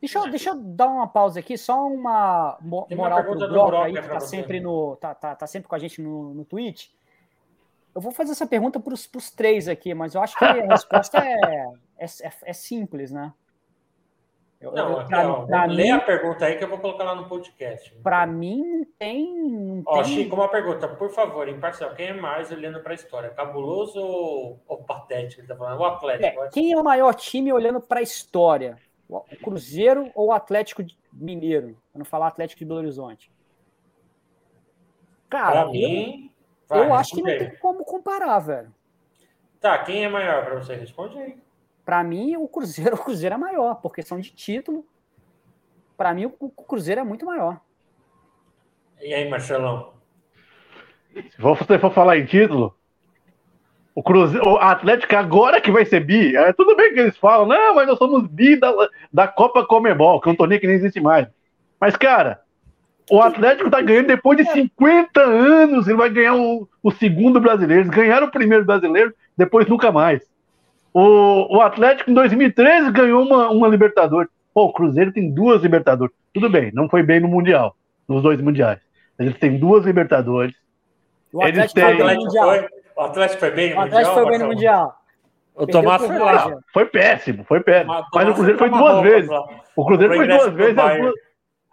[0.00, 3.66] Deixa eu, deixa eu dar uma pausa aqui, só uma uma moral pergunta pro do
[3.66, 6.44] Broca aí, que tá sempre, no, tá, tá, tá sempre com a gente no, no
[6.44, 6.88] Twitch.
[7.98, 11.18] Eu vou fazer essa pergunta para os três aqui, mas eu acho que a resposta
[11.18, 11.34] é,
[11.98, 13.32] é, é- é simples, né?
[14.60, 17.28] Eu- Não, eu- pra, lê mim, a pergunta aí que eu vou colocar lá no
[17.28, 17.92] podcast.
[18.00, 19.34] pra mim, não tem.
[19.50, 21.92] Não Ó, tem- Chico, uma pergunta, por favor, imparcial.
[21.96, 23.30] Quem é mais olhando para a história?
[23.30, 25.40] Cabuloso ou, ou patético?
[25.40, 25.80] Ele tá falando?
[25.80, 26.40] O Atlético.
[26.44, 28.78] É, quem é o maior time olhando para a história?
[29.08, 31.76] O Cruzeiro ou o Atlético Mineiro?
[31.92, 33.28] Para não falar Atlético de Belo Horizonte.
[35.28, 36.28] Cara, Para eu-
[36.76, 36.82] mim.
[36.82, 37.38] eu, vai, acho que não aí.
[37.38, 38.74] tem como comparar, velho.
[39.60, 40.74] Tá, quem é maior para você?
[40.74, 41.36] Responde aí.
[41.84, 44.86] Para mim, o Cruzeiro, o Cruzeiro é maior, por questão de título.
[45.96, 47.60] Para mim, o o Cruzeiro é muito maior.
[49.00, 49.94] E aí, Marcelão?
[51.14, 52.76] Se você for falar em título,
[53.94, 56.36] o Cruzeiro, o Atlético agora que vai ser bi.
[56.36, 58.72] É, tudo bem que eles falam, não, mas nós somos bi da,
[59.12, 61.26] da Copa Comebol, que é um torneio que nem existe mais.
[61.80, 62.40] Mas, cara,
[63.10, 67.82] o Atlético tá ganhando depois de 50 anos, ele vai ganhar o, o segundo brasileiro.
[67.82, 70.20] Eles ganharam o primeiro brasileiro, depois nunca mais.
[70.92, 74.30] O, o Atlético em 2013 ganhou uma, uma Libertadores.
[74.52, 76.14] Pô, o Cruzeiro tem duas Libertadores.
[76.34, 77.76] Tudo bem, não foi bem no Mundial,
[78.08, 78.78] nos dois Mundiais.
[79.18, 80.54] Mas eles têm duas Libertadores.
[81.32, 82.48] O Eles Atlético têm- foi O bem no Atlético Mundial.
[82.48, 84.14] foi, o Atlético foi bem no O Atlético Mundial?
[84.14, 84.46] foi bem no?
[84.46, 84.94] Mundial.
[85.54, 86.56] O Tomás foi lá.
[86.72, 87.92] Foi péssimo, foi péssimo.
[87.92, 89.30] Tomás- Mas o Cruzeiro foi duas vezes.
[89.76, 90.70] O Cruzeiro foi duas vezes.
[90.70, 91.02] as Bayern.
[91.02, 91.27] duas-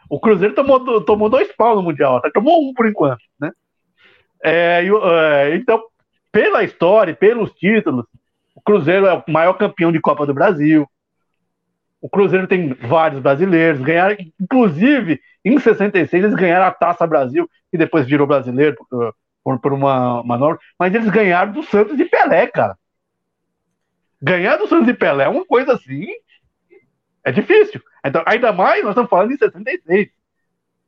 [0.09, 3.51] O Cruzeiro tomou, tomou dois pau no Mundial, até tomou um por enquanto, né?
[4.43, 5.81] É, é, então,
[6.31, 8.05] pela história, pelos títulos,
[8.53, 10.87] o Cruzeiro é o maior campeão de Copa do Brasil.
[11.99, 17.77] O Cruzeiro tem vários brasileiros, ganharam, inclusive, em 66 eles ganharam a Taça Brasil, e
[17.77, 22.05] depois virou brasileiro por, por, por uma, uma norma, mas eles ganharam do Santos e
[22.05, 22.77] Pelé, cara.
[24.21, 26.07] Ganhar do Santos e Pelé é uma coisa assim.
[27.23, 27.81] É difícil.
[28.05, 30.09] Então, ainda mais, nós estamos falando em 66.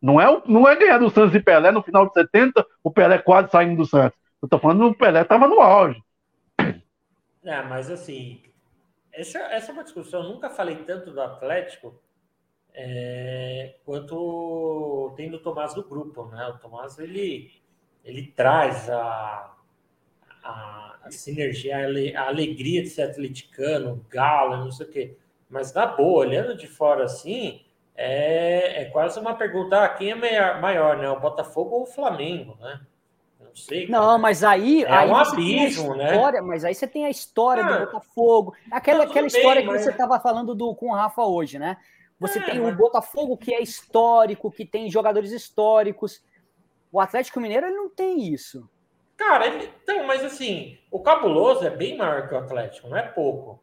[0.02, 3.18] Não é, não é ganhar do Santos e Pelé no final de 70, o Pelé
[3.18, 4.18] quase saindo do Santos.
[4.42, 6.02] Eu estou falando o Pelé estava no auge.
[7.44, 8.44] É, mas assim,
[9.12, 10.22] essa, essa é uma discussão.
[10.22, 12.00] Eu nunca falei tanto do Atlético
[12.74, 16.46] é, quanto tem do Tomás do grupo, né?
[16.48, 17.52] O Tomás ele,
[18.06, 19.56] ele traz a,
[20.44, 25.18] a, a sinergia, a, a, alegria de ser atleticano, galo, não sei o quê.
[25.50, 27.62] Mas na boa, olhando de fora assim,
[27.96, 31.10] é, é quase uma pergunta: ah, quem é maior, maior, né?
[31.10, 32.82] O Botafogo ou o Flamengo, né?
[33.40, 33.88] Não sei.
[33.88, 34.84] Não, mas aí.
[34.84, 36.12] É aí um abismo, né?
[36.12, 38.56] História, mas aí você tem a história ah, do Botafogo.
[38.70, 39.84] Aquela, aquela história bem, que mas...
[39.84, 41.78] você estava falando do, com o Rafa hoje, né?
[42.20, 42.74] Você é, tem mas...
[42.74, 46.22] o Botafogo que é histórico, que tem jogadores históricos.
[46.92, 48.70] O Atlético Mineiro ele não tem isso.
[49.16, 53.02] Cara, ele, então, mas assim, o Cabuloso é bem maior que o Atlético, não é
[53.02, 53.60] pouco.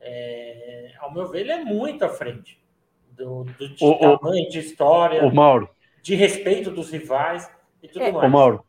[0.00, 2.60] É, ao meu ver, ele é muito à frente
[3.10, 5.68] do, do de o, tamanho, de história, o Mauro.
[6.02, 7.50] de respeito dos rivais
[7.82, 8.12] e tudo é.
[8.12, 8.26] mais.
[8.26, 8.64] O Mauro,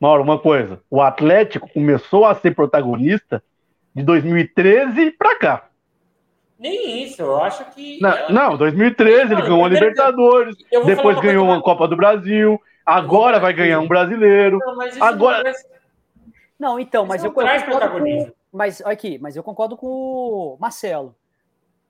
[0.00, 0.80] Mauro, uma coisa.
[0.90, 3.42] O Atlético começou a ser protagonista
[3.94, 5.68] de 2013 para cá.
[6.58, 8.00] Nem isso, eu acho que.
[8.00, 13.38] Não, não 2013 ele ganhou a Libertadores, depois uma ganhou uma Copa do Brasil, agora
[13.38, 14.58] vai ganhar um brasileiro.
[14.58, 15.52] Não, agora.
[16.58, 20.56] Não, não, então, mas eu, eu concordo com, mas aqui, mas eu concordo com o
[20.60, 21.16] Marcelo.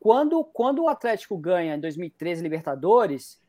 [0.00, 3.40] Quando, quando o Atlético ganha em 2013 Libertadores,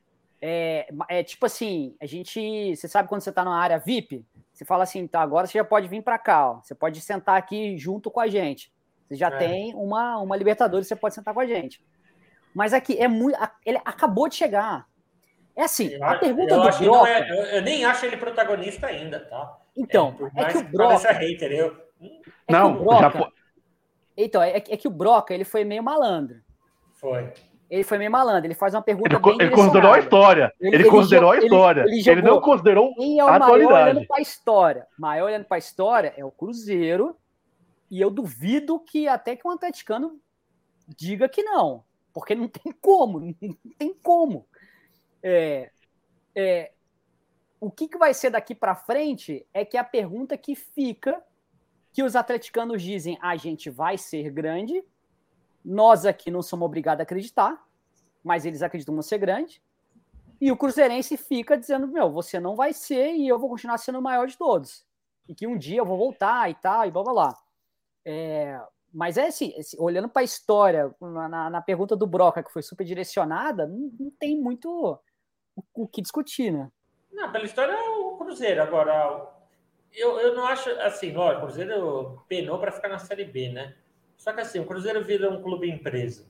[0.41, 4.65] é, é tipo assim, a gente, você sabe quando você está na área VIP, você
[4.65, 6.61] fala assim, tá, agora você já pode vir para cá, ó.
[6.61, 8.73] Você pode sentar aqui junto com a gente.
[9.07, 9.37] Você já é.
[9.37, 11.83] tem uma, uma Libertadores, você pode sentar com a gente.
[12.53, 13.37] Mas aqui é muito.
[13.65, 14.87] Ele acabou de chegar.
[15.55, 17.09] É assim, eu, a pergunta do Broca.
[17.09, 19.57] É, eu, eu, nem acho ele protagonista ainda, tá?
[19.75, 21.11] Então, é, é que o Broca.
[21.11, 21.88] Hater, eu...
[22.01, 23.31] É não, Broca, já...
[24.17, 26.41] Então, é, é, que o Broca ele foi meio malandro.
[26.93, 27.31] Foi
[27.69, 28.47] ele foi meio malandro.
[28.47, 30.53] Ele faz uma pergunta ele, bem Ele considerou a história.
[30.59, 31.81] Ele, ele considerou ele, a história.
[31.83, 33.89] Ele, ele, não considerou quem é o a maior atualidade.
[33.91, 34.87] olhando para a história.
[34.97, 37.15] Maior olhando para a história é o Cruzeiro.
[37.91, 40.19] E eu duvido que até que um atleticano
[40.87, 41.83] diga que não.
[42.11, 43.19] Porque não tem como.
[43.19, 43.33] Não
[43.77, 44.47] tem como.
[45.21, 45.69] É,
[46.35, 46.71] é,
[47.59, 51.21] o que, que vai ser daqui para frente é que a pergunta que fica,
[51.99, 54.81] que os atleticanos dizem, a gente vai ser grande,
[55.65, 57.61] nós aqui não somos obrigados a acreditar,
[58.23, 59.61] mas eles acreditam que ser grande.
[60.39, 63.99] E o Cruzeirense fica dizendo: meu, você não vai ser e eu vou continuar sendo
[63.99, 64.87] o maior de todos.
[65.27, 67.37] E que um dia eu vou voltar e tal, e blá blá blá.
[68.05, 68.57] É,
[68.93, 72.85] mas é assim, olhando para a história, na, na, pergunta do Broca, que foi super
[72.85, 74.71] direcionada, não, não tem muito
[75.53, 76.71] o, o, que discutir, né?
[77.11, 78.61] Não, pela história é o Cruzeiro.
[78.61, 79.37] Agora,
[79.93, 83.75] eu, eu não acho assim, olha, o Cruzeiro penou para ficar na Série B, né?
[84.17, 86.25] Só que assim, o Cruzeiro vira um clube empresa.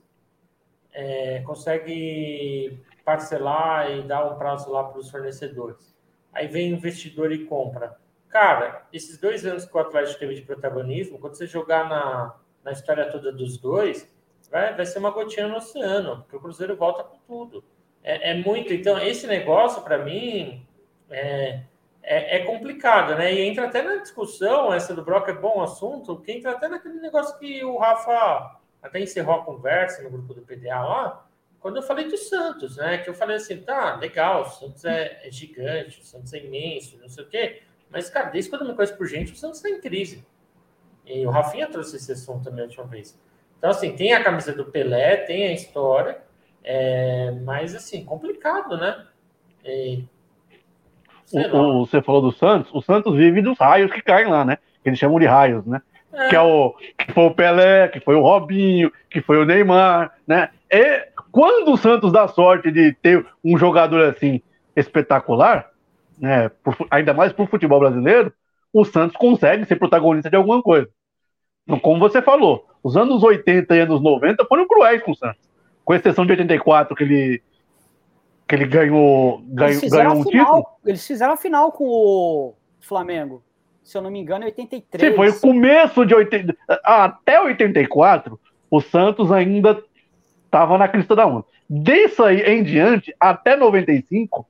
[0.92, 5.94] É, consegue parcelar e dar um prazo lá para os fornecedores.
[6.32, 7.96] Aí vem investidor e compra.
[8.28, 12.72] Cara, esses dois anos que o Atlético teve de protagonismo, quando você jogar na, na
[12.72, 14.08] história toda dos dois,
[14.50, 17.64] vai, vai ser uma gotinha no oceano, porque o Cruzeiro volta com tudo.
[18.02, 18.72] É, é muito.
[18.72, 20.66] Então, esse negócio, para mim,
[21.10, 21.62] é,
[22.10, 23.32] é, é, complicado, né?
[23.32, 27.00] E entra até na discussão, essa do Brock é bom assunto, que entra até naquele
[27.00, 31.28] negócio que o Rafa até encerrou a conversa no grupo do PDA lá,
[31.60, 32.98] quando eu falei do Santos, né?
[32.98, 36.98] Que eu falei assim, tá, legal, o Santos é, é gigante, o Santos é imenso,
[37.00, 39.58] não sei o quê, mas, cara, desde quando eu me conheço por gente, o Santos
[39.58, 40.26] está em crise.
[41.06, 43.16] E o Rafinha trouxe esse assunto também a última vez.
[43.56, 46.20] Então, assim, tem a camisa do Pelé, tem a história,
[46.64, 49.06] é, mas, assim, complicado, né?
[49.64, 50.04] E,
[51.32, 54.58] o, o, você falou do Santos, o Santos vive dos raios que caem lá, né?
[54.82, 55.80] Que eles chamam de raios, né?
[56.12, 56.28] É.
[56.28, 60.12] Que, é o, que foi o Pelé, que foi o Robinho, que foi o Neymar,
[60.26, 60.50] né?
[60.70, 64.40] E quando o Santos dá sorte de ter um jogador assim
[64.74, 65.70] espetacular,
[66.18, 66.48] né?
[66.62, 68.32] Por, ainda mais para o futebol brasileiro,
[68.72, 70.88] o Santos consegue ser protagonista de alguma coisa.
[71.64, 75.48] Então, como você falou, os anos 80 e anos 90 foram cruéis com o Santos.
[75.84, 77.42] Com exceção de 84, que ele
[78.50, 80.66] que ele ganhou, ganhou, ganhou um final, título.
[80.84, 83.44] Eles fizeram a final com o Flamengo.
[83.84, 85.12] Se eu não me engano, em 83.
[85.12, 86.56] Sim, foi o começo de 80.
[86.82, 89.80] Até 84, o Santos ainda
[90.44, 91.44] estava na crista da onda.
[91.68, 94.44] Disso aí em diante, até 95,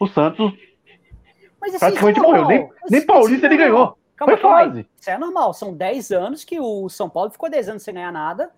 [0.00, 0.52] o Santos
[1.60, 2.46] Mas, assim, praticamente é morreu.
[2.48, 3.96] Nem, nem Paulista ele ganhou.
[4.16, 4.86] Calma, foi fase.
[4.98, 5.54] Isso é normal.
[5.54, 8.50] São 10 anos que o São Paulo ficou 10 anos sem ganhar nada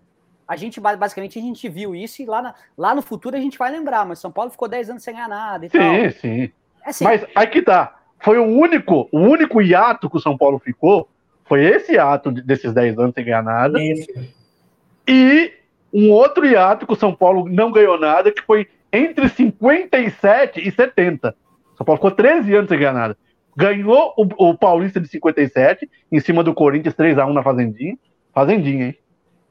[0.51, 3.57] a gente basicamente a gente viu isso e lá, na, lá no futuro a gente
[3.57, 6.11] vai lembrar, mas São Paulo ficou 10 anos sem ganhar nada e sim, tal.
[6.21, 6.51] Sim,
[6.85, 7.97] Assim, Mas aí que tá.
[8.19, 11.09] Foi o único, o único hiato que o São Paulo ficou.
[11.45, 13.81] Foi esse hiato desses 10 anos sem ganhar nada.
[13.81, 14.09] Isso.
[15.07, 15.53] E
[15.93, 20.73] um outro hiato que o São Paulo não ganhou nada, que foi entre 57 e
[20.73, 21.29] 70.
[21.29, 23.17] O São Paulo ficou 13 anos sem ganhar nada.
[23.57, 27.97] Ganhou o, o Paulista de 57, em cima do Corinthians 3x1 na Fazendinha.
[28.33, 28.99] Fazendinha, hein?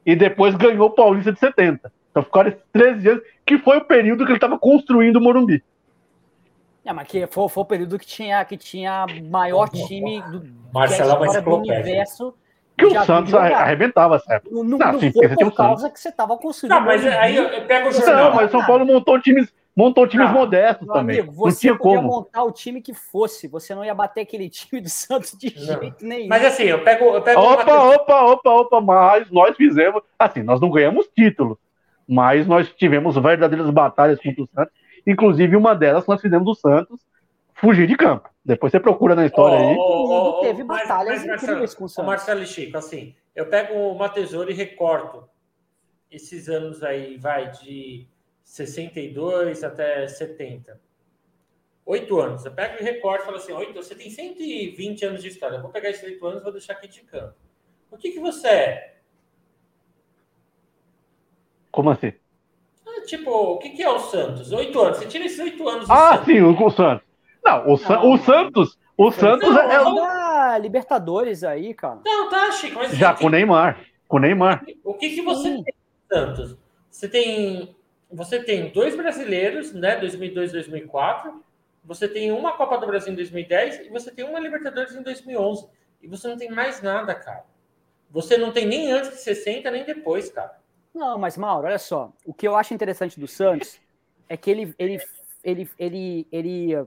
[0.04, 1.92] E depois ganhou o Paulista de 70.
[2.10, 5.62] Então ficaram 13 anos, que foi o período que ele estava construindo o Morumbi.
[6.84, 11.24] É, mas que foi, foi o período que tinha, que tinha maior time do, Marcelo
[11.24, 12.34] é do universo.
[12.76, 16.72] Que o Santos arrebentava essa Não, não, não foi por causa que você estava construindo.
[16.72, 18.30] Não, mas aí eu pego o jornal.
[18.30, 21.20] Não, mas São Paulo montou times montou times ah, modestos também.
[21.20, 22.08] Amigo, você não tinha podia como.
[22.08, 25.80] montar o time que fosse, você não ia bater aquele time do Santos de não.
[25.80, 26.28] jeito nenhum.
[26.28, 27.04] Mas assim, eu pego.
[27.06, 27.94] Eu pego opa, uma...
[27.94, 30.02] opa, opa, opa, mas nós fizemos.
[30.18, 31.58] Assim, nós não ganhamos títulos,
[32.06, 34.74] mas nós tivemos verdadeiras batalhas contra o Santos.
[35.06, 37.00] Inclusive, uma delas nós fizemos do Santos
[37.54, 38.28] fugir de campo.
[38.44, 39.76] Depois você procura na história oh, aí.
[39.78, 42.08] Oh, oh, teve batalhas mas, incríveis com o Santos.
[42.08, 45.28] Marcelo e Chico, assim, eu pego uma tesoura e recorto
[46.10, 48.08] esses anos aí, vai de
[48.50, 50.80] 62 até 70.
[51.86, 52.44] Oito anos.
[52.44, 55.56] Eu pego e recorto e falo assim: oito, você tem 120 anos de história.
[55.56, 57.36] Eu vou pegar esses oito anos e vou deixar aqui de canto.
[57.90, 58.96] O que, que você é?
[61.70, 62.12] Como assim?
[62.84, 64.50] Ah, tipo, o que, que é o Santos?
[64.50, 64.98] Oito anos.
[64.98, 65.88] Você tira esses oito anos.
[65.88, 66.26] Ah, Santos.
[66.26, 67.06] sim, o Santos.
[67.44, 68.78] Não, o, não, o Santos.
[68.96, 69.74] O Santos não, é.
[69.74, 70.58] é o...
[70.58, 72.00] Libertadores aí, cara.
[72.04, 72.74] Não, tá, Chico.
[72.74, 73.80] Mas Já com o Neymar.
[74.08, 74.64] Com o Neymar.
[74.82, 75.62] O que, que você sim.
[75.62, 75.74] tem,
[76.12, 76.56] Santos?
[76.90, 77.76] Você tem
[78.12, 79.96] você tem dois brasileiros, né?
[79.96, 81.44] 2002 2004.
[81.84, 85.68] Você tem uma Copa do Brasil em 2010 e você tem uma Libertadores em 2011.
[86.02, 87.44] E você não tem mais nada, cara.
[88.10, 90.58] Você não tem nem antes de 60, nem depois, cara.
[90.92, 92.12] Não, mas Mauro, olha só.
[92.24, 93.80] O que eu acho interessante do Santos
[94.28, 95.00] é que ele, ele,
[95.44, 96.86] ele, ele, ele,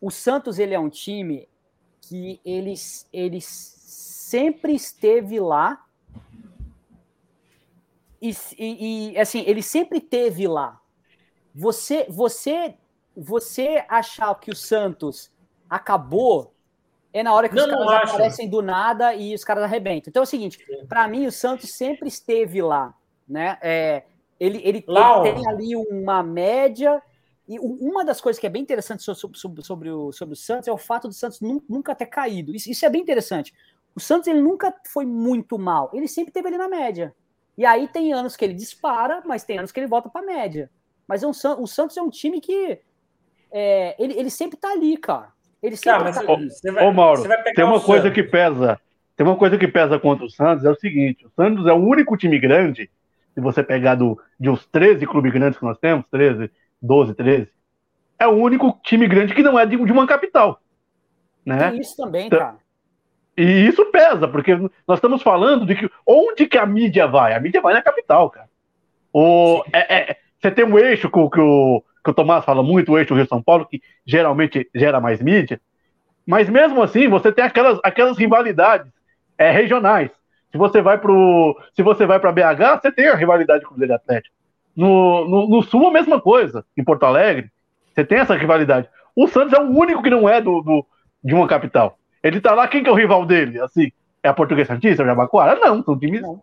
[0.00, 1.48] o Santos ele é um time
[2.00, 2.74] que ele,
[3.12, 5.84] ele sempre esteve lá
[8.20, 10.80] e, e, e, assim, ele sempre teve lá.
[11.54, 12.74] Você, você,
[13.16, 15.30] você achar que o Santos
[15.68, 16.52] acabou
[17.12, 20.10] é na hora que não, os caras aparecem do nada e os caras arrebentam.
[20.10, 20.58] Então é o seguinte,
[20.88, 22.94] para mim o Santos sempre esteve lá,
[23.26, 23.58] né?
[23.62, 24.04] É,
[24.38, 27.02] ele, ele, ele, tem ali uma média
[27.48, 30.68] e uma das coisas que é bem interessante sobre, sobre, sobre, o, sobre o Santos
[30.68, 32.54] é o fato do Santos nunca ter caído.
[32.54, 33.54] Isso, isso é bem interessante.
[33.96, 37.14] O Santos ele nunca foi muito mal, ele sempre teve ali na média.
[37.58, 40.70] E aí tem anos que ele dispara, mas tem anos que ele volta para média.
[41.08, 42.78] Mas é um, o Santos é um time que
[43.50, 45.32] é, ele, ele sempre tá ali, cara.
[45.60, 46.48] Ele sempre tá, tá ali.
[46.72, 47.24] Vai, ô, Mauro,
[47.56, 48.14] tem uma coisa Santos.
[48.14, 48.80] que pesa.
[49.16, 51.84] Tem uma coisa que pesa contra o Santos, é o seguinte: o Santos é o
[51.84, 52.88] único time grande,
[53.34, 57.48] se você pegar do, de uns 13 clubes grandes que nós temos, 13, 12, 13,
[58.20, 60.60] é o único time grande que não é de, de uma capital.
[61.44, 61.72] Né?
[61.72, 62.58] Tem isso também, então, cara.
[63.38, 67.34] E isso pesa, porque nós estamos falando de que onde que a mídia vai?
[67.34, 68.48] A mídia vai na capital, cara.
[69.12, 72.90] O, é, é, você tem um eixo que, que, o, que o Tomás fala muito,
[72.90, 75.60] o eixo Rio-São Paulo, que geralmente gera mais mídia,
[76.26, 78.90] mas mesmo assim você tem aquelas, aquelas rivalidades
[79.38, 80.10] é, regionais.
[80.50, 83.70] Se você vai pro, se você vai para BH, você tem a rivalidade com o
[83.70, 84.34] Cruzeiro Atlético.
[84.74, 87.52] No, no, no, Sul a mesma coisa, em Porto Alegre,
[87.94, 88.88] você tem essa rivalidade.
[89.14, 90.84] O Santos é o único que não é do, do
[91.22, 91.96] de uma capital.
[92.28, 93.60] Ele tá lá, quem que é o rival dele?
[93.60, 93.90] Assim,
[94.22, 95.58] é a Portuguesa Santista, o Jabaquara?
[95.58, 96.42] Não, são times não.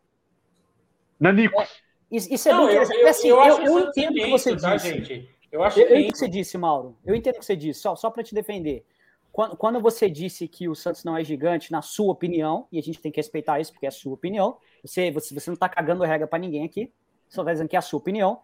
[1.20, 1.62] nanicos.
[1.62, 4.56] É, isso, é não, bem eu, eu, assim, eu, eu, eu entendo o que você
[4.56, 4.94] tá, disse.
[4.94, 5.30] Gente?
[5.52, 6.98] Eu, acho eu, eu entendo o que você disse, Mauro.
[7.06, 8.86] Eu entendo o que você disse, só, só para te defender.
[9.32, 12.82] Quando, quando você disse que o Santos não é gigante, na sua opinião, e a
[12.82, 15.68] gente tem que respeitar isso, porque é a sua opinião, você, você, você não está
[15.68, 16.92] cagando regra para ninguém aqui,
[17.28, 18.40] só está dizendo que é a sua opinião.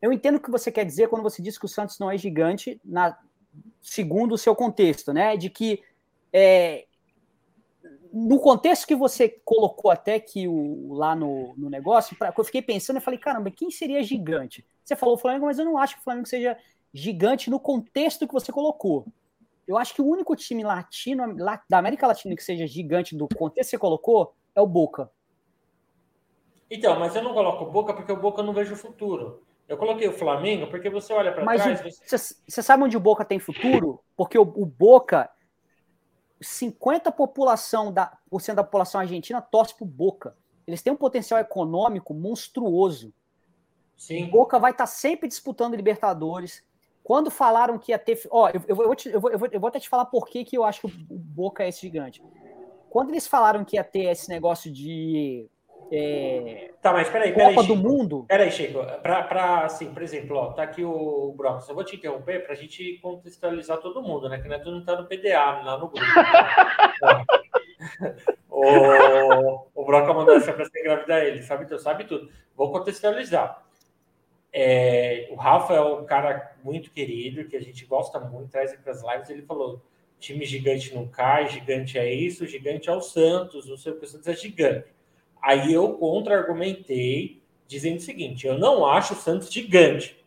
[0.00, 2.16] Eu entendo o que você quer dizer quando você diz que o Santos não é
[2.16, 3.16] gigante, na,
[3.80, 5.36] segundo o seu contexto, né?
[5.36, 5.82] De que
[6.32, 6.86] é,
[8.12, 12.62] no contexto que você colocou até que o, lá no, no negócio, pra, eu fiquei
[12.62, 14.66] pensando, eu falei, caramba, quem seria gigante?
[14.84, 16.56] Você falou o Flamengo, mas eu não acho que o Flamengo seja
[16.92, 19.06] gigante no contexto que você colocou.
[19.66, 21.34] Eu acho que o único time latino,
[21.68, 25.10] da América Latina que seja gigante do contexto que você colocou é o Boca.
[26.70, 29.42] Então, mas eu não coloco o Boca porque o Boca eu não vejo o futuro.
[29.68, 31.80] Eu coloquei o Flamengo porque você olha para trás.
[32.04, 32.62] Você você...
[32.62, 34.00] sabe onde o Boca tem futuro?
[34.16, 35.30] Porque o, o Boca
[36.42, 40.36] 50% população da, por cento da população argentina torce pro Boca.
[40.66, 43.12] Eles têm um potencial econômico monstruoso.
[43.96, 44.24] Sim.
[44.24, 46.62] O Boca vai estar tá sempre disputando Libertadores.
[47.02, 48.20] Quando falaram que ia ter.
[48.30, 50.28] Ó, eu, eu, vou, te, eu, vou, eu, vou, eu vou até te falar por
[50.28, 52.22] que, que eu acho que o Boca é esse gigante.
[52.88, 55.48] Quando eles falaram que ia ter esse negócio de
[55.94, 57.54] é, Tá, mas peraí, peraí.
[57.54, 57.88] Copa do Chico.
[57.88, 58.24] Mundo.
[58.26, 58.84] Peraí, Chico.
[59.02, 61.60] Pra, pra, assim, por exemplo, ó, tá aqui o Brock.
[61.60, 64.40] Só vou te interromper pra gente contextualizar todo mundo, né?
[64.40, 66.00] Que não é todo mundo tá no PDA, lá no grupo.
[68.50, 72.28] o, o Broca mandou essa pra você engravidar ele, sabe tudo, sabe tudo.
[72.56, 73.62] Vou contextualizar.
[74.52, 78.92] É, o Rafa é um cara muito querido, que a gente gosta muito, traz para
[78.92, 79.30] as lives.
[79.30, 79.80] Ele falou:
[80.18, 84.34] time gigante não cai, gigante é isso, gigante é o Santos, o seu Santos é
[84.34, 84.88] gigante.
[85.42, 90.22] Aí eu contra-argumentei, dizendo o seguinte: eu não acho o Santos gigante.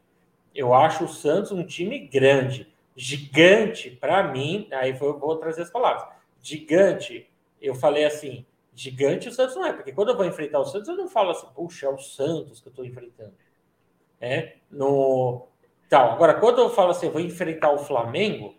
[0.53, 2.73] Eu acho o Santos um time grande.
[2.95, 6.07] Gigante, para mim, aí eu vou trazer as palavras.
[6.41, 7.29] Gigante,
[7.61, 10.87] eu falei assim: gigante o Santos não é, porque quando eu vou enfrentar o Santos,
[10.89, 13.33] eu não falo assim, puxa, é o Santos que eu estou enfrentando.
[14.19, 15.47] É, no
[15.89, 16.11] tal.
[16.11, 18.55] Agora, quando eu falo assim, eu vou enfrentar o Flamengo,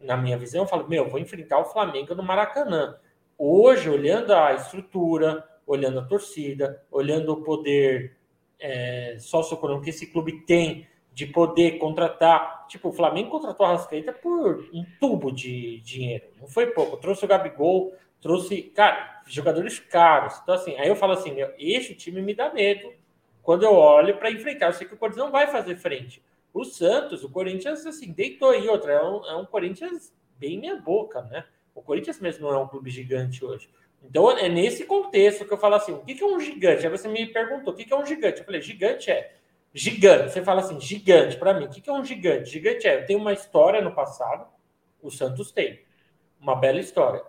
[0.00, 2.98] na minha visão, eu falo, meu, vou enfrentar o Flamengo no Maracanã.
[3.38, 8.16] Hoje, olhando a estrutura, olhando a torcida, olhando o poder
[8.60, 12.66] é, socioeconômico que esse clube tem de poder contratar.
[12.68, 16.24] Tipo, o Flamengo contratou a Rascaeta por um tubo de dinheiro.
[16.40, 16.96] Não foi pouco.
[16.96, 20.38] Trouxe o Gabigol, trouxe, cara, jogadores caros.
[20.42, 22.92] Então, assim, aí eu falo assim, meu, esse time me dá medo
[23.42, 24.66] quando eu olho para enfrentar.
[24.66, 26.22] Eu sei que o Corinthians não vai fazer frente.
[26.52, 28.92] O Santos, o Corinthians, assim, deitou aí outra.
[28.92, 31.44] É um, é um Corinthians bem meia boca, né?
[31.74, 33.68] O Corinthians mesmo não é um clube gigante hoje.
[34.02, 36.86] Então, é nesse contexto que eu falo assim: o que é um gigante?
[36.86, 38.40] Aí você me perguntou: o que é um gigante?
[38.40, 39.34] Eu falei: gigante é.
[39.72, 40.32] Gigante.
[40.32, 41.64] Você fala assim: gigante, para mim.
[41.64, 42.50] O que é um gigante?
[42.50, 43.00] Gigante é.
[43.00, 44.46] Eu tenho uma história no passado,
[45.02, 45.80] o Santos tem.
[46.38, 47.22] Uma bela história.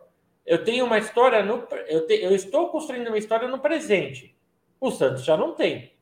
[0.46, 1.66] Eu tenho uma história no.
[1.88, 4.36] Eu, te, eu estou construindo uma história no presente.
[4.80, 5.94] O Santos já não tem.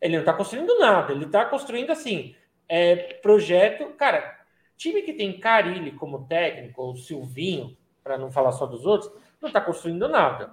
[0.00, 1.12] Ele não está construindo nada.
[1.12, 2.34] Ele está construindo assim.
[2.68, 3.86] É, projeto.
[3.96, 4.38] Cara,
[4.76, 9.48] time que tem Carilli como técnico, ou Silvinho, para não falar só dos outros, não
[9.48, 10.50] está construindo nada.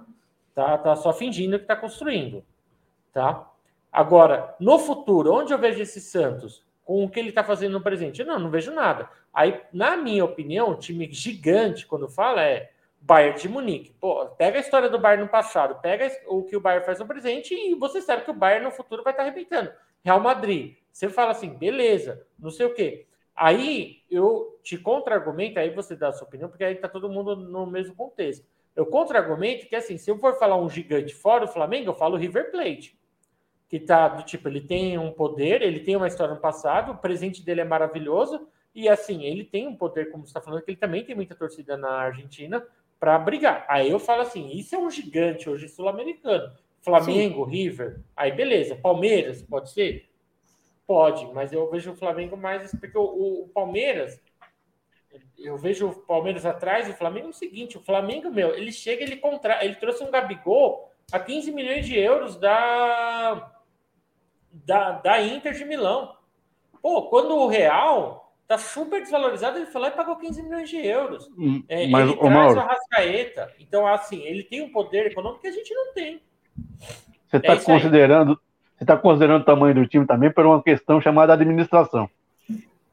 [0.54, 2.44] Tá, tá só fingindo que está construindo.
[3.12, 3.48] Tá?
[3.92, 7.80] Agora, no futuro, onde eu vejo esse Santos com o que ele está fazendo no
[7.80, 8.24] presente?
[8.24, 9.08] Não, não vejo nada.
[9.32, 12.70] Aí, na minha opinião, o time gigante, quando fala, é
[13.00, 13.92] Bayern de Munique.
[14.00, 17.06] Pô, pega a história do Bayern no passado, pega o que o Bayern faz no
[17.06, 19.72] presente e você sabe que o Bayern no futuro vai estar tá arrebentando.
[20.04, 20.76] Real Madrid.
[20.92, 23.06] Você fala assim, beleza, não sei o quê.
[23.34, 27.36] Aí eu te contra-argumento, aí você dá a sua opinião, porque aí tá todo mundo
[27.36, 28.46] no mesmo contexto.
[28.76, 32.16] Eu contra-argumento que, assim, se eu for falar um gigante fora do Flamengo, eu falo
[32.16, 32.98] River Plate.
[33.68, 36.98] Que tá do tipo, ele tem um poder, ele tem uma história no passado, o
[36.98, 40.70] presente dele é maravilhoso, e assim, ele tem um poder, como você está falando, que
[40.70, 42.64] ele também tem muita torcida na Argentina
[42.98, 43.64] para brigar.
[43.68, 46.52] Aí eu falo assim: isso é um gigante hoje sul-americano.
[46.82, 47.50] Flamengo, Sim.
[47.50, 48.74] River, aí beleza.
[48.74, 50.09] Palmeiras, pode ser?
[50.90, 52.72] Pode, mas eu vejo o Flamengo mais.
[52.72, 54.20] Porque o, o Palmeiras,
[55.38, 58.72] eu vejo o Palmeiras atrás e o Flamengo é o seguinte: o Flamengo, meu, ele
[58.72, 63.52] chega, ele contra, ele trouxe um Gabigol a 15 milhões de euros da,
[64.50, 66.16] da, da Inter de Milão.
[66.82, 71.30] Pô, quando o Real tá super desvalorizado, ele falou e pagou 15 milhões de euros.
[71.38, 73.54] Hum, é, mas, ele traz Mauro, o Arrascaeta.
[73.60, 76.20] Então, assim, ele tem um poder econômico que a gente não tem.
[77.28, 78.40] você está é considerando,
[78.80, 82.08] você está considerando o tamanho do time também por uma questão chamada administração.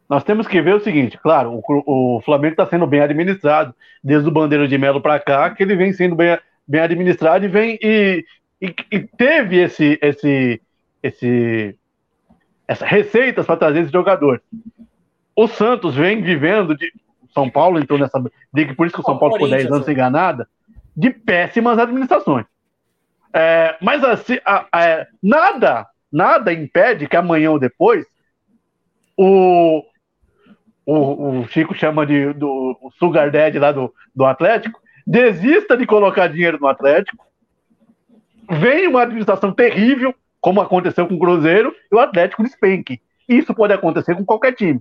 [0.10, 3.74] Nós temos que ver o seguinte, claro, o, o Flamengo está sendo bem administrado
[4.04, 6.38] desde o Bandeira de Melo para cá, que ele vem sendo bem,
[6.68, 8.26] bem administrado e vem e,
[8.62, 10.62] e, e teve esse, esse,
[11.02, 11.76] esse,
[12.68, 14.42] essas receitas para trazer esse jogador.
[15.34, 16.92] O Santos vem vivendo de
[17.34, 19.96] São Paulo entrou nessa por isso que o São Paulo ficou 10 Corinthians, anos sem
[19.96, 20.50] ganhar nada,
[20.96, 22.46] de péssimas administrações.
[23.38, 28.04] É, mas assim, a- a- nada, nada impede que amanhã ou depois
[29.16, 29.84] o,
[30.84, 36.28] o, o Chico chama de do Sugar Daddy lá do, do Atlético, desista de colocar
[36.30, 37.24] dinheiro no Atlético,
[38.50, 43.00] vem uma administração terrível, como aconteceu com o Cruzeiro, e o Atlético despenque.
[43.30, 44.80] Isso pode acontecer com qualquer time,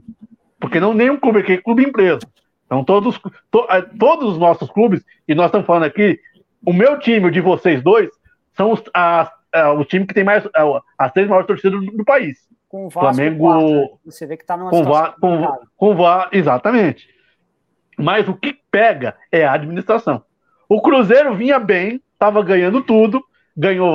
[0.59, 2.21] porque não nenhum clube aqui é clube empresa.
[2.65, 3.19] Então todos,
[3.51, 6.19] to- eh, todos os nossos clubes, e nós estamos falando aqui,
[6.65, 8.09] o meu time, o de vocês dois,
[8.57, 11.91] são os, as- eh, o time que tem mais eh, as três maiores torcidas do,
[11.93, 12.39] do país.
[12.69, 13.99] Com o Vasco Flamengo- quatro?
[14.05, 17.09] Você vê que tá numa Com, situação va, com, com va, exatamente.
[17.99, 20.23] Mas o que pega é a administração.
[20.69, 23.23] O Cruzeiro vinha bem, estava ganhando tudo,
[23.57, 23.95] ganhou,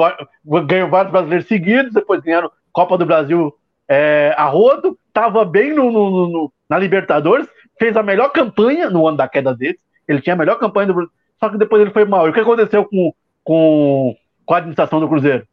[0.65, 3.53] ganhou vários brasileiros seguidos, depois ganharam Copa do Brasil
[3.87, 7.47] é, a rodo, estava bem no, no- no- no- na Libertadores,
[7.77, 9.77] fez a melhor campanha no ano da queda dele.
[10.07, 12.25] Ele tinha a melhor campanha do Brasil, só que depois ele foi mal.
[12.25, 13.13] E o que aconteceu com,
[13.43, 14.15] com,
[14.51, 15.47] com a administração do Cruzeiro?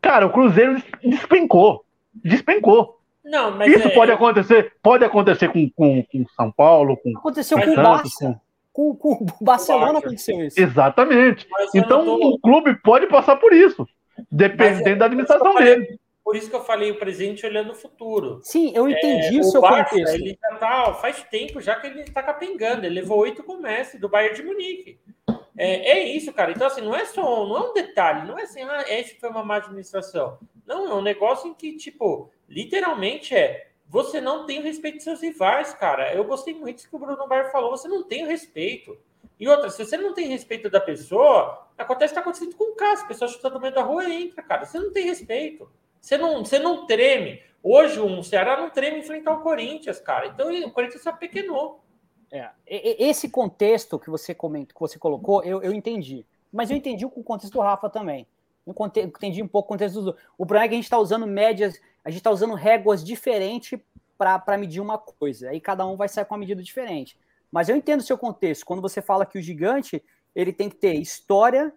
[0.00, 1.84] Cara, o Cruzeiro des- despencou.
[2.14, 3.00] Despencou.
[3.24, 7.58] Não, mas Isso é- pode acontecer, pode acontecer com, com, com São Paulo, com Aconteceu
[7.60, 8.40] com o Barça.
[8.72, 10.60] com, Com, com o Barcelona aconteceu isso.
[10.60, 11.48] Exatamente.
[11.74, 12.28] Então tô...
[12.34, 13.88] o clube pode passar por isso,
[14.30, 15.98] dependendo é, da administração dele.
[16.24, 18.38] Por isso que eu falei o presente olhando o futuro.
[18.42, 20.14] Sim, eu entendi é, o seu Barça, contexto.
[20.14, 22.86] Ele já tá, faz tempo já que ele está capengando.
[22.86, 25.00] Ele levou oito com o Messi do Bayern de Munique.
[25.62, 26.50] É, é, isso, cara.
[26.50, 29.28] Então, assim, não é só, não é um detalhe, não é assim, ah, esse foi
[29.28, 30.36] uma má administração.
[30.66, 35.04] Não, é um negócio em que, tipo, literalmente é você não tem o respeito dos
[35.04, 36.12] seus rivais, cara.
[36.12, 38.98] Eu gostei muito do que o Bruno Bar falou, você não tem o respeito.
[39.38, 42.74] E outra, se você não tem respeito da pessoa, acontece que está acontecendo com o
[42.74, 44.66] caso, a pessoa chuta no meio da rua e entra, cara.
[44.66, 45.70] Você não tem respeito.
[46.00, 47.40] Você não, você não treme.
[47.62, 50.26] Hoje um Ceará não treme enfrentar o Corinthians, cara.
[50.26, 51.81] Então o Corinthians se apequenou.
[52.32, 56.24] É, esse contexto que você comentou, que você colocou, eu, eu entendi.
[56.50, 58.26] Mas eu entendi o contexto do Rafa também.
[58.66, 60.16] Eu entendi um pouco o contexto do.
[60.38, 63.78] O problema é que a gente está usando médias, a gente está usando réguas diferentes
[64.16, 65.50] para medir uma coisa.
[65.50, 67.18] Aí cada um vai sair com uma medida diferente.
[67.50, 68.64] Mas eu entendo o seu contexto.
[68.64, 70.02] Quando você fala que o gigante
[70.34, 71.72] ele tem que ter história,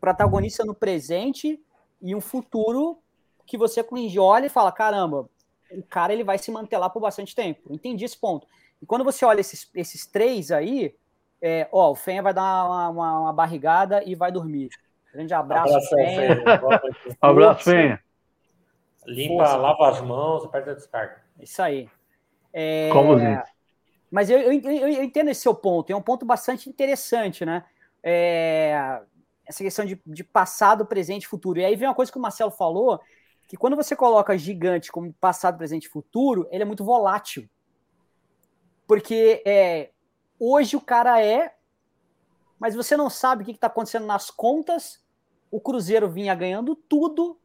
[0.00, 1.60] protagonista no presente
[2.02, 2.98] e um futuro
[3.46, 3.84] que você
[4.18, 5.28] olha e fala: caramba,
[5.70, 7.72] o cara ele vai se manter lá por bastante tempo.
[7.72, 8.46] Entendi esse ponto.
[8.82, 10.94] E quando você olha esses, esses três aí,
[11.40, 14.70] é, ó, o Fenha vai dar uma, uma, uma, barrigada e vai dormir.
[15.12, 16.44] Grande abraço, abraço Fenha.
[17.20, 18.00] abraço, Fenha.
[19.06, 19.56] Limpa, Força.
[19.56, 21.22] lava as mãos, aperta a descarga.
[21.38, 21.88] Isso aí.
[22.52, 23.16] É, Como
[24.10, 27.64] Mas eu, eu, eu, entendo esse seu ponto, é um ponto bastante interessante, né?
[28.02, 29.00] É,
[29.46, 31.58] essa questão de, de passado, presente e futuro.
[31.58, 33.00] E aí vem uma coisa que o Marcelo falou,
[33.46, 37.48] que quando você coloca gigante como passado, presente e futuro, ele é muito volátil.
[38.86, 39.90] Porque é,
[40.38, 41.54] hoje o cara é,
[42.58, 45.02] mas você não sabe o que está acontecendo nas contas.
[45.50, 47.38] O Cruzeiro vinha ganhando tudo.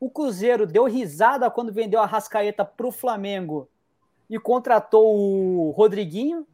[0.00, 3.68] O Cruzeiro deu risada quando vendeu a Rascaeta para o Flamengo
[4.28, 6.38] e contratou o Rodriguinho.
[6.38, 6.46] Não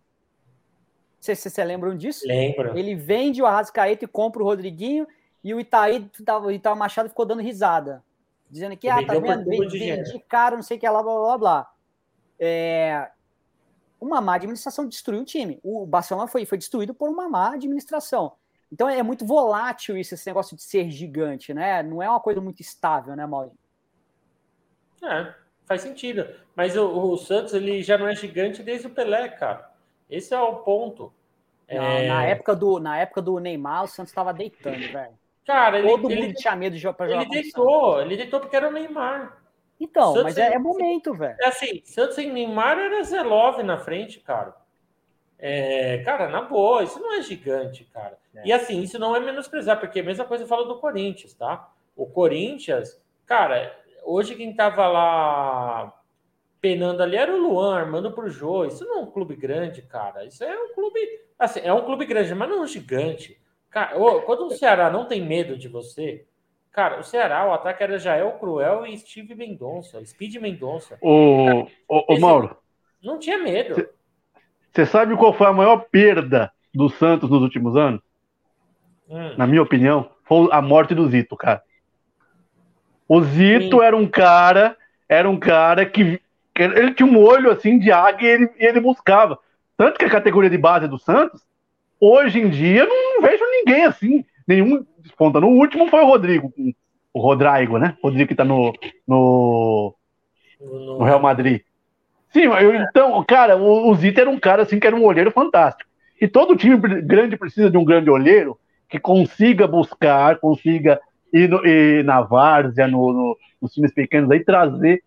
[1.21, 2.27] sei se vocês lembram disso.
[2.27, 2.77] Lembro.
[2.77, 5.07] Ele vende o Arrascaeta e compra o Rodriguinho
[5.43, 6.11] e o Itaí,
[6.45, 8.03] o Itaí Machado ficou dando risada.
[8.51, 11.39] Dizendo que, ah, tá vendo, vendi, vendi caro, não sei o que lá, blá, blá,
[11.39, 11.73] blá.
[12.39, 13.11] É,
[14.01, 15.59] uma má administração destruiu o time.
[15.63, 18.33] O Barcelona foi, foi destruído por uma má administração.
[18.71, 21.83] Então é muito volátil isso, esse negócio de ser gigante, né?
[21.83, 23.59] Não é uma coisa muito estável, né, Maurício?
[25.03, 25.35] É,
[25.65, 26.27] faz sentido.
[26.55, 29.71] Mas o, o, Santos ele já não é gigante desde o Pelé, cara.
[30.09, 31.13] Esse é o ponto.
[31.71, 32.09] Não, é...
[32.09, 35.19] na, época do, na época do Neymar, o Santos estava deitando, velho.
[35.47, 37.09] Cara, Todo ele, mundo tinha medo de jogar.
[37.09, 39.39] Ele deitou, ele deitou porque era o Neymar.
[39.81, 41.37] Então, Santos mas é, é momento, velho.
[41.41, 44.55] É assim, Santos e Neymar era Zelov na frente, cara.
[45.39, 48.19] É, cara, na boa, isso não é gigante, cara.
[48.35, 48.49] É.
[48.49, 51.71] E assim, isso não é menosprezar, porque a mesma coisa fala do Corinthians, tá?
[51.95, 55.95] O Corinthians, cara, hoje quem tava lá
[56.61, 58.65] penando ali era o Luan, armando pro Jô.
[58.65, 60.25] Isso não é um clube grande, cara.
[60.25, 60.99] Isso é um clube.
[61.39, 63.41] Assim, é um clube grande, mas não gigante.
[63.71, 66.27] Cara, quando o Ceará não tem medo de você,
[66.79, 70.97] Cara, o Ceará, o ataque era Jael Cruel e Steve Mendonça, Speed Mendonça.
[71.03, 72.57] O, o, o Mauro.
[73.03, 73.89] Não tinha medo.
[74.71, 78.01] Você sabe qual foi a maior perda do Santos nos últimos anos?
[79.09, 79.35] Hum.
[79.37, 81.61] Na minha opinião, foi a morte do Zito, cara.
[83.09, 83.83] O Zito Sim.
[83.85, 84.77] era um cara,
[85.09, 86.23] era um cara que,
[86.55, 89.37] que, ele tinha um olho assim de águia e ele, ele buscava.
[89.77, 91.45] Tanto que a categoria de base do Santos,
[91.99, 95.39] hoje em dia, não vejo ninguém assim nenhum desponta.
[95.39, 96.53] No último foi o Rodrigo,
[97.13, 97.97] o Rodrigo, né?
[98.03, 98.73] O Rodrigo que tá no,
[99.07, 99.95] no,
[100.61, 101.61] no Real Madrid.
[102.31, 105.31] Sim, eu, então, cara, o, o Zita era um cara assim que era um olheiro
[105.31, 105.89] fantástico.
[106.21, 108.59] E todo time grande precisa de um grande olheiro
[108.89, 111.01] que consiga buscar, consiga
[111.33, 115.03] ir, no, ir na várzea, no, no, nos times pequenos aí, trazer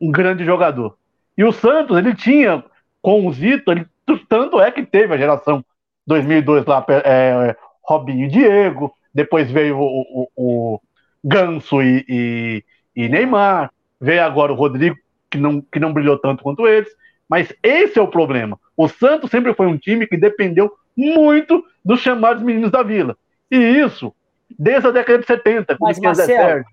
[0.00, 0.96] um grande jogador.
[1.36, 2.64] E o Santos, ele tinha,
[3.02, 3.86] com o Zito, ele,
[4.28, 5.64] tanto é que teve a geração
[6.06, 7.56] 2002 lá, é,
[7.86, 10.80] Robinho e Diego, depois veio o, o, o
[11.24, 12.64] Ganso e, e,
[12.94, 14.96] e, Neymar, veio agora o Rodrigo,
[15.30, 16.90] que não, que não brilhou tanto quanto eles.
[17.28, 18.58] Mas esse é o problema.
[18.76, 23.16] O Santos sempre foi um time que dependeu muito dos chamados meninos da vila.
[23.50, 24.12] E isso,
[24.58, 26.64] desde a década de 70, com mas, Marcelo,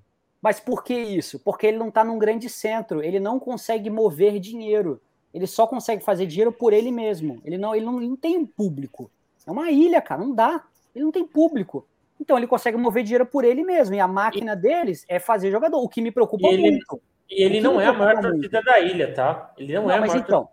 [0.42, 1.40] mas por que isso?
[1.40, 5.02] Porque ele não está num grande centro, ele não consegue mover dinheiro.
[5.34, 7.42] Ele só consegue fazer dinheiro por ele mesmo.
[7.46, 9.10] Ele não, ele não, ele não tem um público.
[9.48, 10.62] É uma ilha, cara, não dá.
[10.94, 11.88] Ele não tem público.
[12.20, 13.96] Então ele consegue mover dinheiro por ele mesmo.
[13.96, 14.56] E a máquina e...
[14.56, 17.02] deles é fazer jogador, o que me preocupa ele, muito.
[17.30, 18.30] E ele não é a maior muito.
[18.30, 19.54] torcida da ilha, tá?
[19.58, 20.50] Ele não, não é a mas maior então,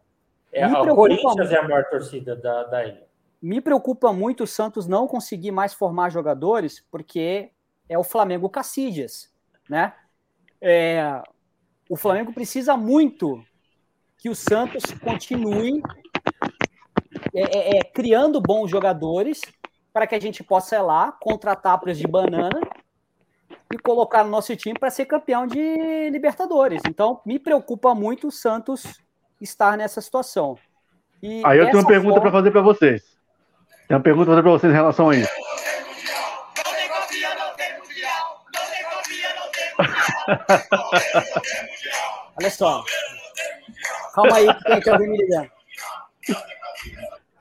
[0.53, 1.53] é, O Corinthians muito.
[1.53, 3.07] é a maior torcida da, da ilha.
[3.41, 7.51] Me preocupa muito o Santos não conseguir mais formar jogadores, porque
[7.89, 9.33] é o Flamengo Cacídias,
[9.69, 9.95] né?
[10.61, 11.23] É,
[11.89, 13.43] o Flamengo precisa muito
[14.19, 15.83] que o Santos continue
[17.35, 19.41] é, é, é, criando bons jogadores
[20.01, 22.59] para que a gente possa ir lá, contratar preço de banana
[23.71, 26.81] e colocar no nosso time para ser campeão de Libertadores.
[26.89, 28.99] Então, me preocupa muito o Santos
[29.43, 30.57] estar nessa situação.
[31.23, 32.31] E Aí eu tenho uma pergunta forma...
[32.31, 33.03] para fazer para vocês.
[33.87, 35.31] Tem uma pergunta para fazer para vocês em relação a isso.
[42.39, 42.83] Olha só.
[44.15, 45.51] Calma aí, que tem que alguém me ligando.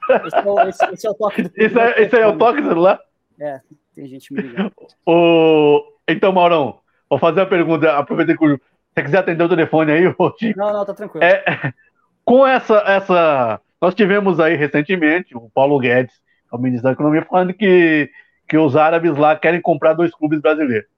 [0.10, 1.52] Esse é, o, esse, esse é o toque do.
[1.56, 2.99] Esse, é, esse é o toque do celular?
[3.40, 3.61] É,
[3.95, 4.73] tem gente me ligando.
[5.06, 5.84] O...
[6.07, 6.80] Então, Maurão,
[7.10, 7.98] vou fazer uma pergunta.
[7.98, 10.03] Aproveitei que você quiser atender o telefone aí,
[10.40, 10.60] Chico.
[10.60, 11.23] Não, não, tá tranquilo.
[11.23, 11.44] É,
[12.26, 13.61] com essa, essa.
[13.81, 16.15] Nós tivemos aí recentemente o Paulo Guedes,
[16.52, 18.10] o ministro da Economia, falando que,
[18.48, 20.90] que os árabes lá querem comprar dois clubes brasileiros.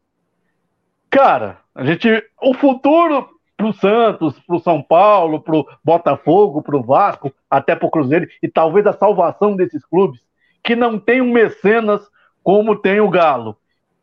[1.10, 2.08] Cara, a gente.
[2.42, 3.30] O futuro
[3.62, 8.94] pro Santos, pro São Paulo, pro Botafogo, pro Vasco, até pro Cruzeiro, e talvez a
[8.94, 10.20] salvação desses clubes,
[10.64, 12.02] que não tem um mecenas
[12.44, 13.56] como tem o Galo.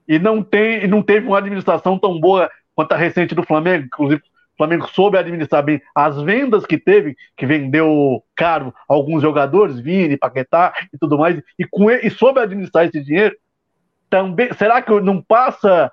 [0.06, 4.22] E não, tem, não teve uma administração tão boa quanto a recente do Flamengo, inclusive
[4.22, 10.16] o Flamengo soube administrar bem as vendas que teve, que vendeu caro alguns jogadores, Vini,
[10.16, 13.36] Paquetá e tudo mais, e, com e soube administrar esse dinheiro.
[14.08, 15.92] Também, será que não passa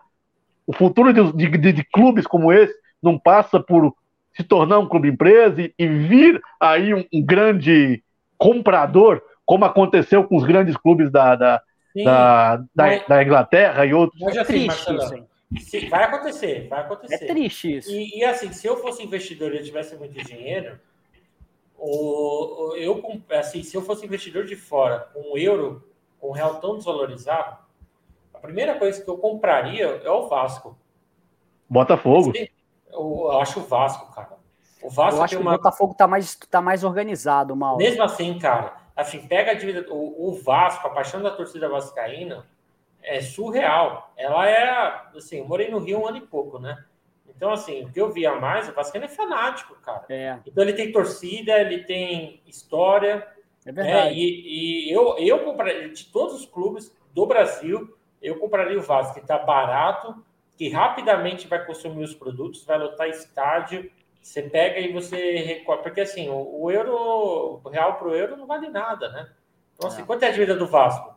[0.66, 3.96] o futuro de, de, de clubes como esse não passa por
[4.36, 8.04] se tornar um clube empresa e, e vir aí um, um, grande
[8.38, 11.62] comprador, como aconteceu com os grandes clubes da, da,
[12.04, 14.22] da, da, da, Inglaterra e outros.
[14.22, 15.28] Mas assim, Marcelo,
[15.90, 17.24] vai acontecer, vai acontecer.
[17.24, 17.92] É triste isso.
[17.92, 20.78] E, e assim, se eu fosse investidor e eu tivesse muito dinheiro,
[21.78, 23.02] o, eu,
[23.32, 25.88] assim, se eu fosse investidor de fora, com o euro,
[26.20, 27.58] com o real tão desvalorizado,
[28.34, 30.78] a primeira coisa que eu compraria é o Vasco.
[31.70, 32.34] Botafogo.
[32.96, 34.38] Eu, eu acho o Vasco, cara.
[34.82, 35.52] O Vasco eu acho uma...
[35.52, 37.78] que o Botafogo tá mais, tá mais organizado, mal.
[37.78, 39.86] Mesmo assim, cara, assim, pega a dívida.
[39.92, 42.46] O, o Vasco, a paixão da torcida vascaína
[43.02, 44.12] é surreal.
[44.18, 46.84] Ela é, assim, eu morei no Rio um ano e pouco, né?
[47.36, 50.06] Então, assim, o que eu via mais, o Vascaíno é fanático, cara.
[50.08, 50.40] É.
[50.46, 53.28] Então ele tem torcida, ele tem história.
[53.66, 54.10] É verdade.
[54.10, 54.14] Né?
[54.14, 59.16] E, e, eu, eu compraria, de todos os clubes do Brasil, eu compraria o Vasco,
[59.16, 60.16] que tá barato,
[60.58, 63.90] que rapidamente vai consumir os produtos, vai lotar estádio,
[64.22, 65.84] você pega e você recorre.
[65.84, 69.30] Porque assim, o, o euro, o real para o euro não vale nada, né?
[69.76, 70.06] Então, assim, é.
[70.06, 71.16] quanto é a dívida do Vasco?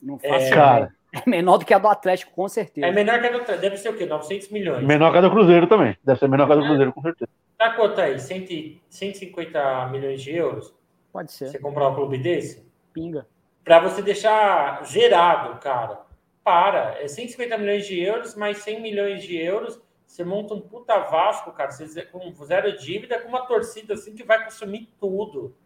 [0.00, 0.94] Não faço é, cara.
[1.12, 2.86] É menor do que a do Atlético, com certeza.
[2.86, 3.62] É menor que a do Atlético.
[3.62, 4.06] Deve ser o quê?
[4.06, 4.84] 900 milhões.
[4.84, 5.96] Menor que a do Cruzeiro também.
[6.04, 6.66] Deve ser menor que a do é.
[6.66, 7.30] Cruzeiro, com certeza.
[7.58, 8.18] Tá quanto aí?
[8.18, 10.74] 100, 150 milhões de euros?
[11.12, 11.48] Pode ser.
[11.48, 12.66] Você comprar um clube desse?
[12.92, 13.26] Pinga.
[13.64, 16.05] Para você deixar zerado, cara
[16.46, 17.02] para.
[17.02, 19.82] É 150 milhões de euros, mais 100 milhões de euros.
[20.06, 24.22] Você monta um puta Vasco, cara, você, com zero dívida, com uma torcida assim que
[24.22, 25.56] vai consumir tudo.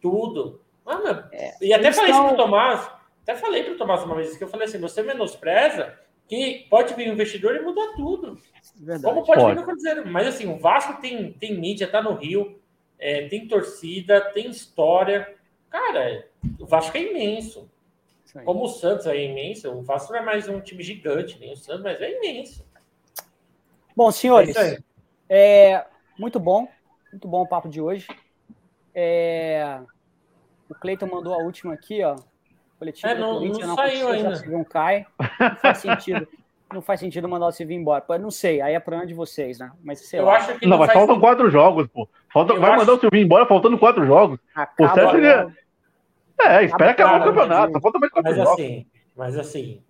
[0.00, 0.62] Tudo.
[0.84, 2.26] Mano, é, e até falei estão...
[2.26, 2.88] isso pro Tomás.
[3.22, 5.98] Até falei pro Tomás uma vez que eu falei assim: você menospreza
[6.28, 8.38] que pode vir um investidor e mudar tudo.
[8.76, 9.02] Verdade.
[9.02, 10.06] Como pode, pode, vir no Cruzeiro.
[10.06, 12.60] Mas assim, o Vasco tem, tem mídia, tá no Rio,
[12.96, 15.34] é, tem torcida, tem história.
[15.68, 16.28] Cara,
[16.60, 17.68] o Vasco é imenso.
[18.44, 21.56] Como o Santos é imenso, o Vasco não é mais um time gigante, nem o
[21.56, 22.64] Santos, mas é imenso.
[23.96, 24.78] Bom, senhores, é,
[25.28, 25.86] é
[26.18, 26.68] muito bom,
[27.10, 28.06] muito bom o papo de hoje.
[28.94, 29.80] É,
[30.68, 32.16] o Cleiton mandou a última aqui, ó.
[32.78, 34.42] Coletivo é, não, não, não saiu ainda.
[34.46, 35.04] Não cai.
[35.40, 36.28] Não faz sentido.
[36.72, 38.04] não faz sentido mandar o Silvio embora.
[38.18, 39.70] Não sei, aí é problema de vocês, né?
[39.82, 40.36] Mas sei eu lá.
[40.36, 42.08] Acho que não, não mas faltam quatro jogos, pô.
[42.32, 42.80] Falta, vai acho...
[42.80, 44.38] mandar o Silvio embora faltando quatro jogos.
[44.54, 45.56] Acaba o Sérgio.
[46.40, 47.72] É, espera acabar o campeonato.
[47.72, 48.52] Só falta mais quatro mas jogos.
[48.52, 48.86] assim,
[49.16, 49.82] mas assim,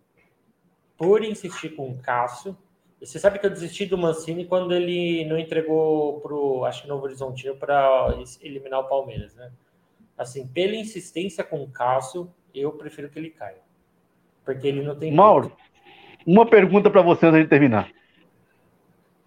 [0.97, 2.57] por insistir com o Cássio,
[3.01, 7.05] você sabe que eu desisti do Mancini quando ele não entregou pro, acho que Novo
[7.05, 9.53] Horizontino para eliminar o Palmeiras, né?
[10.17, 13.61] Assim, pela insistência com o Cássio, eu prefiro que ele caia.
[14.45, 15.13] Porque ele não tem.
[15.13, 15.53] Mauro,
[16.27, 17.89] uma pergunta para você antes de terminar.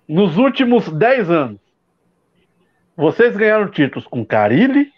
[0.05, 1.61] Nos últimos 10 anos,
[2.97, 4.91] vocês ganharam títulos com Carilli,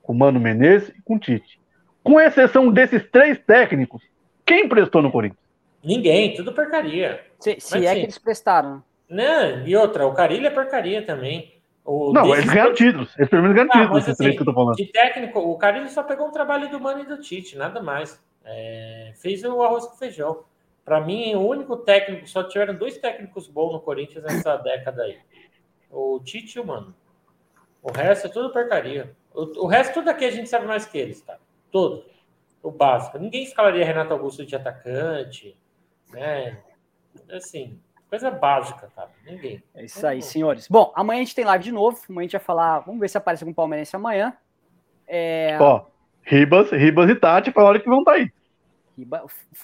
[0.00, 1.60] com Mano Menezes e com Tite.
[2.04, 4.02] Com exceção desses três técnicos,
[4.44, 5.42] quem prestou no Corinthians?
[5.82, 7.24] Ninguém, tudo porcaria.
[7.40, 7.94] Se, se é sim.
[7.96, 8.82] que eles prestaram.
[9.08, 11.54] Não, e outra, o Carilho é porcaria também.
[11.84, 13.14] O não, eles ganharam títulos.
[13.18, 14.76] Eles pelo menos ganharam ah, títulos, assim, que eu tô falando.
[14.76, 18.22] De técnico, o Carilho só pegou um trabalho do Mano e do Tite, nada mais.
[18.44, 20.44] É, fez o arroz com feijão.
[20.84, 25.18] Para mim, o único técnico, só tiveram dois técnicos bons no Corinthians nessa década aí.
[25.90, 26.94] O Tite e o Mano.
[27.82, 29.14] O resto é tudo porcaria.
[29.34, 31.36] O, o resto, tudo aqui a gente sabe mais que eles, tá?
[31.74, 32.04] Todo.
[32.62, 33.18] O básico.
[33.18, 35.58] Ninguém escalaria Renato Augusto de atacante,
[36.12, 36.56] né?
[37.32, 39.10] Assim, coisa básica, cara.
[39.26, 39.60] Ninguém.
[39.74, 40.68] É isso aí, senhores.
[40.68, 41.98] Bom, amanhã a gente tem live de novo.
[42.08, 42.78] Amanhã a gente vai falar.
[42.78, 44.32] Vamos ver se aparece algum palmeirense amanhã.
[45.04, 45.58] É...
[45.60, 45.86] Ó,
[46.22, 48.32] Ribas, Ribas e Tati falaram que vão estar tá aí.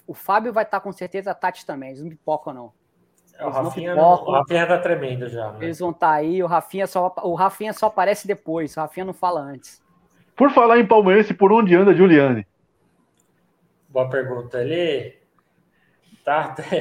[0.05, 2.73] O Fábio vai estar tá com certeza, a Tati também, eles não pipocam, não.
[3.39, 5.53] É, o Rafinha, não, o Rafinha tá tremendo já.
[5.53, 5.67] Né?
[5.67, 9.07] Eles vão estar tá aí, o Rafinha, só, o Rafinha só aparece depois, o Rafinha
[9.07, 9.81] não fala antes.
[10.41, 12.47] Por falar em palmeirense, por onde anda Juliane?
[13.91, 14.59] Boa pergunta.
[14.63, 15.19] Ele
[16.25, 16.55] tá,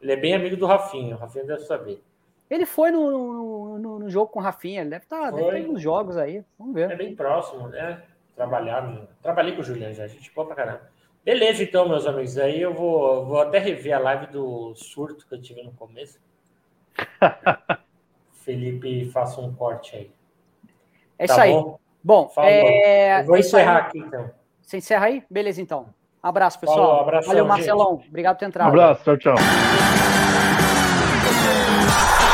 [0.00, 2.02] ele é bem amigo do Rafinha, o Rafinha deve saber.
[2.48, 6.16] Ele foi no, no, no jogo com o Rafinha, ele deve estar tá, nos jogos
[6.16, 6.42] aí.
[6.58, 6.90] Vamos ver.
[6.90, 8.02] É bem próximo, né?
[8.34, 10.90] Trabalhar, trabalhei com o Juliano já, a gente boa pra caramba.
[11.22, 12.38] Beleza, então, meus amigos.
[12.38, 16.18] Aí eu vou, vou até rever a live do surto que eu tive no começo.
[18.32, 20.10] Felipe, faça um corte aí.
[21.18, 21.52] É tá isso aí.
[21.52, 23.20] Bom, bom é...
[23.20, 24.30] eu vou é encerrar aqui, então.
[24.60, 25.22] Você encerra aí?
[25.30, 25.86] Beleza, então.
[26.22, 26.78] Abraço, pessoal.
[26.78, 27.96] Falou, abração, Valeu, Marcelão.
[27.96, 28.08] Gente.
[28.08, 28.66] Obrigado por ter entrado.
[28.66, 30.23] Um abraço, tchau, tchau.